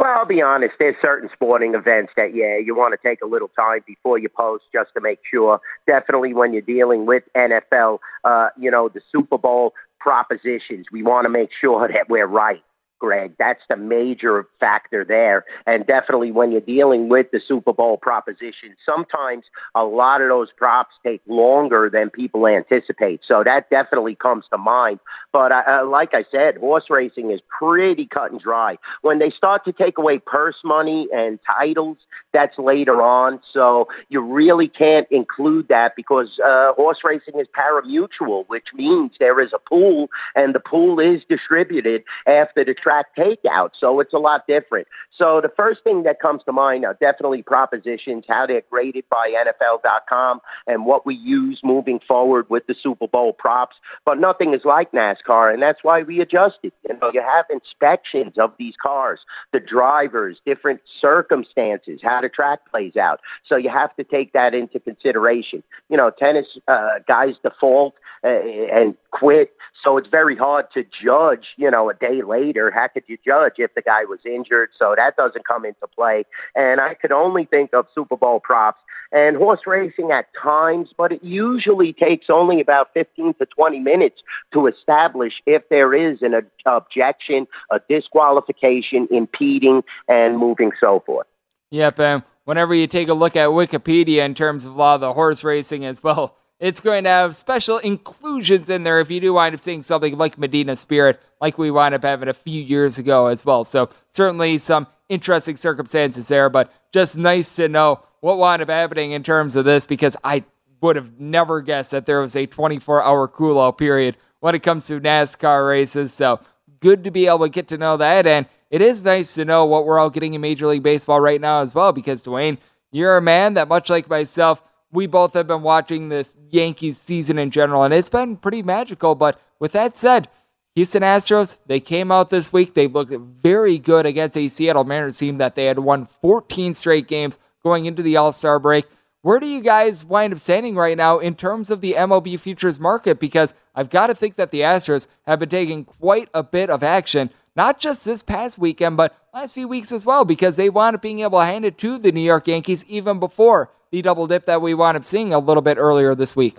Well, 0.00 0.14
I'll 0.16 0.24
be 0.24 0.40
honest. 0.40 0.72
There's 0.78 0.96
certain 1.02 1.28
sporting 1.30 1.74
events 1.74 2.14
that, 2.16 2.34
yeah, 2.34 2.56
you 2.56 2.74
want 2.74 2.98
to 2.98 3.08
take 3.08 3.20
a 3.22 3.26
little 3.26 3.48
time 3.48 3.80
before 3.86 4.18
you 4.18 4.30
post 4.30 4.64
just 4.72 4.88
to 4.94 5.00
make 5.02 5.18
sure. 5.30 5.60
Definitely 5.86 6.32
when 6.32 6.54
you're 6.54 6.62
dealing 6.62 7.04
with 7.04 7.22
NFL, 7.36 7.98
uh, 8.24 8.48
you 8.58 8.70
know, 8.70 8.88
the 8.88 9.02
Super 9.12 9.36
Bowl 9.36 9.74
propositions, 9.98 10.86
we 10.90 11.02
want 11.02 11.26
to 11.26 11.28
make 11.28 11.50
sure 11.60 11.86
that 11.92 12.08
we're 12.08 12.26
right. 12.26 12.62
Greg. 13.00 13.34
That's 13.38 13.62
the 13.68 13.76
major 13.76 14.46
factor 14.60 15.04
there. 15.04 15.44
And 15.66 15.86
definitely 15.86 16.30
when 16.30 16.52
you're 16.52 16.60
dealing 16.60 17.08
with 17.08 17.26
the 17.32 17.40
Super 17.46 17.72
Bowl 17.72 17.96
proposition, 17.96 18.76
sometimes 18.86 19.44
a 19.74 19.84
lot 19.84 20.20
of 20.20 20.28
those 20.28 20.48
props 20.56 20.94
take 21.04 21.22
longer 21.26 21.90
than 21.92 22.10
people 22.10 22.46
anticipate. 22.46 23.20
So 23.26 23.42
that 23.44 23.70
definitely 23.70 24.14
comes 24.14 24.44
to 24.52 24.58
mind. 24.58 25.00
But 25.32 25.52
uh, 25.52 25.62
uh, 25.66 25.86
like 25.86 26.10
I 26.12 26.24
said, 26.30 26.58
horse 26.58 26.84
racing 26.90 27.30
is 27.30 27.40
pretty 27.58 28.06
cut 28.06 28.30
and 28.30 28.40
dry. 28.40 28.76
When 29.02 29.18
they 29.18 29.30
start 29.30 29.64
to 29.64 29.72
take 29.72 29.98
away 29.98 30.18
purse 30.18 30.56
money 30.64 31.08
and 31.12 31.38
titles, 31.46 31.96
that's 32.32 32.58
later 32.58 33.02
on. 33.02 33.40
So 33.52 33.88
you 34.08 34.20
really 34.20 34.68
can't 34.68 35.06
include 35.10 35.68
that 35.68 35.96
because 35.96 36.38
uh, 36.44 36.72
horse 36.74 36.98
racing 37.04 37.40
is 37.40 37.46
pari-mutuel, 37.52 38.44
which 38.48 38.66
means 38.74 39.12
there 39.18 39.40
is 39.40 39.52
a 39.52 39.58
pool 39.58 40.08
and 40.34 40.54
the 40.54 40.60
pool 40.60 41.00
is 41.00 41.22
distributed 41.28 42.02
after 42.26 42.64
the 42.64 42.74
track 42.90 43.06
takeout. 43.16 43.70
So 43.78 44.00
it's 44.00 44.12
a 44.12 44.18
lot 44.18 44.46
different. 44.48 44.88
So 45.16 45.40
the 45.40 45.50
first 45.54 45.84
thing 45.84 46.02
that 46.04 46.20
comes 46.20 46.42
to 46.44 46.52
mind 46.52 46.84
are 46.84 46.96
definitely 47.00 47.42
propositions, 47.42 48.24
how 48.28 48.46
they're 48.46 48.62
graded 48.70 49.04
by 49.10 49.32
NFL.com 49.46 50.40
and 50.66 50.86
what 50.86 51.04
we 51.06 51.14
use 51.14 51.60
moving 51.62 52.00
forward 52.06 52.48
with 52.48 52.66
the 52.66 52.74
Super 52.80 53.06
Bowl 53.06 53.32
props. 53.32 53.76
But 54.04 54.18
nothing 54.18 54.54
is 54.54 54.62
like 54.64 54.92
NASCAR, 54.92 55.52
and 55.52 55.62
that's 55.62 55.80
why 55.82 56.02
we 56.02 56.20
adjusted. 56.20 56.72
You 56.88 56.96
know, 57.00 57.10
you 57.12 57.22
have 57.22 57.44
inspections 57.50 58.34
of 58.38 58.52
these 58.58 58.74
cars, 58.82 59.20
the 59.52 59.60
drivers, 59.60 60.38
different 60.44 60.80
circumstances, 61.00 62.00
how 62.02 62.20
the 62.20 62.28
track 62.28 62.60
plays 62.70 62.96
out. 62.96 63.20
So 63.46 63.56
you 63.56 63.70
have 63.70 63.94
to 63.96 64.04
take 64.04 64.32
that 64.32 64.54
into 64.54 64.80
consideration. 64.80 65.62
You 65.88 65.96
know, 65.96 66.10
tennis 66.18 66.46
uh, 66.66 67.00
guys 67.06 67.34
default 67.42 67.94
uh, 68.24 68.28
and 68.28 68.94
quit. 69.12 69.52
So 69.82 69.96
it's 69.96 70.08
very 70.08 70.36
hard 70.36 70.66
to 70.74 70.84
judge, 70.84 71.46
you 71.56 71.70
know, 71.70 71.88
a 71.88 71.94
day 71.94 72.22
later. 72.22 72.70
How 72.80 72.88
could 72.88 73.04
you 73.06 73.18
judge 73.22 73.54
if 73.58 73.74
the 73.74 73.82
guy 73.82 74.04
was 74.04 74.20
injured? 74.24 74.70
So 74.78 74.94
that 74.96 75.16
doesn't 75.16 75.46
come 75.46 75.66
into 75.66 75.86
play. 75.94 76.24
And 76.54 76.80
I 76.80 76.94
could 76.94 77.12
only 77.12 77.44
think 77.44 77.74
of 77.74 77.86
Super 77.94 78.16
Bowl 78.16 78.40
props 78.40 78.80
and 79.12 79.36
horse 79.36 79.60
racing 79.66 80.12
at 80.12 80.26
times, 80.40 80.88
but 80.96 81.12
it 81.12 81.22
usually 81.22 81.92
takes 81.92 82.26
only 82.30 82.60
about 82.60 82.88
15 82.94 83.34
to 83.34 83.46
20 83.46 83.80
minutes 83.80 84.22
to 84.54 84.66
establish 84.66 85.34
if 85.46 85.68
there 85.68 85.92
is 85.92 86.22
an 86.22 86.34
objection, 86.64 87.46
a 87.70 87.80
disqualification, 87.88 89.08
impeding, 89.10 89.82
and 90.08 90.38
moving 90.38 90.70
so 90.80 91.02
forth. 91.04 91.26
Yep, 91.70 92.00
and 92.00 92.22
whenever 92.44 92.74
you 92.74 92.86
take 92.86 93.08
a 93.08 93.14
look 93.14 93.36
at 93.36 93.50
Wikipedia 93.50 94.24
in 94.24 94.34
terms 94.34 94.64
of 94.64 94.74
a 94.74 94.78
lot 94.78 94.94
of 94.94 95.00
the 95.02 95.12
horse 95.12 95.44
racing 95.44 95.84
as 95.84 96.02
well, 96.02 96.36
it's 96.60 96.80
going 96.80 97.04
to 97.04 97.10
have 97.10 97.36
special 97.36 97.78
inclusions 97.78 98.70
in 98.70 98.84
there 98.84 99.00
if 99.00 99.10
you 99.10 99.20
do 99.20 99.34
wind 99.34 99.54
up 99.54 99.60
seeing 99.60 99.82
something 99.82 100.16
like 100.16 100.38
Medina 100.38 100.76
Spirit, 100.76 101.20
like 101.40 101.58
we 101.58 101.70
wound 101.70 101.94
up 101.94 102.02
having 102.02 102.28
a 102.28 102.34
few 102.34 102.60
years 102.60 102.98
ago 102.98 103.26
as 103.26 103.44
well. 103.44 103.64
So 103.64 103.90
certainly 104.08 104.58
some 104.58 104.86
interesting 105.08 105.56
circumstances 105.56 106.28
there, 106.28 106.48
but 106.48 106.72
just 106.92 107.16
nice 107.16 107.56
to 107.56 107.68
know 107.68 108.00
what 108.20 108.38
wound 108.38 108.62
up 108.62 108.68
happening 108.68 109.12
in 109.12 109.22
terms 109.22 109.56
of 109.56 109.64
this 109.64 109.86
because 109.86 110.16
I 110.22 110.44
would 110.80 110.96
have 110.96 111.18
never 111.18 111.60
guessed 111.60 111.90
that 111.90 112.06
there 112.06 112.20
was 112.20 112.36
a 112.36 112.46
24 112.46 113.02
hour 113.02 113.28
cool 113.28 113.60
out 113.60 113.78
period 113.78 114.16
when 114.40 114.54
it 114.54 114.62
comes 114.62 114.86
to 114.86 115.00
NASCAR 115.00 115.68
races. 115.68 116.12
So 116.12 116.40
good 116.80 117.04
to 117.04 117.10
be 117.10 117.26
able 117.26 117.40
to 117.40 117.48
get 117.48 117.68
to 117.68 117.78
know 117.78 117.96
that. 117.96 118.26
And 118.26 118.46
it 118.70 118.80
is 118.80 119.04
nice 119.04 119.34
to 119.34 119.44
know 119.44 119.64
what 119.66 119.84
we're 119.84 119.98
all 119.98 120.10
getting 120.10 120.34
in 120.34 120.40
Major 120.40 120.66
League 120.66 120.82
Baseball 120.82 121.20
right 121.20 121.40
now 121.40 121.60
as 121.60 121.74
well 121.74 121.92
because, 121.92 122.22
Duane, 122.22 122.58
you're 122.92 123.16
a 123.16 123.22
man 123.22 123.54
that, 123.54 123.68
much 123.68 123.90
like 123.90 124.08
myself, 124.08 124.62
we 124.92 125.06
both 125.06 125.34
have 125.34 125.46
been 125.46 125.62
watching 125.62 126.08
this 126.08 126.34
Yankees 126.50 126.98
season 126.98 127.38
in 127.38 127.50
general, 127.50 127.84
and 127.84 127.94
it's 127.94 128.08
been 128.08 128.36
pretty 128.36 128.62
magical. 128.62 129.14
But 129.14 129.40
with 129.58 129.72
that 129.72 129.96
said, 129.96 130.28
Houston 130.76 131.02
Astros, 131.02 131.58
they 131.66 131.80
came 131.80 132.12
out 132.12 132.30
this 132.30 132.52
week. 132.52 132.74
They 132.74 132.86
looked 132.86 133.12
very 133.12 133.76
good 133.76 134.06
against 134.06 134.36
a 134.36 134.48
Seattle 134.48 134.84
Mariners 134.84 135.18
team 135.18 135.38
that 135.38 135.56
they 135.56 135.64
had 135.64 135.80
won 135.80 136.06
14 136.06 136.74
straight 136.74 137.08
games 137.08 137.38
going 137.64 137.86
into 137.86 138.02
the 138.02 138.16
All 138.16 138.32
Star 138.32 138.60
break. 138.60 138.86
Where 139.22 139.40
do 139.40 139.46
you 139.46 139.60
guys 139.60 140.04
wind 140.04 140.32
up 140.32 140.38
standing 140.38 140.76
right 140.76 140.96
now 140.96 141.18
in 141.18 141.34
terms 141.34 141.70
of 141.70 141.80
the 141.80 141.94
MLB 141.94 142.38
futures 142.38 142.78
market? 142.78 143.18
Because 143.18 143.52
I've 143.74 143.90
got 143.90 144.06
to 144.06 144.14
think 144.14 144.36
that 144.36 144.52
the 144.52 144.60
Astros 144.60 145.08
have 145.26 145.40
been 145.40 145.48
taking 145.48 145.84
quite 145.84 146.28
a 146.32 146.42
bit 146.42 146.70
of 146.70 146.82
action, 146.82 147.30
not 147.56 147.78
just 147.78 148.04
this 148.04 148.22
past 148.22 148.56
weekend, 148.56 148.96
but 148.96 149.14
last 149.34 149.52
few 149.52 149.68
weeks 149.68 149.92
as 149.92 150.06
well, 150.06 150.24
because 150.24 150.56
they 150.56 150.70
wound 150.70 150.96
up 150.96 151.02
being 151.02 151.20
able 151.20 151.40
to 151.40 151.44
hand 151.44 151.64
it 151.64 151.76
to 151.78 151.98
the 151.98 152.12
New 152.12 152.22
York 152.22 152.46
Yankees 152.46 152.84
even 152.86 153.18
before 153.18 153.70
the 153.90 154.00
double 154.00 154.28
dip 154.28 154.46
that 154.46 154.62
we 154.62 154.72
wound 154.72 154.96
up 154.96 155.04
seeing 155.04 155.34
a 155.34 155.38
little 155.38 155.62
bit 155.62 155.76
earlier 155.76 156.14
this 156.14 156.34
week. 156.36 156.56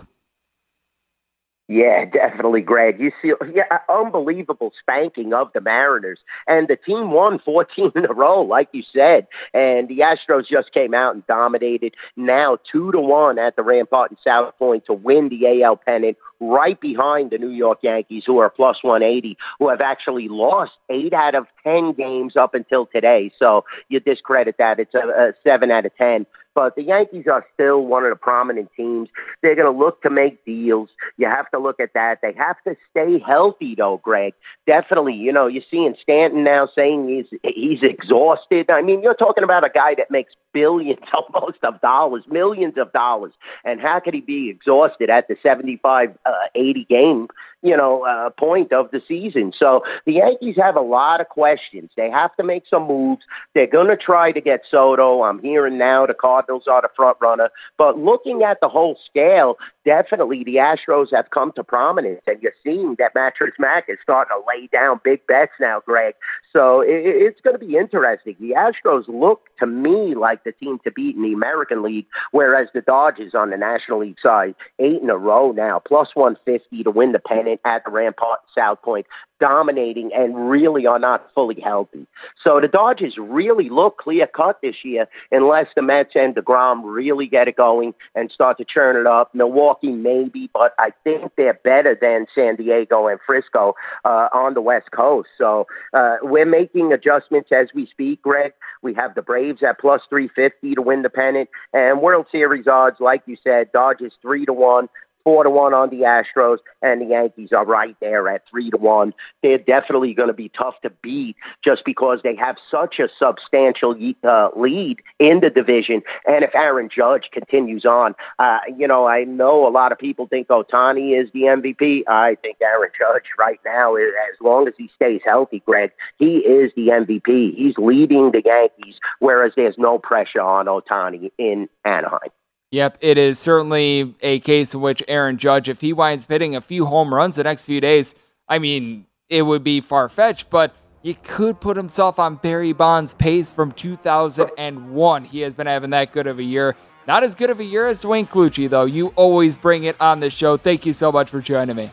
Yeah, 1.72 2.04
definitely, 2.04 2.60
Greg. 2.60 3.00
You 3.00 3.12
see, 3.22 3.32
yeah, 3.54 3.78
unbelievable 3.88 4.72
spanking 4.78 5.32
of 5.32 5.50
the 5.54 5.62
Mariners, 5.62 6.18
and 6.46 6.68
the 6.68 6.76
team 6.76 7.12
won 7.12 7.38
14 7.38 7.92
in 7.96 8.04
a 8.04 8.12
row, 8.12 8.42
like 8.42 8.68
you 8.72 8.82
said. 8.94 9.26
And 9.54 9.88
the 9.88 10.00
Astros 10.00 10.46
just 10.46 10.74
came 10.74 10.92
out 10.92 11.14
and 11.14 11.26
dominated. 11.26 11.94
Now 12.14 12.58
two 12.70 12.92
to 12.92 13.00
one 13.00 13.38
at 13.38 13.56
the 13.56 13.62
Rampart 13.62 14.10
and 14.10 14.18
South 14.22 14.52
Point 14.58 14.84
to 14.84 14.92
win 14.92 15.30
the 15.30 15.62
AL 15.62 15.76
pennant, 15.78 16.18
right 16.40 16.78
behind 16.78 17.30
the 17.30 17.38
New 17.38 17.48
York 17.48 17.78
Yankees, 17.80 18.24
who 18.26 18.36
are 18.36 18.50
plus 18.50 18.76
180, 18.82 19.38
who 19.58 19.70
have 19.70 19.80
actually 19.80 20.28
lost 20.28 20.72
eight 20.90 21.14
out 21.14 21.34
of 21.34 21.46
10 21.64 21.94
games 21.94 22.36
up 22.36 22.54
until 22.54 22.84
today. 22.84 23.32
So 23.38 23.64
you 23.88 23.98
discredit 23.98 24.56
that; 24.58 24.78
it's 24.78 24.94
a, 24.94 24.98
a 24.98 25.32
seven 25.42 25.70
out 25.70 25.86
of 25.86 25.96
10 25.96 26.26
but 26.54 26.76
the 26.76 26.82
Yankees 26.82 27.26
are 27.30 27.44
still 27.54 27.84
one 27.84 28.04
of 28.04 28.10
the 28.10 28.16
prominent 28.16 28.70
teams. 28.76 29.08
They're 29.42 29.54
going 29.54 29.72
to 29.72 29.78
look 29.78 30.02
to 30.02 30.10
make 30.10 30.44
deals. 30.44 30.90
You 31.16 31.28
have 31.28 31.50
to 31.50 31.58
look 31.58 31.80
at 31.80 31.94
that. 31.94 32.18
They 32.22 32.32
have 32.36 32.56
to 32.66 32.76
stay 32.90 33.18
healthy, 33.18 33.74
though, 33.76 34.00
Greg. 34.02 34.34
Definitely. 34.66 35.14
You 35.14 35.32
know, 35.32 35.46
you're 35.46 35.62
seeing 35.70 35.94
Stanton 36.02 36.44
now 36.44 36.68
saying 36.74 37.08
he's 37.08 37.40
he's 37.42 37.82
exhausted. 37.82 38.70
I 38.70 38.82
mean, 38.82 39.02
you're 39.02 39.14
talking 39.14 39.44
about 39.44 39.64
a 39.64 39.70
guy 39.70 39.94
that 39.96 40.10
makes 40.10 40.32
billions 40.52 41.00
almost 41.32 41.58
of 41.62 41.80
dollars, 41.80 42.24
millions 42.28 42.74
of 42.76 42.92
dollars, 42.92 43.32
and 43.64 43.80
how 43.80 44.00
could 44.00 44.14
he 44.14 44.20
be 44.20 44.50
exhausted 44.50 45.10
at 45.10 45.28
the 45.28 45.36
75, 45.42 46.16
uh, 46.26 46.30
80 46.54 46.84
game? 46.84 47.28
You 47.62 47.76
know, 47.76 48.04
uh, 48.04 48.30
point 48.30 48.72
of 48.72 48.90
the 48.90 49.00
season. 49.06 49.52
So 49.56 49.82
the 50.04 50.14
Yankees 50.14 50.56
have 50.60 50.76
a 50.76 50.80
lot 50.80 51.20
of 51.20 51.28
questions. 51.28 51.90
They 51.96 52.10
have 52.10 52.34
to 52.36 52.42
make 52.42 52.64
some 52.68 52.86
moves. 52.86 53.22
They're 53.54 53.66
going 53.66 53.88
to 53.88 53.96
try 53.96 54.32
to 54.32 54.40
get 54.40 54.62
Soto. 54.68 55.22
I'm 55.22 55.40
hearing 55.40 55.78
now 55.78 56.06
the 56.06 56.14
Cardinals 56.14 56.64
are 56.68 56.82
the 56.82 56.88
front 56.96 57.18
runner. 57.20 57.50
But 57.78 57.98
looking 57.98 58.42
at 58.42 58.58
the 58.60 58.68
whole 58.68 58.98
scale, 59.08 59.58
definitely 59.84 60.44
the 60.44 60.56
Astros 60.56 61.08
have 61.12 61.30
come 61.30 61.52
to 61.56 61.64
prominence, 61.64 62.22
and 62.26 62.42
you're 62.42 62.52
seeing 62.64 62.96
that 62.98 63.14
Mattress 63.14 63.54
Mac 63.58 63.84
is 63.88 63.98
starting 64.02 64.36
to 64.36 64.42
lay 64.46 64.66
down 64.66 65.00
big 65.04 65.26
bets 65.26 65.52
now, 65.60 65.80
Greg. 65.84 66.14
So 66.52 66.80
it, 66.80 67.02
it's 67.04 67.40
going 67.40 67.58
to 67.58 67.64
be 67.64 67.76
interesting. 67.76 68.36
The 68.40 68.54
Astros 68.56 69.04
look 69.08 69.42
to 69.58 69.66
me 69.66 70.14
like 70.14 70.44
the 70.44 70.52
team 70.52 70.78
to 70.84 70.90
beat 70.90 71.16
in 71.16 71.22
the 71.22 71.32
American 71.32 71.82
League, 71.82 72.06
whereas 72.32 72.68
the 72.74 72.80
Dodgers 72.80 73.34
on 73.34 73.50
the 73.50 73.56
National 73.56 74.00
League 74.00 74.18
side, 74.22 74.54
eight 74.78 75.02
in 75.02 75.10
a 75.10 75.16
row 75.16 75.52
now, 75.52 75.80
plus 75.86 76.08
150 76.14 76.82
to 76.82 76.90
win 76.90 77.12
the 77.12 77.18
pennant 77.18 77.51
at 77.64 77.84
the 77.84 77.90
Rampart 77.90 78.40
South 78.56 78.82
Point 78.82 79.06
dominating 79.42 80.12
and 80.14 80.48
really 80.48 80.86
are 80.86 81.00
not 81.00 81.26
fully 81.34 81.60
healthy. 81.60 82.06
So 82.44 82.60
the 82.60 82.68
Dodgers 82.68 83.16
really 83.18 83.68
look 83.68 83.98
clear 83.98 84.28
cut 84.28 84.60
this 84.62 84.76
year 84.84 85.08
unless 85.32 85.66
the 85.74 85.82
Mets 85.82 86.12
and 86.14 86.32
DeGrom 86.32 86.82
really 86.84 87.26
get 87.26 87.48
it 87.48 87.56
going 87.56 87.92
and 88.14 88.30
start 88.30 88.56
to 88.58 88.64
churn 88.64 88.96
it 88.96 89.06
up. 89.06 89.34
Milwaukee 89.34 89.90
maybe, 89.90 90.48
but 90.54 90.74
I 90.78 90.90
think 91.02 91.32
they're 91.36 91.58
better 91.64 91.98
than 92.00 92.26
San 92.32 92.54
Diego 92.54 93.08
and 93.08 93.18
Frisco 93.26 93.74
uh, 94.04 94.28
on 94.32 94.54
the 94.54 94.60
West 94.60 94.92
Coast. 94.92 95.28
So 95.36 95.66
uh, 95.92 96.18
we're 96.22 96.46
making 96.46 96.92
adjustments 96.92 97.50
as 97.50 97.66
we 97.74 97.86
speak, 97.86 98.22
Greg. 98.22 98.52
We 98.80 98.94
have 98.94 99.16
the 99.16 99.22
Braves 99.22 99.64
at 99.68 99.80
plus 99.80 100.02
350 100.08 100.76
to 100.76 100.82
win 100.82 101.02
the 101.02 101.10
pennant 101.10 101.48
and 101.72 102.00
World 102.00 102.26
Series 102.30 102.68
odds, 102.68 102.96
like 103.00 103.22
you 103.26 103.36
said, 103.42 103.72
Dodgers 103.72 104.12
3 104.22 104.46
to 104.46 104.52
1, 104.52 104.88
four 105.24 105.44
to 105.44 105.50
one 105.50 105.74
on 105.74 105.90
the 105.90 105.98
Astros, 105.98 106.58
and 106.80 107.00
the 107.00 107.06
Yankees 107.06 107.50
are 107.52 107.64
right 107.64 107.96
there 108.00 108.28
at 108.28 108.42
three 108.50 108.70
to 108.70 108.76
one. 108.76 109.14
They're 109.42 109.58
definitely 109.58 110.14
going 110.14 110.28
to 110.28 110.34
be 110.34 110.50
tough 110.50 110.74
to 110.82 110.90
beat 111.02 111.36
just 111.64 111.84
because 111.84 112.20
they 112.22 112.34
have 112.36 112.56
such 112.70 112.98
a 112.98 113.08
substantial 113.18 113.94
uh, 114.24 114.48
lead 114.56 115.00
in 115.18 115.40
the 115.40 115.50
division. 115.50 116.02
And 116.26 116.44
if 116.44 116.54
Aaron 116.54 116.88
Judge 116.94 117.28
continues 117.32 117.84
on, 117.84 118.14
uh, 118.38 118.58
you 118.76 118.86
know, 118.86 119.06
I 119.06 119.24
know 119.24 119.66
a 119.66 119.70
lot 119.70 119.92
of 119.92 119.98
people 119.98 120.26
think 120.26 120.48
Ohtani 120.48 121.20
is 121.20 121.30
the 121.32 121.42
MVP. 121.42 122.02
I 122.08 122.36
think 122.42 122.58
Aaron 122.60 122.90
Judge 122.98 123.24
right 123.38 123.60
now, 123.64 123.96
as 123.96 124.40
long 124.40 124.68
as 124.68 124.74
he 124.76 124.90
stays 124.94 125.20
healthy, 125.24 125.62
Greg, 125.64 125.92
he 126.18 126.38
is 126.38 126.72
the 126.76 126.88
MVP. 126.88 127.54
He's 127.54 127.76
leading 127.78 128.32
the 128.32 128.42
Yankees, 128.44 128.96
whereas 129.20 129.52
there's 129.56 129.78
no 129.78 129.98
pressure 129.98 130.40
on 130.40 130.66
Ohtani 130.66 131.30
in 131.38 131.68
Anaheim. 131.84 132.30
Yep, 132.72 132.98
it 133.02 133.18
is 133.18 133.38
certainly 133.38 134.14
a 134.22 134.40
case 134.40 134.72
in 134.72 134.80
which 134.80 135.02
Aaron 135.06 135.36
Judge, 135.36 135.68
if 135.68 135.82
he 135.82 135.92
winds 135.92 136.24
hitting 136.26 136.56
a 136.56 136.60
few 136.62 136.86
home 136.86 137.14
runs 137.14 137.36
the 137.36 137.44
next 137.44 137.64
few 137.64 137.82
days, 137.82 138.14
I 138.48 138.58
mean, 138.58 139.04
it 139.28 139.42
would 139.42 139.62
be 139.62 139.82
far 139.82 140.08
fetched, 140.08 140.48
but 140.48 140.74
he 141.02 141.12
could 141.12 141.60
put 141.60 141.76
himself 141.76 142.18
on 142.18 142.36
Barry 142.36 142.72
Bonds' 142.72 143.12
pace 143.12 143.52
from 143.52 143.72
2001. 143.72 145.24
He 145.24 145.40
has 145.40 145.54
been 145.54 145.66
having 145.66 145.90
that 145.90 146.12
good 146.12 146.26
of 146.26 146.38
a 146.38 146.42
year. 146.42 146.74
Not 147.06 147.22
as 147.24 147.34
good 147.34 147.50
of 147.50 147.60
a 147.60 147.64
year 147.64 147.88
as 147.88 148.00
Duane 148.00 148.26
Colucci, 148.26 148.70
though. 148.70 148.86
You 148.86 149.08
always 149.16 149.54
bring 149.54 149.84
it 149.84 150.00
on 150.00 150.20
the 150.20 150.30
show. 150.30 150.56
Thank 150.56 150.86
you 150.86 150.94
so 150.94 151.12
much 151.12 151.28
for 151.28 151.42
joining 151.42 151.76
me. 151.76 151.90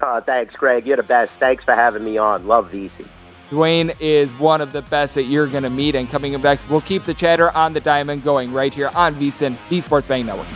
Uh, 0.00 0.20
thanks, 0.20 0.54
Greg. 0.54 0.86
You're 0.86 0.96
the 0.96 1.02
best. 1.04 1.30
Thanks 1.38 1.62
for 1.62 1.74
having 1.74 2.02
me 2.02 2.18
on. 2.18 2.48
Love 2.48 2.72
VC. 2.72 3.06
Duane 3.50 3.92
is 3.98 4.32
one 4.34 4.60
of 4.60 4.72
the 4.72 4.82
best 4.82 5.14
that 5.14 5.24
you're 5.24 5.46
going 5.46 5.62
to 5.62 5.70
meet. 5.70 5.94
And 5.94 6.08
coming 6.08 6.34
up 6.34 6.42
next, 6.42 6.68
we'll 6.68 6.82
keep 6.82 7.04
the 7.04 7.14
chatter 7.14 7.50
on 7.56 7.72
the 7.72 7.80
diamond 7.80 8.22
going 8.22 8.52
right 8.52 8.72
here 8.72 8.90
on 8.94 9.14
VSIN, 9.14 9.56
the 9.68 9.80
Sports 9.80 10.06
Betting 10.06 10.26
Network. 10.26 10.48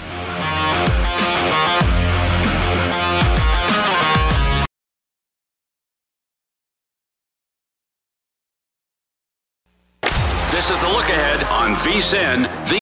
This 10.51 10.71
is 10.71 10.81
the 10.81 10.89
look 10.89 11.09
ahead 11.09 11.43
on 11.45 11.75
VSIN, 11.77 12.69
the 12.69 12.82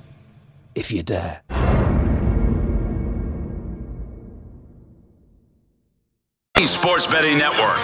if 0.81 0.91
you 0.91 1.03
dare. 1.03 1.43
Sports 6.63 7.05
Betting 7.05 7.37
Network. 7.37 7.77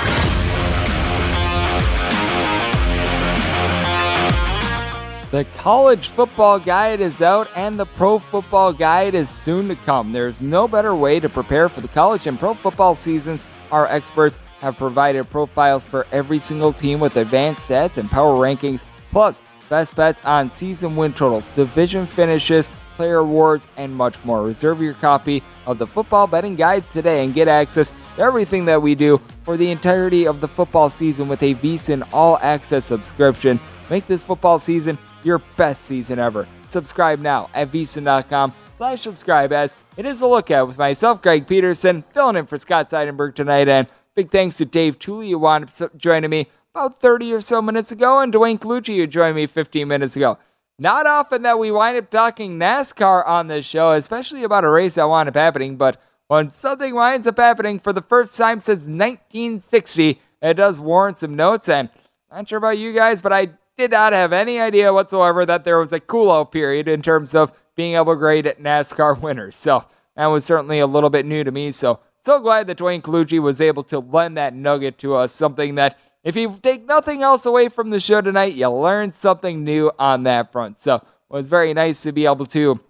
The 5.30 5.46
college 5.58 6.08
football 6.08 6.58
guide 6.58 7.00
is 7.00 7.22
out 7.22 7.48
and 7.56 7.78
the 7.78 7.86
pro 7.86 8.18
football 8.18 8.74
guide 8.74 9.14
is 9.14 9.30
soon 9.30 9.68
to 9.68 9.76
come. 9.76 10.12
There's 10.12 10.42
no 10.42 10.68
better 10.68 10.96
way 10.96 11.20
to 11.20 11.30
prepare 11.30 11.70
for 11.70 11.82
the 11.82 11.88
college 11.90 12.26
and 12.26 12.40
pro 12.40 12.56
football 12.56 12.96
seasons. 12.96 13.44
Our 13.72 13.86
experts 13.88 14.40
have 14.62 14.78
provided 14.78 15.30
profiles 15.30 15.88
for 15.88 16.08
every 16.12 16.40
single 16.40 16.74
team 16.74 17.00
with 17.00 17.18
advanced 17.18 17.70
stats 17.70 17.98
and 17.98 18.10
power 18.10 18.34
rankings, 18.34 18.84
plus 19.12 19.44
best 19.70 19.96
bets 19.96 20.26
on 20.26 20.50
season 20.50 20.96
win 20.96 21.14
totals, 21.14 21.54
division 21.54 22.06
finishes, 22.06 22.70
player 22.98 23.18
awards, 23.18 23.68
and 23.78 23.96
much 23.96 24.22
more. 24.26 24.42
Reserve 24.42 24.82
your 24.82 24.96
copy 24.96 25.42
of 25.66 25.78
the 25.78 25.88
football 25.88 26.28
betting 26.28 26.56
guide 26.56 26.86
today 26.90 27.24
and 27.24 27.34
get 27.34 27.48
access 27.48 27.92
to 28.16 28.22
everything 28.22 28.66
that 28.66 28.82
we 28.82 28.96
do 28.96 29.22
for 29.44 29.56
the 29.56 29.72
entirety 29.72 30.28
of 30.28 30.42
the 30.42 30.48
football 30.48 30.90
season 30.90 31.30
with 31.30 31.42
a 31.44 31.56
VSIN 31.56 32.06
all 32.12 32.38
access 32.42 32.84
subscription. 32.84 33.60
Make 33.90 34.08
this 34.08 34.26
football 34.26 34.60
season 34.60 34.98
your 35.24 35.40
best 35.56 35.84
season 35.84 36.20
ever. 36.20 36.48
Subscribe 36.68 37.20
now 37.20 37.50
at 37.54 37.72
vsin.com 37.72 38.52
slash 38.74 39.02
subscribe 39.02 39.54
as 39.54 39.76
it 39.96 40.06
is 40.06 40.22
a 40.22 40.28
look 40.28 40.52
at 40.52 40.68
with 40.68 40.78
myself, 40.78 41.22
Greg 41.22 41.48
Peterson, 41.48 42.04
filling 42.14 42.36
in 42.36 42.46
for 42.46 42.58
Scott 42.58 42.90
Seidenberg 42.90 43.36
tonight. 43.36 43.70
And 43.70 43.88
big 44.16 44.32
thanks 44.32 44.58
to 44.58 44.66
Dave 44.66 45.00
Tuley, 45.00 45.30
who 45.30 45.40
wound 45.40 45.70
up 45.82 45.96
joining 45.98 46.30
me 46.30 46.48
about 46.74 46.98
30 46.98 47.34
or 47.34 47.42
so 47.42 47.62
minutes 47.62 47.92
ago, 47.92 48.20
and 48.20 48.32
Duane 48.32 48.58
Colucci, 48.60 48.98
who 48.98 49.08
joined 49.08 49.36
me 49.36 49.48
15 49.48 49.88
minutes 49.88 50.16
ago. 50.16 50.38
Not 50.80 51.08
often 51.08 51.42
that 51.42 51.58
we 51.58 51.72
wind 51.72 51.98
up 51.98 52.12
talking 52.12 52.60
NASCAR 52.60 53.28
on 53.28 53.48
this 53.48 53.66
show, 53.66 53.94
especially 53.94 54.44
about 54.44 54.64
a 54.64 54.70
race 54.70 54.94
that 54.94 55.10
wound 55.10 55.28
up 55.28 55.34
happening, 55.34 55.76
but 55.76 56.00
when 56.28 56.52
something 56.52 56.94
winds 56.94 57.26
up 57.26 57.38
happening 57.38 57.80
for 57.80 57.92
the 57.92 58.02
first 58.02 58.38
time 58.38 58.60
since 58.60 58.82
1960, 58.82 60.22
it 60.44 60.54
does 60.54 60.80
warrant 60.80 61.18
some 61.18 61.36
notes. 61.36 61.68
And 61.68 61.90
not 62.32 62.48
sure 62.48 62.60
about 62.60 62.78
you 62.78 62.94
guys, 62.94 63.24
but 63.24 63.34
I 63.34 63.50
did 63.76 63.90
not 63.90 64.14
have 64.14 64.32
any 64.32 64.60
idea 64.60 64.94
whatsoever 64.94 65.48
that 65.48 65.64
there 65.64 65.80
was 65.80 65.92
a 65.94 66.00
cool 66.00 66.32
out 66.32 66.52
period 66.52 66.88
in 66.88 67.02
terms 67.02 67.34
of 67.34 67.52
being 67.76 67.96
able 67.96 68.14
to 68.14 68.20
grade 68.20 68.46
NASCAR 68.62 69.20
winners. 69.22 69.56
So 69.56 69.84
that 70.16 70.28
was 70.28 70.46
certainly 70.46 70.78
a 70.78 70.86
little 70.86 71.10
bit 71.10 71.26
new 71.26 71.44
to 71.44 71.52
me. 71.52 71.72
So, 71.72 72.02
so 72.20 72.40
glad 72.40 72.68
that 72.68 72.78
Duane 72.78 73.02
Colucci 73.02 73.40
was 73.42 73.62
able 73.62 73.82
to 73.86 73.98
lend 73.98 74.38
that 74.38 74.54
nugget 74.54 75.00
to 75.00 75.16
us, 75.16 75.32
something 75.32 75.74
that 75.76 75.98
if 76.28 76.36
you 76.36 76.60
take 76.62 76.86
nothing 76.86 77.24
else 77.24 77.46
away 77.46 77.70
from 77.70 77.90
the 77.90 78.02
show 78.02 78.20
tonight, 78.20 78.54
you 78.54 78.70
learned 78.70 79.16
something 79.16 79.64
new 79.64 79.94
on 79.98 80.24
that 80.24 80.52
front. 80.52 80.78
So 80.78 80.96
it 80.96 81.04
was 81.30 81.48
very 81.48 81.74
nice 81.74 82.04
to 82.04 82.12
be 82.12 82.26
able 82.26 82.46
to 82.48 82.82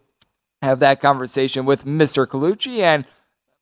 have 0.64 0.80
that 0.80 1.02
conversation 1.02 1.64
with 1.64 1.86
Mr. 1.86 2.26
Colucci. 2.26 2.80
And 2.80 3.06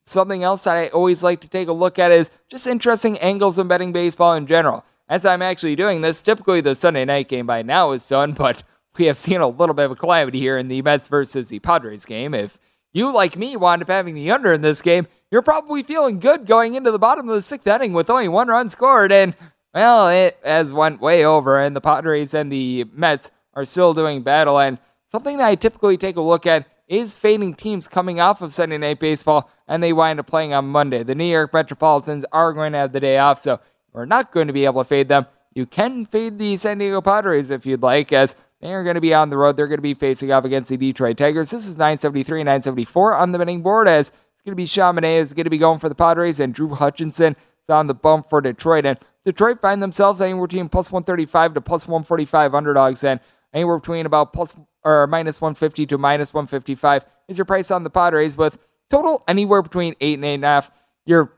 something 0.06 0.44
else 0.44 0.64
that 0.64 0.78
I 0.78 0.88
always 0.88 1.24
like 1.24 1.42
to 1.42 1.50
take 1.50 1.68
a 1.68 1.74
look 1.74 2.00
at 2.00 2.10
is 2.10 2.32
just 2.48 2.68
interesting 2.68 3.20
angles 3.20 3.60
in 3.60 3.68
betting 3.68 3.92
baseball 3.92 4.34
in 4.36 4.48
general. 4.48 4.86
As 5.10 5.26
I'm 5.26 5.42
actually 5.42 5.76
doing 5.76 6.00
this, 6.00 6.22
typically 6.22 6.62
the 6.62 6.74
Sunday 6.74 7.04
night 7.04 7.28
game 7.28 7.46
by 7.46 7.62
now 7.62 7.92
is 7.92 8.08
done, 8.08 8.32
but 8.38 8.64
we 8.98 9.08
have 9.08 9.18
seen 9.18 9.42
a 9.42 9.48
little 9.50 9.76
bit 9.76 9.88
of 9.88 9.92
a 9.92 9.96
calamity 9.96 10.40
here 10.40 10.58
in 10.58 10.70
the 10.70 10.82
Mets 10.84 11.10
versus 11.10 11.50
the 11.50 11.60
Padres 11.60 12.06
game. 12.06 12.34
If 12.34 12.60
you, 12.94 13.14
like 13.14 13.36
me, 13.36 13.58
wound 13.58 13.82
up 13.82 13.90
having 13.90 14.16
the 14.16 14.32
under 14.32 14.54
in 14.54 14.62
this 14.62 14.82
game, 14.82 15.06
you're 15.30 15.42
probably 15.42 15.84
feeling 15.84 16.20
good 16.20 16.46
going 16.46 16.76
into 16.76 16.92
the 16.92 17.00
bottom 17.00 17.28
of 17.28 17.36
the 17.36 17.42
sixth 17.42 17.68
inning 17.68 17.92
with 17.92 18.10
only 18.10 18.30
one 18.30 18.48
run 18.48 18.70
scored. 18.70 19.12
And, 19.12 19.36
well, 19.76 20.08
it 20.08 20.40
has 20.42 20.72
went 20.72 21.02
way 21.02 21.26
over, 21.26 21.60
and 21.60 21.76
the 21.76 21.82
Padres 21.82 22.34
and 22.34 22.50
the 22.50 22.86
Mets 22.94 23.30
are 23.54 23.66
still 23.66 23.94
doing 23.94 24.24
battle. 24.24 24.58
And 24.58 24.80
something 25.06 25.38
that 25.38 25.48
I 25.48 25.56
typically 25.56 25.98
take 25.98 26.16
a 26.16 26.22
look 26.22 26.48
at 26.48 26.66
is 26.88 27.14
fading 27.14 27.56
teams 27.56 27.90
coming 27.90 28.22
off 28.22 28.42
of 28.42 28.54
Sunday 28.54 28.78
Night 28.78 29.02
Baseball, 29.02 29.52
and 29.68 29.84
they 29.84 29.92
wind 29.92 30.22
up 30.22 30.28
playing 30.28 30.54
on 30.54 30.66
Monday. 30.68 31.04
The 31.04 31.14
New 31.14 31.26
York 31.26 31.54
Metropolitans 31.54 32.24
are 32.32 32.54
going 32.54 32.72
to 32.72 32.78
have 32.78 32.94
the 32.94 33.02
day 33.02 33.18
off, 33.18 33.42
so 33.42 33.60
we're 33.92 34.06
not 34.06 34.32
going 34.32 34.48
to 34.48 34.54
be 34.54 34.64
able 34.64 34.82
to 34.82 34.88
fade 34.88 35.10
them. 35.10 35.26
You 35.54 35.66
can 35.66 36.06
fade 36.06 36.40
the 36.40 36.56
San 36.56 36.78
Diego 36.78 37.02
Padres 37.02 37.52
if 37.52 37.66
you'd 37.66 37.84
like, 37.84 38.14
as 38.14 38.34
they 38.62 38.74
are 38.74 38.84
going 38.84 38.96
to 38.96 39.02
be 39.02 39.14
on 39.14 39.30
the 39.30 39.38
road. 39.38 39.58
They're 39.58 39.68
going 39.68 39.80
to 39.80 39.82
be 39.82 39.94
facing 39.94 40.32
off 40.32 40.46
against 40.46 40.70
the 40.70 40.78
Detroit 40.78 41.18
Tigers. 41.18 41.52
This 41.52 41.68
is 41.68 41.78
973 41.78 42.44
974 42.44 43.14
on 43.14 43.34
the 43.34 43.40
betting 43.40 43.62
board, 43.62 43.90
as 43.90 44.08
it's 44.08 44.42
going 44.46 44.54
to 44.54 44.56
be 44.56 44.66
Manaea 44.66 45.20
is 45.20 45.34
going 45.34 45.44
to 45.44 45.50
be 45.50 45.58
going 45.58 45.80
for 45.80 45.90
the 45.90 45.96
Padres, 45.96 46.40
and 46.40 46.54
Drew 46.54 46.76
Hutchinson 46.76 47.36
is 47.62 47.70
on 47.70 47.88
the 47.88 47.94
bump 47.94 48.30
for 48.30 48.40
Detroit. 48.40 48.86
And 48.86 48.98
Detroit 49.26 49.60
find 49.60 49.82
themselves 49.82 50.22
anywhere 50.22 50.48
between 50.48 50.70
plus 50.70 50.92
135 50.92 51.56
to 51.56 51.62
plus 51.62 51.88
145 51.88 52.54
underdogs, 52.54 53.04
and 53.04 53.20
anywhere 53.54 53.80
between 53.80 54.06
about 54.06 54.34
plus 54.34 54.56
or 54.84 55.08
minus 55.08 55.42
150 55.42 55.88
to 55.88 55.98
minus 55.98 56.34
155 56.34 57.06
is 57.28 57.38
your 57.40 57.46
price 57.46 57.72
on 57.72 57.84
the 57.84 57.90
Padres, 57.90 58.38
with 58.38 58.60
total 58.90 59.24
anywhere 59.28 59.64
between 59.64 59.96
eight 60.00 60.14
and 60.16 60.26
eight 60.26 60.36
and 60.36 60.46
a 60.46 60.48
half. 60.48 60.72
You're 61.06 61.34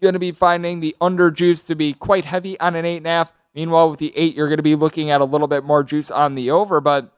going 0.00 0.14
to 0.14 0.20
be 0.20 0.32
finding 0.32 0.80
the 0.80 0.96
under 1.00 1.30
juice 1.30 1.62
to 1.64 1.74
be 1.74 1.94
quite 1.94 2.24
heavy 2.24 2.58
on 2.60 2.76
an 2.76 2.84
eight 2.84 2.98
and 2.98 3.06
a 3.06 3.10
half. 3.10 3.32
Meanwhile, 3.54 3.90
with 3.90 3.98
the 3.98 4.16
eight, 4.16 4.34
you're 4.34 4.48
going 4.48 4.56
to 4.58 4.62
be 4.62 4.76
looking 4.76 5.10
at 5.10 5.20
a 5.20 5.24
little 5.24 5.48
bit 5.48 5.64
more 5.64 5.82
juice 5.82 6.10
on 6.10 6.36
the 6.36 6.50
over. 6.50 6.80
But 6.80 7.12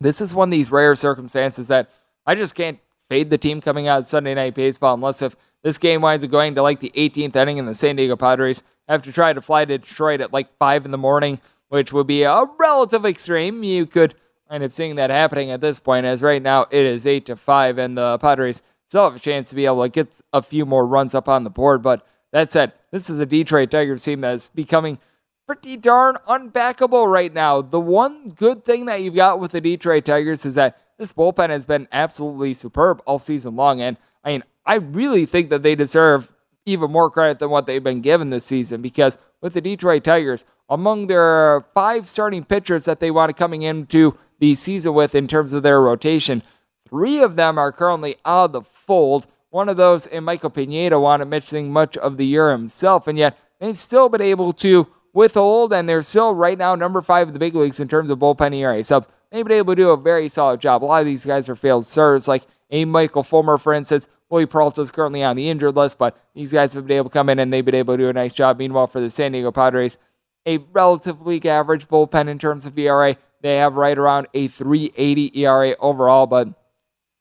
this 0.00 0.20
is 0.20 0.34
one 0.34 0.48
of 0.48 0.52
these 0.52 0.70
rare 0.70 0.94
circumstances 0.94 1.68
that 1.68 1.90
I 2.26 2.34
just 2.34 2.54
can't 2.54 2.78
fade 3.08 3.30
the 3.30 3.38
team 3.38 3.60
coming 3.60 3.86
out 3.88 4.06
Sunday 4.06 4.34
Night 4.34 4.54
Baseball 4.54 4.94
unless 4.94 5.22
if 5.22 5.36
this 5.62 5.78
game 5.78 6.00
winds 6.00 6.24
up 6.24 6.30
going 6.30 6.54
to 6.54 6.62
like 6.62 6.80
the 6.80 6.92
18th 6.94 7.36
inning, 7.36 7.58
and 7.58 7.68
the 7.68 7.74
San 7.74 7.96
Diego 7.96 8.16
Padres 8.16 8.62
have 8.88 9.02
to 9.02 9.12
try 9.12 9.32
to 9.32 9.40
fly 9.40 9.64
to 9.64 9.78
Detroit 9.78 10.20
at 10.20 10.32
like 10.32 10.56
5 10.58 10.84
in 10.84 10.90
the 10.90 10.98
morning, 10.98 11.40
which 11.68 11.92
would 11.92 12.06
be 12.06 12.22
a 12.22 12.44
relative 12.58 13.04
extreme. 13.04 13.62
You 13.62 13.86
could 13.86 14.14
end 14.50 14.62
up 14.62 14.72
seeing 14.72 14.96
that 14.96 15.10
happening 15.10 15.50
at 15.50 15.60
this 15.60 15.80
point, 15.80 16.06
as 16.06 16.22
right 16.22 16.42
now 16.42 16.66
it 16.70 16.84
is 16.84 17.06
8 17.06 17.26
to 17.26 17.36
5, 17.36 17.78
and 17.78 17.96
the 17.96 18.18
Padres 18.18 18.62
still 18.88 19.04
have 19.04 19.16
a 19.16 19.18
chance 19.18 19.48
to 19.48 19.54
be 19.54 19.66
able 19.66 19.82
to 19.82 19.88
get 19.88 20.20
a 20.32 20.42
few 20.42 20.66
more 20.66 20.86
runs 20.86 21.14
up 21.14 21.28
on 21.28 21.44
the 21.44 21.50
board. 21.50 21.82
But 21.82 22.06
that 22.32 22.50
said, 22.50 22.72
this 22.90 23.08
is 23.08 23.18
a 23.18 23.26
Detroit 23.26 23.70
Tigers 23.70 24.04
team 24.04 24.20
that's 24.20 24.48
becoming 24.48 24.98
pretty 25.46 25.76
darn 25.76 26.16
unbackable 26.28 27.10
right 27.10 27.32
now. 27.32 27.60
The 27.62 27.80
one 27.80 28.30
good 28.30 28.64
thing 28.64 28.86
that 28.86 29.02
you've 29.02 29.14
got 29.14 29.40
with 29.40 29.52
the 29.52 29.60
Detroit 29.60 30.04
Tigers 30.04 30.46
is 30.46 30.54
that 30.54 30.78
this 30.98 31.12
bullpen 31.12 31.50
has 31.50 31.66
been 31.66 31.88
absolutely 31.92 32.54
superb 32.54 33.02
all 33.04 33.18
season 33.18 33.56
long. 33.56 33.80
And 33.80 33.96
I 34.22 34.32
mean, 34.32 34.44
I 34.64 34.76
really 34.76 35.26
think 35.26 35.50
that 35.50 35.62
they 35.62 35.74
deserve 35.74 36.33
even 36.66 36.90
more 36.90 37.10
credit 37.10 37.38
than 37.38 37.50
what 37.50 37.66
they've 37.66 37.84
been 37.84 38.00
given 38.00 38.30
this 38.30 38.44
season 38.44 38.80
because 38.80 39.18
with 39.40 39.52
the 39.52 39.60
Detroit 39.60 40.04
Tigers, 40.04 40.44
among 40.68 41.06
their 41.06 41.64
five 41.74 42.06
starting 42.06 42.44
pitchers 42.44 42.84
that 42.84 43.00
they 43.00 43.10
wanted 43.10 43.36
coming 43.36 43.62
into 43.62 44.16
the 44.38 44.54
season 44.54 44.94
with 44.94 45.14
in 45.14 45.26
terms 45.26 45.52
of 45.52 45.62
their 45.62 45.80
rotation, 45.80 46.42
three 46.88 47.22
of 47.22 47.36
them 47.36 47.58
are 47.58 47.72
currently 47.72 48.16
out 48.24 48.46
of 48.46 48.52
the 48.52 48.62
fold. 48.62 49.26
One 49.50 49.68
of 49.68 49.76
those 49.76 50.06
in 50.06 50.24
Michael 50.24 50.50
Pineda 50.50 50.98
wanted 50.98 51.26
missing 51.26 51.72
much 51.72 51.96
of 51.96 52.16
the 52.16 52.26
year 52.26 52.50
himself, 52.50 53.06
and 53.06 53.18
yet 53.18 53.38
they've 53.60 53.78
still 53.78 54.08
been 54.08 54.22
able 54.22 54.52
to 54.54 54.88
withhold, 55.12 55.72
and 55.72 55.88
they're 55.88 56.02
still 56.02 56.34
right 56.34 56.58
now 56.58 56.74
number 56.74 57.02
five 57.02 57.28
in 57.28 57.34
the 57.34 57.38
big 57.38 57.54
leagues 57.54 57.78
in 57.78 57.86
terms 57.86 58.10
of 58.10 58.18
bullpen 58.18 58.54
ERA. 58.56 58.82
So 58.82 59.04
they've 59.30 59.44
been 59.44 59.58
able 59.58 59.74
to 59.74 59.82
do 59.82 59.90
a 59.90 59.96
very 59.96 60.28
solid 60.28 60.60
job. 60.60 60.82
A 60.82 60.86
lot 60.86 61.00
of 61.00 61.06
these 61.06 61.24
guys 61.24 61.48
are 61.48 61.54
failed 61.54 61.86
starters, 61.86 62.26
like 62.26 62.42
a 62.70 62.84
Michael 62.84 63.22
Fulmer, 63.22 63.58
for 63.58 63.72
instance. 63.72 64.08
Wily 64.34 64.46
Peralta 64.46 64.82
is 64.82 64.90
currently 64.90 65.22
on 65.22 65.36
the 65.36 65.48
injured 65.48 65.76
list, 65.76 65.96
but 65.96 66.18
these 66.34 66.52
guys 66.52 66.74
have 66.74 66.88
been 66.88 66.96
able 66.96 67.08
to 67.08 67.12
come 67.12 67.28
in 67.28 67.38
and 67.38 67.52
they've 67.52 67.64
been 67.64 67.76
able 67.76 67.94
to 67.94 68.02
do 68.02 68.08
a 68.08 68.12
nice 68.12 68.34
job. 68.34 68.58
Meanwhile, 68.58 68.88
for 68.88 69.00
the 69.00 69.08
San 69.08 69.30
Diego 69.30 69.52
Padres, 69.52 69.96
a 70.44 70.58
relatively 70.72 71.40
average 71.48 71.86
bullpen 71.86 72.26
in 72.26 72.40
terms 72.40 72.66
of 72.66 72.76
ERA. 72.76 73.16
They 73.42 73.58
have 73.58 73.76
right 73.76 73.96
around 73.96 74.26
a 74.34 74.48
380 74.48 75.38
ERA 75.38 75.76
overall, 75.78 76.26
but 76.26 76.48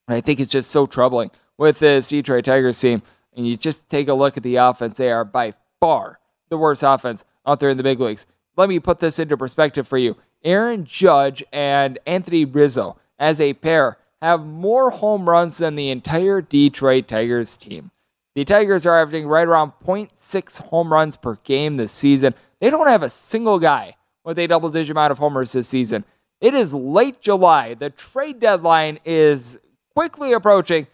I 0.07 0.21
think 0.21 0.39
it's 0.39 0.49
just 0.49 0.71
so 0.71 0.87
troubling 0.87 1.29
with 1.55 1.77
this 1.77 2.09
Detroit 2.09 2.45
Tigers 2.45 2.79
team. 2.79 3.03
And 3.35 3.47
you 3.47 3.57
just 3.57 3.89
take 3.89 4.07
a 4.07 4.15
look 4.15 4.35
at 4.35 4.41
the 4.41 4.55
offense, 4.55 4.97
they 4.97 5.11
are 5.11 5.23
by 5.23 5.53
far 5.79 6.19
the 6.49 6.57
worst 6.57 6.81
offense 6.81 7.25
out 7.45 7.59
there 7.59 7.69
in 7.69 7.77
the 7.77 7.83
big 7.83 7.99
leagues. 7.99 8.25
Let 8.57 8.69
me 8.69 8.79
put 8.79 8.99
this 8.99 9.19
into 9.19 9.37
perspective 9.37 9.87
for 9.87 9.99
you. 9.99 10.17
Aaron 10.43 10.83
Judge 10.83 11.43
and 11.53 11.99
Anthony 12.07 12.43
Rizzo, 12.43 12.97
as 13.19 13.39
a 13.39 13.53
pair, 13.53 13.99
have 14.23 14.45
more 14.45 14.89
home 14.89 15.29
runs 15.29 15.57
than 15.57 15.75
the 15.75 15.89
entire 15.89 16.41
Detroit 16.41 17.07
Tigers 17.07 17.57
team. 17.57 17.91
The 18.35 18.45
Tigers 18.45 18.85
are 18.85 18.99
averaging 18.99 19.27
right 19.27 19.47
around 19.47 19.73
0.6 19.85 20.61
home 20.61 20.91
runs 20.91 21.17
per 21.17 21.35
game 21.43 21.77
this 21.77 21.91
season. 21.91 22.33
They 22.59 22.69
don't 22.69 22.87
have 22.87 23.03
a 23.03 23.09
single 23.09 23.59
guy 23.59 23.97
with 24.23 24.39
a 24.39 24.47
double 24.47 24.69
digit 24.69 24.91
amount 24.91 25.11
of 25.11 25.19
homers 25.19 25.51
this 25.51 25.67
season. 25.67 26.05
It 26.39 26.53
is 26.53 26.73
late 26.73 27.21
July. 27.21 27.73
The 27.73 27.89
trade 27.89 28.39
deadline 28.39 28.99
is 29.05 29.57
quickly 29.93 30.33
approaching. 30.33 30.87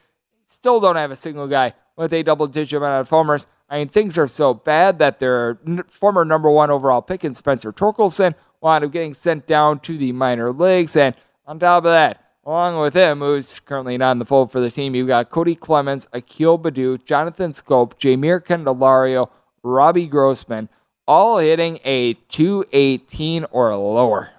Still 0.48 0.80
don't 0.80 0.96
have 0.96 1.12
a 1.12 1.16
single 1.16 1.48
guy 1.48 1.74
with 1.96 2.12
a 2.14 2.24
double 2.24 2.48
digit 2.48 2.78
amount 2.78 3.02
of 3.02 3.10
homers. 3.10 3.46
I 3.70 3.78
mean, 3.78 3.90
things 3.90 4.18
are 4.18 4.28
so 4.28 4.56
bad 4.56 4.98
that 5.00 5.20
their 5.20 5.60
former 5.88 6.26
number 6.26 6.50
one 6.50 6.72
overall 6.72 7.04
pick 7.04 7.24
in 7.24 7.36
Spencer 7.36 7.72
Torkelson 7.72 8.34
wound 8.60 8.84
up 8.84 8.92
getting 8.92 9.14
sent 9.14 9.46
down 9.46 9.80
to 9.82 9.98
the 9.98 10.12
minor 10.12 10.52
leagues. 10.52 10.98
And 10.98 11.16
on 11.46 11.60
top 11.60 11.86
of 11.86 11.92
that, 11.92 12.29
along 12.50 12.80
with 12.80 12.96
him, 12.96 13.20
who's 13.20 13.60
currently 13.60 13.96
not 13.96 14.14
in 14.14 14.18
the 14.18 14.26
fold 14.26 14.52
for 14.52 14.60
the 14.60 14.72
team, 14.72 14.96
you've 14.96 15.08
got 15.08 15.30
Cody 15.30 15.54
Clemens, 15.54 16.08
Akil 16.12 16.58
Baddoo, 16.58 17.04
Jonathan 17.06 17.52
Schoop, 17.52 17.94
Jeimer 18.00 18.44
Candelario, 18.44 19.30
Robbie 19.62 20.08
Grossman, 20.08 20.68
all 21.08 21.38
hitting 21.38 21.80
a 21.86 22.16
218 22.28 23.46
or 23.52 23.76
lower. 23.78 24.32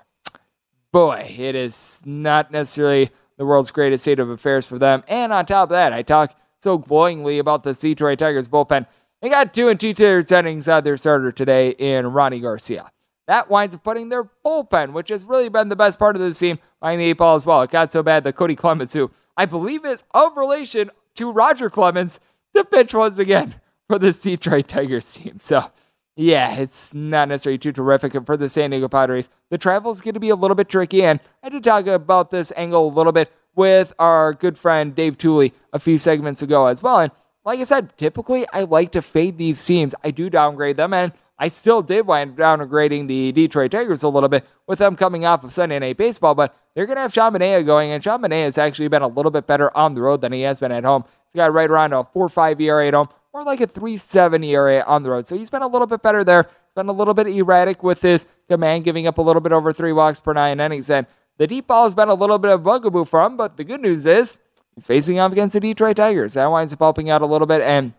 Boy, 0.93 1.37
it 1.39 1.55
is 1.55 2.03
not 2.05 2.51
necessarily 2.51 3.11
the 3.37 3.47
world's 3.47 3.71
greatest 3.71 4.03
state 4.03 4.19
of 4.19 4.29
affairs 4.29 4.67
for 4.67 4.77
them. 4.77 5.05
And 5.07 5.33
on 5.33 5.47
top 5.47 5.69
of 5.69 5.71
that, 5.71 5.93
I 5.93 6.03
talk 6.03 6.37
so 6.61 6.79
glowingly 6.79 7.39
about 7.39 7.63
the 7.63 7.75
Detroit 7.75 8.19
Tigers 8.19 8.49
bullpen. 8.49 8.87
They 9.23 9.29
got 9.29 9.55
two 9.55 9.69
and 9.69 9.79
two 9.79 9.95
thirds 9.95 10.33
innings 10.33 10.67
out 10.67 10.79
of 10.79 10.85
their 10.85 10.97
starter 10.97 11.31
today 11.31 11.71
in 11.71 12.07
Rony 12.07 12.43
Garcia. 12.43 12.91
That 13.31 13.49
winds 13.49 13.77
up 13.77 13.85
putting 13.85 14.09
their 14.09 14.29
bullpen, 14.45 14.93
which 14.93 15.09
has 15.11 15.25
really 15.25 15.49
been 15.49 15.69
the 15.69 15.77
best 15.77 16.01
part 16.01 16.17
of 16.17 16.21
the 16.21 16.35
team, 16.35 16.59
behind 16.81 17.01
the 17.01 17.05
eight 17.05 17.13
ball 17.13 17.37
as 17.37 17.47
well. 17.47 17.63
It 17.63 17.71
got 17.71 17.93
so 17.93 18.03
bad 18.03 18.25
that 18.25 18.35
Cody 18.35 18.57
Clemens, 18.57 18.93
who 18.93 19.13
I 19.37 19.47
believe 19.47 19.85
is 19.85 20.03
of 20.13 20.37
relation 20.37 20.91
to 21.15 21.31
Roger 21.31 21.71
Clemens, 21.71 22.19
to 22.57 22.65
pitch 22.65 22.93
once 22.93 23.19
again 23.19 23.55
for 23.87 24.01
this 24.01 24.21
Detroit 24.21 24.67
Tigers 24.67 25.15
team. 25.15 25.39
So, 25.39 25.71
yeah, 26.17 26.57
it's 26.57 26.93
not 26.93 27.29
necessarily 27.29 27.59
too 27.59 27.71
terrific. 27.71 28.17
And 28.17 28.27
for 28.27 28.37
the 28.37 28.49
San 28.49 28.71
Diego 28.71 28.89
Padres, 28.89 29.29
the 29.49 29.59
travel 29.59 29.93
is 29.93 30.01
going 30.01 30.15
to 30.15 30.21
be 30.21 30.31
a 30.31 30.35
little 30.35 30.57
bit 30.57 30.69
tricky. 30.69 31.05
And 31.05 31.21
I 31.41 31.51
did 31.51 31.63
talk 31.63 31.87
about 31.87 32.33
this 32.33 32.53
angle 32.57 32.89
a 32.89 32.93
little 32.93 33.13
bit 33.13 33.31
with 33.55 33.93
our 34.01 34.33
good 34.33 34.59
friend 34.59 34.93
Dave 34.93 35.17
Tuley 35.19 35.53
a 35.73 35.79
few 35.79 35.99
segments 35.99 36.43
ago 36.43 36.67
as 36.67 36.83
well. 36.83 36.99
And 36.99 37.13
like 37.45 37.61
I 37.61 37.63
said, 37.63 37.97
typically 37.97 38.45
I 38.53 38.65
like 38.65 38.91
to 38.91 39.01
fade 39.03 39.39
these 39.39 39.65
teams. 39.65 39.95
I 40.03 40.11
do 40.11 40.31
downgrade 40.31 40.77
them, 40.77 40.93
and 40.93 41.13
I 41.41 41.49
still 41.49 41.81
did 41.81 42.07
wind 42.07 42.37
downgrading 42.37 43.09
the 43.09 43.33
Detroit 43.33 43.71
Tigers 43.71 44.03
a 44.03 44.09
little 44.09 44.29
bit 44.29 44.47
with 44.67 44.79
them 44.79 44.95
coming 44.95 45.25
off 45.25 45.43
of 45.43 45.53
Sunday 45.53 45.79
Night 45.79 45.97
Baseball, 45.97 46.35
but 46.35 46.55
they're 46.75 46.85
going 46.85 46.97
to 46.97 47.03
have 47.03 47.15
Sean 47.15 47.33
Manaea 47.33 47.65
going, 47.65 47.91
and 47.91 48.05
Sean 48.05 48.21
Manaea 48.21 48.45
has 48.45 48.59
actually 48.59 48.89
been 48.89 49.01
a 49.01 49.09
little 49.09 49.31
bit 49.31 49.47
better 49.47 49.75
on 49.77 49.95
the 49.95 50.03
road 50.03 50.21
than 50.21 50.33
he 50.33 50.43
has 50.43 50.61
been 50.61 50.71
at 50.71 50.85
home. 50.85 51.03
He's 51.25 51.35
got 51.35 51.53
right 51.53 51.71
around 51.71 51.95
a 51.95 52.05
4 52.05 52.29
5 52.29 52.61
ERA 52.61 52.89
at 52.89 52.95
home, 52.95 53.09
more 53.33 53.43
like 53.43 53.63
a 53.63 53.67
3 53.67 53.97
7 53.97 54.45
ERA 54.45 54.85
on 54.87 55.03
the 55.03 55.11
road. 55.11 55.27
So 55.27 55.35
he's 55.35 55.49
been 55.49 55.63
a 55.63 55.67
little 55.67 55.87
bit 55.87 56.03
better 56.03 56.23
there. 56.23 56.43
He's 56.43 56.75
been 56.75 56.89
a 56.89 56.93
little 56.93 57.15
bit 57.15 57.27
erratic 57.27 57.83
with 57.83 58.03
his 58.03 58.27
command, 58.47 58.85
giving 58.85 59.07
up 59.07 59.17
a 59.17 59.23
little 59.23 59.41
bit 59.41 59.53
over 59.53 59.73
three 59.73 59.93
walks 59.93 60.21
per 60.21 60.35
nine 60.35 60.61
innings. 60.61 60.91
And 60.91 61.07
the 61.39 61.47
deep 61.47 61.67
ball 61.67 61.85
has 61.85 61.95
been 61.95 62.11
a 62.11 62.15
little 62.15 62.39
bit 62.39 62.53
of 62.53 62.63
bugaboo 62.63 63.07
for 63.07 63.25
him, 63.25 63.39
but 63.39 63.57
the 63.57 63.65
good 63.65 63.81
news 63.81 64.05
is 64.05 64.39
He's 64.75 64.87
facing 64.87 65.19
off 65.19 65.33
against 65.33 65.53
the 65.55 65.61
Detroit 65.61 65.97
Tigers. 65.97 66.35
That 66.35 66.51
winds 66.51 66.73
up 66.73 66.79
helping 66.79 67.11
out 67.11 67.23
a 67.23 67.27
little 67.27 67.47
bit. 67.47 67.61
And 67.61 67.95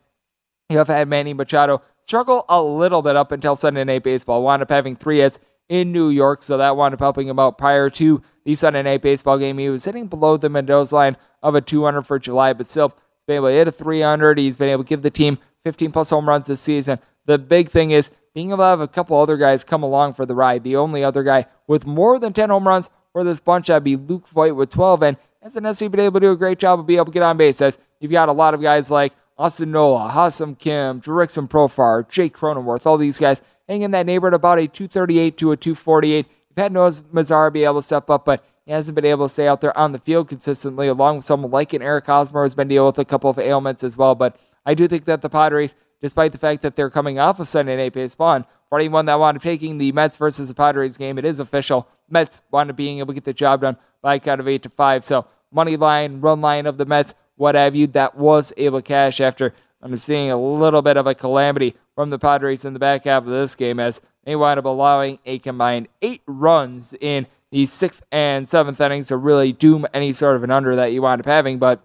you 0.72 0.78
have 0.78 0.88
had 0.88 1.08
Manny 1.08 1.34
Machado 1.34 1.82
struggle 2.04 2.46
a 2.50 2.62
little 2.62 3.02
bit 3.02 3.16
up 3.16 3.32
until 3.32 3.56
Sunday 3.56 3.84
Night 3.84 4.04
Baseball. 4.04 4.44
Wound 4.44 4.62
up 4.62 4.70
having 4.70 4.96
three 4.96 5.20
hits 5.20 5.40
in 5.70 5.92
New 5.92 6.10
York, 6.10 6.44
so 6.44 6.58
that 6.58 6.76
wound 6.76 6.94
up 6.94 7.00
helping 7.00 7.28
him 7.28 7.40
out 7.40 7.58
prior 7.58 7.90
to 7.92 8.22
the 8.44 8.56
Sunday 8.56 8.82
Night 8.82 9.02
Baseball 9.02 9.38
game. 9.38 9.58
He 9.58 9.70
was 9.70 9.86
hitting 9.86 10.08
below 10.08 10.38
the 10.38 10.50
Mendoza 10.50 10.96
line 10.96 11.18
of 11.44 11.56
a 11.56 11.62
200 11.62 12.02
for 12.04 12.20
July, 12.20 12.54
but 12.54 12.68
still 12.68 12.94
been 13.28 13.38
able 13.38 13.48
to 13.48 13.54
hit 13.54 13.68
a 13.68 13.72
300. 13.72 14.38
He's 14.38 14.58
been 14.58 14.70
able 14.70 14.84
to 14.84 14.90
give 14.90 15.02
the 15.02 15.12
team 15.12 15.38
15 15.64 15.92
plus 15.92 16.10
home 16.10 16.28
runs 16.28 16.48
this 16.48 16.62
season. 16.62 17.00
The 17.26 17.38
big 17.38 17.70
thing 17.70 17.92
is 17.92 18.12
being 18.34 18.50
able 18.50 18.58
to 18.58 18.64
have 18.64 18.82
a 18.82 18.88
couple 18.88 19.18
other 19.18 19.38
guys 19.38 19.64
come 19.64 19.84
along 19.84 20.14
for 20.14 20.26
the 20.26 20.36
ride. 20.36 20.64
The 20.64 20.76
only 20.76 21.04
other 21.04 21.24
guy 21.24 21.46
with 21.68 21.86
more 21.86 22.20
than 22.20 22.34
10 22.34 22.50
home 22.50 22.68
runs 22.68 22.90
for 23.12 23.24
this 23.24 23.40
bunch 23.40 23.68
that'd 23.68 23.84
be 23.84 23.96
Luke 23.96 24.28
Voit 24.28 24.56
with 24.56 24.70
12, 24.70 25.04
and 25.04 25.18
hasn't 25.42 25.64
necessarily 25.64 25.90
been 25.90 26.06
able 26.06 26.20
to 26.20 26.28
do 26.28 26.32
a 26.32 26.38
great 26.38 26.60
job 26.60 26.80
of 26.80 26.86
being 26.86 26.98
able 26.98 27.08
to 27.08 27.12
get 27.12 27.24
on 27.24 27.38
base. 27.38 27.62
As 27.62 27.78
you've 28.00 28.12
got 28.12 28.30
a 28.30 28.34
lot 28.34 28.54
of 28.54 28.62
guys 28.62 28.92
like 28.92 29.14
Austin 29.38 29.72
Nola, 29.72 30.10
Ha-Seong 30.10 30.60
Kim, 30.60 31.02
Jurickson 31.02 31.50
Profar, 31.50 32.08
Jake 32.08 32.36
Cronenworth, 32.36 32.86
all 32.86 32.98
these 32.98 33.18
guys 33.18 33.42
hanging 33.68 33.84
in 33.84 33.92
that 33.92 34.06
neighborhood 34.06 34.34
about 34.34 34.60
a 34.60 34.68
238 34.68 35.38
to 35.38 35.52
a 35.52 35.58
248. 35.58 36.28
You've 36.50 36.58
had 36.58 36.74
Nomar 36.74 37.02
Mazara 37.14 37.52
be 37.52 37.64
able 37.64 37.82
to 37.82 37.82
step 37.82 38.10
up, 38.10 38.26
but 38.26 38.44
he 38.66 38.72
hasn't 38.72 38.96
been 38.96 39.06
able 39.06 39.26
to 39.26 39.34
stay 39.34 39.48
out 39.48 39.62
there 39.62 39.78
on 39.78 39.92
the 39.92 40.00
field 40.00 40.28
consistently, 40.28 40.88
along 40.88 41.18
with 41.18 41.26
someone 41.26 41.52
like 41.52 41.74
an 41.74 41.82
Eric 41.82 42.06
Hosmer 42.06 42.44
has 42.44 42.56
been 42.56 42.68
dealing 42.68 42.88
with 42.88 43.00
a 43.00 43.06
couple 43.06 43.30
of 43.30 43.40
ailments 43.40 43.84
as 43.84 43.98
well. 43.98 44.16
But 44.16 44.38
I 44.66 44.74
do 44.74 44.88
think 44.88 45.06
that 45.06 45.22
the 45.22 45.30
Padres, 45.30 45.76
despite 46.02 46.32
the 46.32 46.38
fact 46.38 46.62
that 46.62 46.76
they're 46.76 46.90
coming 46.90 47.18
off 47.18 47.40
of 47.40 47.48
Sunday 47.48 47.78
Night 47.78 47.94
Baseball, 47.94 48.46
for 48.70 48.80
anyone 48.80 49.06
that 49.08 49.20
wanted 49.20 49.42
taking 49.42 49.78
the 49.78 49.92
Mets 49.92 50.16
versus 50.18 50.48
the 50.48 50.54
Padres 50.54 50.98
game, 50.98 51.18
it 51.18 51.26
is 51.26 51.40
official. 51.40 51.88
Mets 52.10 52.42
wanted 52.52 52.76
being 52.76 53.00
able 53.00 53.08
to 53.08 53.16
get 53.16 53.24
the 53.24 53.34
job 53.34 53.62
done 53.62 53.78
by 54.02 54.16
a 54.16 54.20
count 54.20 54.40
of 54.40 54.48
eight 54.48 54.64
to 54.64 54.70
five. 54.70 55.04
So 55.04 55.26
money 55.52 55.76
line, 55.76 56.22
run 56.22 56.40
line 56.40 56.66
of 56.66 56.78
the 56.78 56.86
Mets, 56.86 57.14
what 57.36 57.56
have 57.56 57.76
you, 57.76 57.88
that 57.88 58.16
was 58.16 58.54
able 58.58 58.80
to 58.80 58.88
cash 58.88 59.20
after 59.20 59.54
I'm 59.82 59.98
seeing 59.98 60.30
a 60.30 60.40
little 60.40 60.82
bit 60.82 60.98
of 60.98 61.08
a 61.08 61.16
calamity 61.16 61.76
from 61.96 62.12
the 62.12 62.20
Padres 62.20 62.66
in 62.66 62.74
the 62.74 62.80
back 62.80 63.06
half 63.06 63.24
of 63.24 63.30
this 63.30 63.56
game 63.56 63.80
as 63.80 64.00
they 64.24 64.36
wind 64.36 64.60
up 64.60 64.66
allowing 64.66 65.20
a 65.26 65.40
combined 65.40 65.88
eight 66.02 66.22
runs 66.28 66.94
in 67.02 67.26
the 67.52 67.66
sixth 67.66 68.04
and 68.12 68.48
seventh 68.48 68.80
innings 68.80 69.08
to 69.08 69.18
really 69.18 69.52
doom 69.52 69.86
any 69.94 70.14
sort 70.14 70.36
of 70.36 70.44
an 70.44 70.52
under 70.52 70.76
that 70.76 70.94
you 70.94 71.02
wind 71.02 71.22
up 71.22 71.26
having. 71.26 71.58
But 71.58 71.84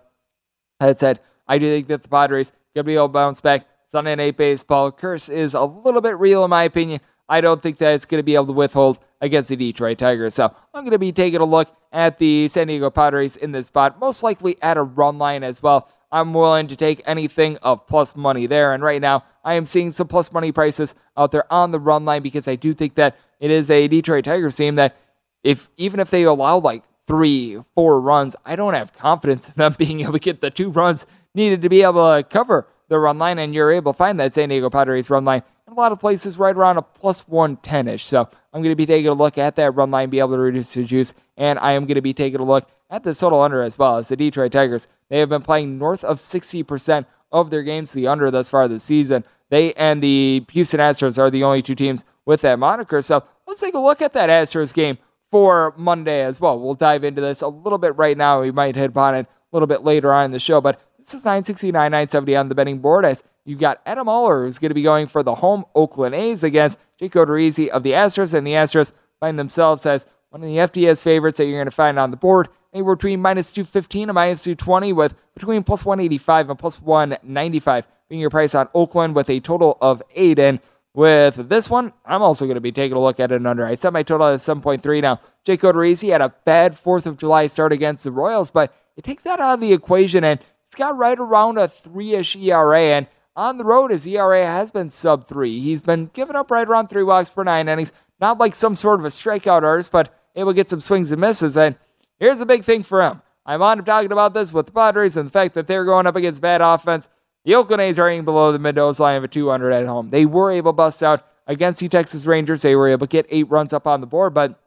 that 0.79 0.99
said, 0.99 1.21
I 1.49 1.59
do 1.59 1.67
think 1.75 1.89
that 1.89 2.03
the 2.03 2.09
Padres 2.09 2.53
to 2.75 2.85
be 2.85 2.95
able 2.95 3.09
to 3.09 3.13
bounce 3.13 3.41
back. 3.41 3.67
Sunday 3.89 4.17
Night 4.17 4.37
Baseball 4.37 4.93
curse 4.93 5.29
is 5.29 5.55
a 5.55 5.65
little 5.65 6.01
bit 6.01 6.19
real 6.19 6.45
in 6.45 6.51
my 6.51 6.65
opinion. 6.65 7.01
I 7.29 7.41
don't 7.41 7.61
think 7.63 7.79
that 7.79 7.95
it's 7.95 8.05
going 8.05 8.19
to 8.19 8.25
be 8.25 8.35
able 8.35 8.47
to 8.47 8.53
withhold 8.53 8.99
against 9.21 9.49
the 9.49 9.57
Detroit 9.57 9.99
Tigers. 9.99 10.35
So 10.35 10.55
I'm 10.75 10.83
going 10.83 10.93
to 10.93 10.99
be 10.99 11.13
taking 11.13 11.41
a 11.41 11.45
look 11.45 11.75
at 11.93 12.19
the 12.19 12.49
San 12.49 12.67
Diego 12.67 12.91
Padres 12.91 13.37
in 13.37 13.53
this 13.53 13.67
spot, 13.67 13.99
most 13.99 14.23
likely 14.23 14.57
at 14.63 14.77
a 14.77 14.83
run 14.83 15.19
line 15.19 15.43
as 15.43 15.63
well. 15.63 15.89
I'm 16.13 16.33
willing 16.33 16.69
to 16.69 16.77
take 16.77 17.03
anything 17.05 17.57
of 17.59 17.87
plus 17.87 18.15
money 18.15 18.47
there. 18.47 18.73
And 18.73 18.83
right 18.83 19.01
now, 19.01 19.25
I 19.45 19.55
am 19.55 19.67
seeing 19.67 19.91
some 19.91 20.07
plus 20.07 20.33
money 20.33 20.53
prices 20.53 20.95
out 21.17 21.33
there 21.33 21.51
on 21.53 21.73
the 21.73 21.81
run 21.81 22.05
line 22.05 22.23
because 22.23 22.47
I 22.47 22.57
do 22.57 22.75
think 22.75 22.95
that 22.95 23.17
it 23.41 23.51
is 23.51 23.71
a 23.71 23.89
Detroit 23.89 24.25
Tigers 24.25 24.57
team 24.57 24.77
that, 24.77 24.97
if 25.43 25.69
even 25.77 26.01
if 26.01 26.11
they 26.11 26.25
allow 26.25 26.59
like 26.59 26.83
three, 27.07 27.61
four 27.75 28.01
runs, 28.01 28.35
I 28.45 28.57
don't 28.57 28.75
have 28.75 28.93
confidence 28.93 29.49
in 29.49 29.55
them 29.57 29.75
being 29.79 30.01
able 30.01 30.15
to 30.15 30.19
get 30.19 30.41
the 30.41 30.51
two 30.51 30.71
runs 30.71 31.07
needed 31.35 31.63
to 31.63 31.69
be 31.69 31.83
able 31.83 32.17
to 32.17 32.23
cover 32.23 32.67
the 32.89 32.99
run 32.99 33.19
line, 33.19 33.39
and 33.39 33.55
you're 33.55 33.73
able 33.73 33.93
to 33.93 33.97
find 33.97 34.19
that 34.21 34.35
San 34.35 34.49
Diego 34.49 34.71
Padres 34.71 35.11
run 35.11 35.25
line 35.25 35.43
in 35.67 35.73
a 35.73 35.77
lot 35.77 35.93
of 35.93 35.99
places 35.99 36.39
right 36.39 36.55
around 36.55 36.77
a 36.77 36.83
plus 36.83 37.27
110 37.27 37.89
ish. 37.89 38.05
So 38.05 38.29
I'm 38.53 38.63
going 38.63 38.73
to 38.73 38.77
be 38.77 38.87
taking 38.87 39.09
a 39.09 39.15
look 39.15 39.39
at 39.39 39.57
that 39.57 39.73
run 39.73 39.91
line, 39.91 40.11
be 40.11 40.21
able 40.21 40.33
to 40.33 40.39
reduce 40.39 40.75
the 40.75 40.85
juice, 40.85 41.13
and 41.37 41.59
I 41.59 41.73
am 41.73 41.87
going 41.87 41.97
to 41.97 42.03
be 42.03 42.15
taking 42.15 42.41
a 42.41 42.45
look 42.45 42.69
at 42.89 43.03
the 43.03 43.15
total 43.15 43.41
under 43.43 43.63
as 43.63 43.77
well 43.77 43.97
as 43.97 44.09
the 44.09 44.17
Detroit 44.17 44.53
Tigers. 44.53 44.87
They 45.09 45.19
have 45.19 45.29
been 45.29 45.43
playing 45.43 45.79
north 45.79 46.05
of 46.05 46.19
60% 46.19 47.07
of 47.33 47.51
their 47.51 47.63
games 47.63 47.93
the 47.93 48.07
under 48.07 48.31
thus 48.31 48.51
far 48.51 48.69
this 48.69 48.85
season. 48.85 49.25
They 49.51 49.73
and 49.75 50.03
the 50.03 50.45
Houston 50.53 50.81
Astros 50.81 51.19
are 51.19 51.31
the 51.31 51.43
only 51.43 51.63
two 51.63 51.75
teams 51.75 52.05
with 52.25 52.41
that 52.43 52.59
moniker. 52.59 53.03
So 53.03 53.25
let's 53.47 53.61
take 53.61 53.75
a 53.75 53.79
look 53.79 54.01
at 54.01 54.13
that 54.13 54.29
Astros 54.29 54.73
game 54.73 54.99
for 55.31 55.75
Monday 55.77 56.23
as 56.23 56.41
well. 56.41 56.59
We'll 56.59 56.75
dive 56.75 57.05
into 57.05 57.21
this 57.21 57.43
a 57.43 57.49
little 57.49 57.79
bit 57.79 57.97
right 57.97 58.17
now. 58.17 58.41
We 58.41 58.53
might 58.53 58.77
hit 58.77 58.91
upon 58.91 59.17
it 59.17 59.27
a 59.27 59.29
little 59.57 59.67
bit 59.67 59.83
later 59.83 60.13
on 60.13 60.27
in 60.27 60.31
the 60.31 60.39
show, 60.39 60.61
but 60.61 60.81
this 61.07 61.15
is 61.15 61.25
969, 61.25 61.73
970 61.73 62.35
on 62.37 62.49
the 62.49 62.55
betting 62.57 62.81
board 62.81 63.05
as 63.05 63.23
you've 63.45 63.61
got 63.61 63.81
Adam 63.87 64.09
Oller 64.09 64.45
who's 64.45 64.59
going 64.59 64.71
to 64.71 64.75
be 64.75 64.83
going 64.83 65.07
for 65.07 65.23
the 65.23 65.37
home 65.37 65.65
Oakland 65.73 66.17
A's 66.17 66.43
against 66.43 66.79
Jake 66.99 67.13
Odorizzi 67.13 67.69
of 67.69 67.85
the 67.85 67.93
Astros, 67.93 68.35
and 68.35 68.45
the 68.45 68.53
Astros 68.53 68.91
find 69.21 69.39
themselves 69.39 69.87
as 69.87 70.07
one 70.31 70.43
of 70.43 70.49
the 70.49 70.57
FDS 70.57 71.01
favorites 71.01 71.39
that 71.39 71.45
you're 71.45 71.59
going 71.59 71.67
to 71.67 71.71
find 71.71 71.97
on 71.99 72.11
the 72.11 72.17
board. 72.17 72.49
Anywhere 72.73 72.97
between 72.97 73.23
minus 73.23 73.53
215 73.53 74.09
and 74.09 74.15
minus 74.15 74.43
220 74.43 74.93
with 74.93 75.15
between 75.35 75.63
plus 75.63 75.85
185 75.85 76.51
and 76.51 76.59
plus 76.59 76.83
195 76.83 77.87
being 78.09 78.21
your 78.21 78.31
price 78.31 78.55
on 78.55 78.69
Oakland 78.75 79.15
with 79.15 79.31
a 79.31 79.39
total 79.39 79.79
of 79.81 80.03
eight. 80.15 80.41
And 80.41 80.61
with 80.93 81.49
this 81.49 81.71
one, 81.71 81.93
I'm 82.05 82.23
also 82.23 82.47
going 82.47 82.57
to 82.57 82.61
be 82.61 82.73
taking 82.73 82.97
a 82.97 83.01
look 83.01 83.21
at 83.21 83.31
an 83.31 83.47
under. 83.47 83.65
I 83.65 83.77
set 83.77 83.93
my 83.93 84.03
total 84.03 84.27
at 84.27 84.41
7.3 84.41 85.03
now. 85.03 85.21
Jake 85.45 85.61
Odorizzi 85.61 86.11
had 86.11 86.21
a 86.21 86.35
bad 86.45 86.73
4th 86.73 87.07
of 87.07 87.17
July 87.17 87.47
start 87.47 87.73
against 87.73 88.05
the 88.05 88.11
Royals, 88.11 88.51
but 88.51 88.75
you 88.97 89.03
take 89.03 89.23
that 89.23 89.41
out 89.41 89.55
of 89.55 89.61
the 89.61 89.73
equation 89.73 90.25
and 90.25 90.41
got 90.77 90.97
right 90.97 91.19
around 91.19 91.59
a 91.59 91.67
3-ish 91.67 92.37
ERA. 92.37 92.81
And 92.81 93.07
on 93.35 93.59
the 93.59 93.65
road, 93.65 93.91
his 93.91 94.07
ERA 94.07 94.47
has 94.47 94.71
been 94.71 94.91
sub 94.91 95.27
3. 95.27 95.61
He's 95.61 95.83
been 95.83 96.11
giving 96.13 96.37
up 96.37 96.51
right 96.51 96.67
around 96.67 96.89
3 96.89 97.03
walks 97.03 97.31
per 97.31 97.43
9 97.43 97.69
innings. 97.69 97.93
Not 98.21 98.39
like 98.39 98.55
some 98.55 98.77
sort 98.77 99.01
of 99.01 99.05
a 99.05 99.09
strikeout 99.09 99.63
artist, 99.63 99.91
but 99.91 100.15
able 100.35 100.53
to 100.53 100.57
get 100.57 100.71
some 100.71 100.81
swings 100.81 101.11
and 101.13 101.21
misses. 101.21 101.57
And 101.57 101.77
here's 102.19 102.41
a 102.41 102.47
big 102.47 102.65
thing 102.65 102.83
for 102.83 103.03
him. 103.03 103.23
I'm 103.45 103.63
on 103.63 103.85
talking 103.85 104.13
about 104.13 104.35
this 104.35 104.53
with 104.53 104.67
the 104.67 104.73
Padres 104.73 105.17
and 105.17 105.29
the 105.29 105.33
fact 105.33 105.55
that 105.55 105.67
they're 105.67 105.85
going 105.85 106.07
up 106.07 106.17
against 106.17 106.41
bad 106.41 106.61
offense. 106.61 107.09
The 107.45 107.55
Oakland 107.55 107.81
A's 107.83 107.99
are 107.99 108.09
aiming 108.09 108.25
below 108.25 108.51
the 108.51 108.59
Mendoza 108.59 109.03
line 109.03 109.17
of 109.17 109.25
a 109.25 109.29
200 109.29 109.71
at 109.71 109.87
home. 109.87 110.09
They 110.09 110.27
were 110.27 110.51
able 110.51 110.73
to 110.73 110.77
bust 110.77 111.03
out 111.03 111.25
against 111.47 111.79
the 111.79 111.89
Texas 111.89 112.27
Rangers. 112.27 112.63
They 112.63 112.75
were 112.75 112.89
able 112.89 113.07
to 113.07 113.11
get 113.11 113.27
eight 113.29 113.49
runs 113.49 113.73
up 113.73 113.87
on 113.87 114.01
the 114.01 114.07
board, 114.07 114.35
but 114.35 114.61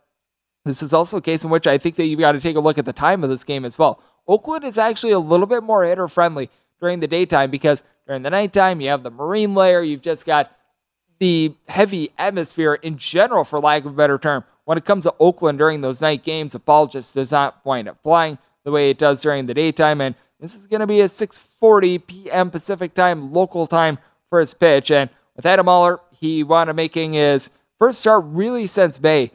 this 0.64 0.82
is 0.82 0.94
also 0.94 1.18
a 1.18 1.22
case 1.22 1.44
in 1.44 1.50
which 1.50 1.68
I 1.68 1.78
think 1.78 1.96
that 1.96 2.06
you've 2.06 2.20
got 2.20 2.34
to 2.34 2.40
take 2.40 2.56
a 2.56 2.62
look 2.62 2.78
at 2.78 2.86
the 2.86 2.94
time 2.94 3.24
of 3.24 3.30
this 3.30 3.44
game 3.44 3.66
as 3.66 3.78
well. 3.78 4.02
Oakland 4.30 4.64
is 4.64 4.78
actually 4.78 5.12
a 5.12 5.20
little 5.20 5.48
bit 5.48 5.64
more 5.64 5.84
hitter 5.84 6.08
friendly 6.08 6.52
during 6.80 7.00
the 7.00 7.08
daytime 7.08 7.50
because 7.50 7.82
during 8.06 8.22
the 8.22 8.30
nighttime 8.30 8.80
you 8.80 8.90
have 8.90 9.02
the 9.02 9.10
marine 9.10 9.56
layer. 9.56 9.82
You've 9.82 10.04
just 10.04 10.26
got 10.26 10.56
the 11.20 11.56
heavy 11.68 12.12
atmosphere 12.18 12.76
in 12.76 12.98
general, 12.98 13.44
for 13.44 13.60
lack 13.60 13.86
of 13.86 13.94
a 13.94 13.96
better 13.96 14.20
term. 14.20 14.46
When 14.66 14.78
it 14.78 14.86
comes 14.86 15.04
to 15.06 15.16
Oakland 15.20 15.58
during 15.58 15.82
those 15.82 16.00
night 16.00 16.24
games, 16.24 16.54
the 16.54 16.60
ball 16.60 16.86
just 16.86 17.16
does 17.16 17.32
not 17.32 17.66
wind 17.66 17.90
up 17.90 18.02
flying 18.04 18.38
the 18.64 18.72
way 18.72 18.92
it 18.92 19.00
does 19.00 19.20
during 19.20 19.48
the 19.48 19.54
daytime. 19.56 20.00
And 20.00 20.14
this 20.40 20.56
is 20.56 20.68
going 20.68 20.82
to 20.82 20.88
be 20.88 21.02
a 21.02 21.06
6:40 21.06 22.06
p.m. 22.06 22.52
Pacific 22.52 22.94
time, 22.94 23.34
local 23.34 23.66
time 23.66 23.98
for 24.30 24.40
his 24.40 24.54
pitch. 24.54 24.92
And 24.92 25.10
with 25.36 25.46
Adam 25.46 25.68
Oller, 25.68 26.00
he 26.12 26.44
wound 26.44 26.70
up 26.70 26.76
making 26.76 27.14
his 27.14 27.50
first 27.80 28.00
start 28.00 28.24
really 28.28 28.68
since 28.68 29.02
May, 29.02 29.32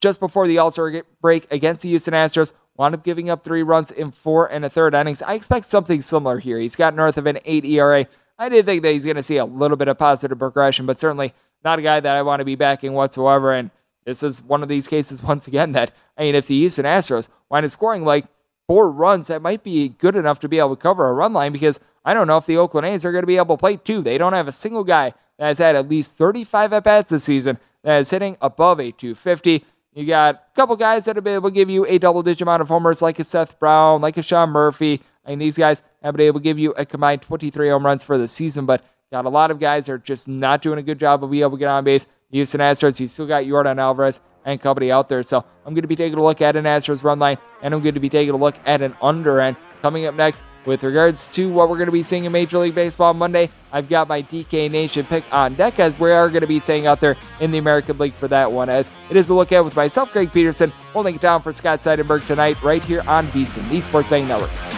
just 0.00 0.20
before 0.20 0.48
the 0.48 0.56
All-Star 0.58 1.02
break 1.20 1.46
against 1.52 1.82
the 1.82 1.90
Houston 1.90 2.14
Astros. 2.14 2.52
Wound 2.78 2.94
up 2.94 3.02
giving 3.02 3.28
up 3.28 3.42
three 3.42 3.64
runs 3.64 3.90
in 3.90 4.12
four 4.12 4.46
and 4.46 4.64
a 4.64 4.70
third 4.70 4.94
innings. 4.94 5.20
I 5.20 5.34
expect 5.34 5.66
something 5.66 6.00
similar 6.00 6.38
here. 6.38 6.58
He's 6.58 6.76
got 6.76 6.94
north 6.94 7.18
of 7.18 7.26
an 7.26 7.40
eight 7.44 7.64
ERA. 7.64 8.06
I 8.38 8.48
did 8.48 8.66
think 8.66 8.82
that 8.82 8.92
he's 8.92 9.04
going 9.04 9.16
to 9.16 9.22
see 9.22 9.36
a 9.36 9.44
little 9.44 9.76
bit 9.76 9.88
of 9.88 9.98
positive 9.98 10.38
progression, 10.38 10.86
but 10.86 11.00
certainly 11.00 11.34
not 11.64 11.80
a 11.80 11.82
guy 11.82 11.98
that 11.98 12.16
I 12.16 12.22
want 12.22 12.38
to 12.38 12.44
be 12.44 12.54
backing 12.54 12.92
whatsoever. 12.92 13.52
And 13.52 13.72
this 14.04 14.22
is 14.22 14.40
one 14.40 14.62
of 14.62 14.68
these 14.68 14.86
cases 14.86 15.22
once 15.24 15.48
again 15.48 15.72
that 15.72 15.90
I 16.16 16.22
mean, 16.22 16.36
if 16.36 16.46
the 16.46 16.56
Houston 16.58 16.84
Astros 16.84 17.28
wind 17.50 17.66
up 17.66 17.72
scoring 17.72 18.04
like 18.04 18.26
four 18.68 18.92
runs, 18.92 19.26
that 19.26 19.42
might 19.42 19.64
be 19.64 19.88
good 19.88 20.14
enough 20.14 20.38
to 20.40 20.48
be 20.48 20.60
able 20.60 20.76
to 20.76 20.82
cover 20.82 21.08
a 21.08 21.12
run 21.12 21.32
line 21.32 21.50
because 21.50 21.80
I 22.04 22.14
don't 22.14 22.28
know 22.28 22.36
if 22.36 22.46
the 22.46 22.58
Oakland 22.58 22.86
A's 22.86 23.04
are 23.04 23.12
going 23.12 23.22
to 23.22 23.26
be 23.26 23.38
able 23.38 23.56
to 23.56 23.60
play 23.60 23.76
two. 23.76 24.02
They 24.02 24.18
don't 24.18 24.34
have 24.34 24.46
a 24.46 24.52
single 24.52 24.84
guy 24.84 25.14
that 25.38 25.46
has 25.46 25.58
had 25.58 25.74
at 25.74 25.88
least 25.88 26.16
35 26.16 26.72
at 26.72 26.84
bats 26.84 27.10
this 27.10 27.24
season 27.24 27.58
that 27.82 27.98
is 27.98 28.10
hitting 28.10 28.36
above 28.40 28.78
a 28.78 28.92
250. 28.92 29.64
You 29.94 30.06
got 30.06 30.34
a 30.34 30.54
couple 30.54 30.76
guys 30.76 31.06
that 31.06 31.16
have 31.16 31.24
been 31.24 31.34
able 31.34 31.50
to 31.50 31.54
give 31.54 31.70
you 31.70 31.86
a 31.86 31.98
double 31.98 32.22
digit 32.22 32.42
amount 32.42 32.62
of 32.62 32.68
homers, 32.68 33.02
like 33.02 33.18
a 33.18 33.24
Seth 33.24 33.58
Brown, 33.58 34.00
like 34.00 34.16
a 34.16 34.22
Sean 34.22 34.50
Murphy. 34.50 35.02
Mean, 35.28 35.38
these 35.38 35.58
guys 35.58 35.82
have 36.02 36.16
been 36.16 36.26
able 36.26 36.40
to 36.40 36.44
give 36.44 36.58
you 36.58 36.72
a 36.72 36.86
combined 36.86 37.22
23 37.22 37.68
home 37.68 37.84
runs 37.84 38.02
for 38.02 38.16
the 38.16 38.28
season, 38.28 38.64
but 38.64 38.82
got 39.10 39.26
a 39.26 39.28
lot 39.28 39.50
of 39.50 39.58
guys 39.58 39.86
that 39.86 39.92
are 39.92 39.98
just 39.98 40.26
not 40.26 40.62
doing 40.62 40.78
a 40.78 40.82
good 40.82 40.98
job 40.98 41.22
of 41.22 41.30
being 41.30 41.42
able 41.42 41.52
to 41.52 41.58
get 41.58 41.68
on 41.68 41.84
base. 41.84 42.06
Houston 42.30 42.60
Astros, 42.60 43.00
you 43.00 43.08
still 43.08 43.26
got 43.26 43.44
Yordan 43.44 43.78
Alvarez 43.78 44.20
and 44.44 44.60
company 44.60 44.90
out 44.90 45.08
there. 45.08 45.22
So 45.22 45.44
I'm 45.66 45.74
going 45.74 45.82
to 45.82 45.88
be 45.88 45.96
taking 45.96 46.18
a 46.18 46.22
look 46.22 46.40
at 46.40 46.56
an 46.56 46.64
Astros 46.64 47.04
run 47.04 47.18
line, 47.18 47.38
and 47.62 47.74
I'm 47.74 47.82
going 47.82 47.94
to 47.94 48.00
be 48.00 48.08
taking 48.08 48.34
a 48.34 48.38
look 48.38 48.56
at 48.64 48.80
an 48.82 48.96
under 49.02 49.40
end. 49.40 49.56
Coming 49.82 50.06
up 50.06 50.14
next, 50.14 50.44
with 50.64 50.82
regards 50.82 51.28
to 51.28 51.48
what 51.50 51.68
we're 51.68 51.76
going 51.76 51.86
to 51.86 51.92
be 51.92 52.02
seeing 52.02 52.24
in 52.24 52.32
Major 52.32 52.58
League 52.58 52.74
Baseball 52.74 53.14
Monday, 53.14 53.48
I've 53.72 53.88
got 53.88 54.08
my 54.08 54.22
DK 54.22 54.70
Nation 54.70 55.06
pick 55.06 55.24
on 55.32 55.54
deck 55.54 55.78
as 55.78 55.98
we 56.00 56.10
are 56.10 56.28
going 56.28 56.40
to 56.40 56.48
be 56.48 56.58
staying 56.58 56.86
out 56.86 57.00
there 57.00 57.16
in 57.40 57.50
the 57.50 57.58
American 57.58 57.96
League 57.98 58.12
for 58.12 58.28
that 58.28 58.50
one. 58.50 58.68
As 58.68 58.90
it 59.08 59.16
is 59.16 59.30
a 59.30 59.34
look 59.34 59.52
at 59.52 59.64
with 59.64 59.76
myself, 59.76 60.12
Greg 60.12 60.32
Peterson, 60.32 60.70
holding 60.92 61.14
it 61.14 61.20
down 61.20 61.42
for 61.42 61.52
Scott 61.52 61.80
Seidenberg 61.80 62.26
tonight, 62.26 62.60
right 62.62 62.82
here 62.82 63.02
on 63.06 63.26
VSiN, 63.28 63.68
the 63.70 63.80
Sports 63.80 64.08
Betting 64.08 64.28
Network. 64.28 64.77